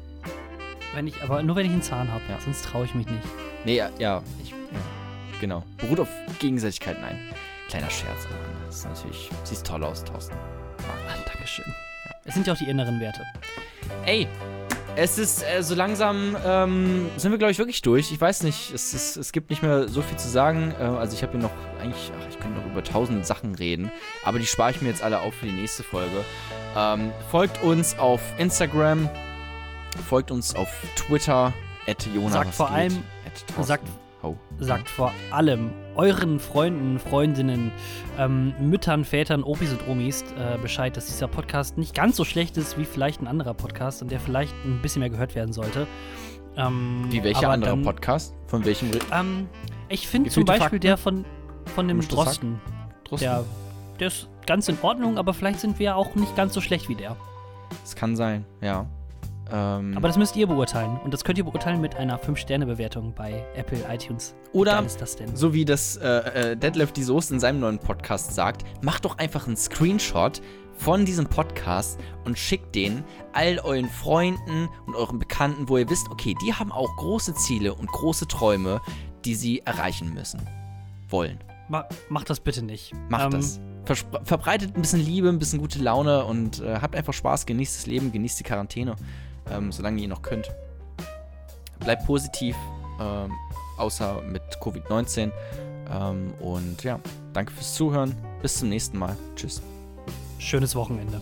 Wenn 0.94 1.08
ich, 1.08 1.22
aber 1.22 1.44
nur 1.44 1.58
wenn 1.58 1.66
ich 1.66 1.72
einen 1.74 1.82
Zahn 1.82 2.10
habe, 2.14 2.22
Ja. 2.30 2.40
sonst 2.40 2.64
traue 2.64 2.86
ich 2.86 2.96
mich 2.96 3.08
nicht. 3.08 3.24
Nee, 3.66 3.76
ja, 3.76 3.90
ja, 4.00 4.22
ich, 4.42 4.52
ja 4.52 4.56
genau. 5.42 5.64
Beruht 5.78 6.00
auf 6.00 6.08
Gegenseitigkeit, 6.40 7.02
nein. 7.02 7.20
Kleiner 7.68 7.90
Scherz, 7.90 8.26
aber 8.28 8.36
das 8.68 8.78
ist 8.78 8.86
natürlich, 8.86 9.30
siehst 9.44 9.66
toll 9.68 9.84
aus, 9.84 10.04
Thorsten. 10.06 10.36
Ah, 10.80 11.16
Dankeschön. 11.26 11.66
Es 12.24 12.36
sind 12.36 12.48
ja 12.48 12.54
auch 12.54 12.58
die 12.58 12.70
inneren 12.70 13.00
Werte. 13.02 13.22
Ey, 14.06 14.28
es 14.96 15.18
ist 15.18 15.44
äh, 15.44 15.62
so 15.62 15.76
langsam, 15.76 16.36
ähm, 16.46 17.10
sind 17.18 17.32
wir, 17.32 17.38
glaube 17.38 17.52
ich, 17.52 17.58
wirklich 17.60 17.82
durch. 17.82 18.12
Ich 18.12 18.20
weiß 18.22 18.44
nicht, 18.44 18.74
es, 18.74 18.94
ist, 18.94 19.18
es 19.18 19.32
gibt 19.32 19.50
nicht 19.50 19.62
mehr 19.62 19.88
so 19.90 20.02
viel 20.02 20.18
zu 20.18 20.28
sagen. 20.30 20.74
Äh, 20.80 20.84
also 20.84 21.16
ich 21.16 21.22
habe 21.24 21.34
hier 21.34 21.42
noch, 21.42 21.52
eigentlich, 21.82 22.12
ach, 22.20 22.28
ich 22.30 22.40
könnte 22.40 22.60
noch 22.60 22.66
über 22.66 22.84
tausend 22.84 23.26
Sachen 23.26 23.56
reden, 23.56 23.92
aber 24.24 24.40
die 24.40 24.46
spare 24.46 24.72
ich 24.72 24.82
mir 24.82 24.90
jetzt 24.90 25.04
alle 25.04 25.20
auf 25.20 25.34
für 25.36 25.46
die 25.48 25.52
nächste 25.52 25.84
Folge. 25.84 26.24
Ähm, 26.78 27.12
folgt 27.30 27.62
uns 27.64 27.98
auf 28.00 28.22
Instagram, 28.38 29.10
folgt 30.08 30.32
uns 30.32 30.56
auf 30.56 30.70
Twitter, 30.96 31.54
at 31.88 32.06
Jonas. 32.14 32.34
Sagt 32.34 32.56
vor 32.56 32.72
allem- 32.72 33.04
sagt- 33.64 33.88
sagt 34.60 34.90
vor 34.90 35.14
allem 35.32 35.72
euren 35.96 36.40
Freunden, 36.40 37.00
Freundinnen, 37.00 37.72
ähm, 38.18 38.54
Müttern, 38.60 39.06
Vätern, 39.06 39.44
Opis 39.44 39.72
und 39.72 39.88
Omis 39.88 40.24
äh, 40.38 40.58
Bescheid, 40.58 40.96
dass 40.96 41.08
dieser 41.08 41.28
Podcast 41.28 41.78
nicht 41.78 41.94
ganz 41.96 42.16
so 42.16 42.24
schlecht 42.24 42.58
ist 42.58 42.78
wie 42.78 42.86
vielleicht 42.86 43.22
ein 43.22 43.28
anderer 43.28 43.54
Podcast 43.54 44.02
und 44.02 44.12
der 44.12 44.20
vielleicht 44.20 44.54
ein 44.66 44.82
bisschen 44.82 45.00
mehr 45.00 45.10
gehört 45.10 45.36
werden 45.36 45.54
sollte. 45.54 45.88
Ähm, 46.58 47.06
Wie 47.10 47.24
welcher 47.24 47.50
andere 47.50 47.72
dann, 47.72 47.84
Podcast? 47.84 48.34
Von 48.48 48.64
welchem 48.66 48.90
Ähm, 49.12 49.50
ich 49.90 50.08
finde 50.08 50.30
zum 50.30 50.46
Beispiel 50.46 50.64
Fakten? 50.64 50.80
der 50.80 50.98
von, 50.98 51.26
von 51.74 51.88
dem? 51.88 52.00
Drosten. 52.08 52.62
Drosten? 53.04 53.28
Der, 53.28 53.44
der 54.00 54.08
ist 54.08 54.30
ganz 54.48 54.68
in 54.70 54.78
Ordnung, 54.82 55.18
aber 55.18 55.34
vielleicht 55.34 55.60
sind 55.60 55.80
wir 55.80 55.96
auch 55.96 56.16
nicht 56.16 56.36
ganz 56.36 56.54
so 56.54 56.62
schlecht 56.62 56.88
wie 56.88 56.96
der. 56.96 57.18
Das 57.82 57.96
kann 57.96 58.16
sein, 58.16 58.46
ja. 58.62 58.86
Ähm, 59.52 59.94
Aber 59.96 60.08
das 60.08 60.18
müsst 60.18 60.36
ihr 60.36 60.48
beurteilen. 60.48 60.98
Und 61.04 61.14
das 61.14 61.24
könnt 61.24 61.38
ihr 61.38 61.44
beurteilen 61.44 61.80
mit 61.82 61.96
einer 61.96 62.20
5-Sterne-Bewertung 62.20 63.14
bei 63.14 63.44
Apple 63.56 63.80
iTunes. 63.92 64.36
Oder 64.54 64.84
ist 64.84 65.00
das 65.02 65.16
denn? 65.16 65.36
so 65.36 65.54
wie 65.54 65.66
das 65.66 65.98
äh, 65.98 66.08
äh, 66.52 66.58
Deadlift 66.58 66.98
die 66.98 67.04
Soße 67.04 67.34
in 67.34 67.40
seinem 67.40 67.60
neuen 67.60 67.80
Podcast 67.80 68.34
sagt, 68.34 68.64
macht 68.84 69.06
doch 69.06 69.18
einfach 69.18 69.46
einen 69.48 69.58
Screenshot 69.58 70.42
von 70.78 71.06
diesem 71.06 71.28
Podcast 71.28 72.00
und 72.26 72.38
schickt 72.38 72.76
den 72.76 73.04
all 73.34 73.60
euren 73.60 73.88
Freunden 73.90 74.68
und 74.88 74.96
euren 74.96 75.20
Bekannten, 75.20 75.70
wo 75.70 75.78
ihr 75.78 75.90
wisst, 75.90 76.10
okay, 76.10 76.36
die 76.46 76.54
haben 76.54 76.72
auch 76.72 76.94
große 76.98 77.34
Ziele 77.36 77.74
und 77.74 77.88
große 77.92 78.28
Träume, 78.28 78.82
die 79.24 79.36
sie 79.36 79.60
erreichen 79.62 80.14
müssen. 80.14 80.42
Wollen. 81.10 81.40
Ma 81.70 81.88
macht 82.10 82.30
das 82.30 82.40
bitte 82.40 82.62
nicht. 82.64 82.94
Macht 83.10 83.26
Ähm, 83.26 83.32
das. 83.32 83.60
Verspr- 83.86 84.26
verbreitet 84.26 84.76
ein 84.76 84.82
bisschen 84.82 85.00
Liebe, 85.00 85.30
ein 85.30 85.38
bisschen 85.40 85.60
gute 85.60 85.78
Laune 85.80 86.26
und 86.26 86.60
äh, 86.62 86.80
habt 86.82 86.96
einfach 86.96 87.14
Spaß, 87.14 87.46
genießt 87.46 87.78
das 87.78 87.86
Leben, 87.86 88.12
genießt 88.12 88.40
die 88.40 88.44
Quarantäne, 88.44 88.96
ähm, 89.52 89.72
solange 89.72 90.02
ihr 90.02 90.08
noch 90.08 90.22
könnt. 90.22 90.50
Bleibt 91.80 92.06
positiv, 92.06 92.56
ähm, 93.00 93.32
außer 93.78 94.22
mit 94.22 94.42
Covid-19. 94.62 95.32
Ähm, 95.92 96.34
und 96.40 96.84
ja, 96.84 97.00
danke 97.34 97.52
fürs 97.52 97.76
Zuhören. 97.76 98.16
Bis 98.42 98.60
zum 98.60 98.70
nächsten 98.70 98.98
Mal. 98.98 99.16
Tschüss. 99.36 99.62
Schönes 100.40 100.76
Wochenende. 100.76 101.22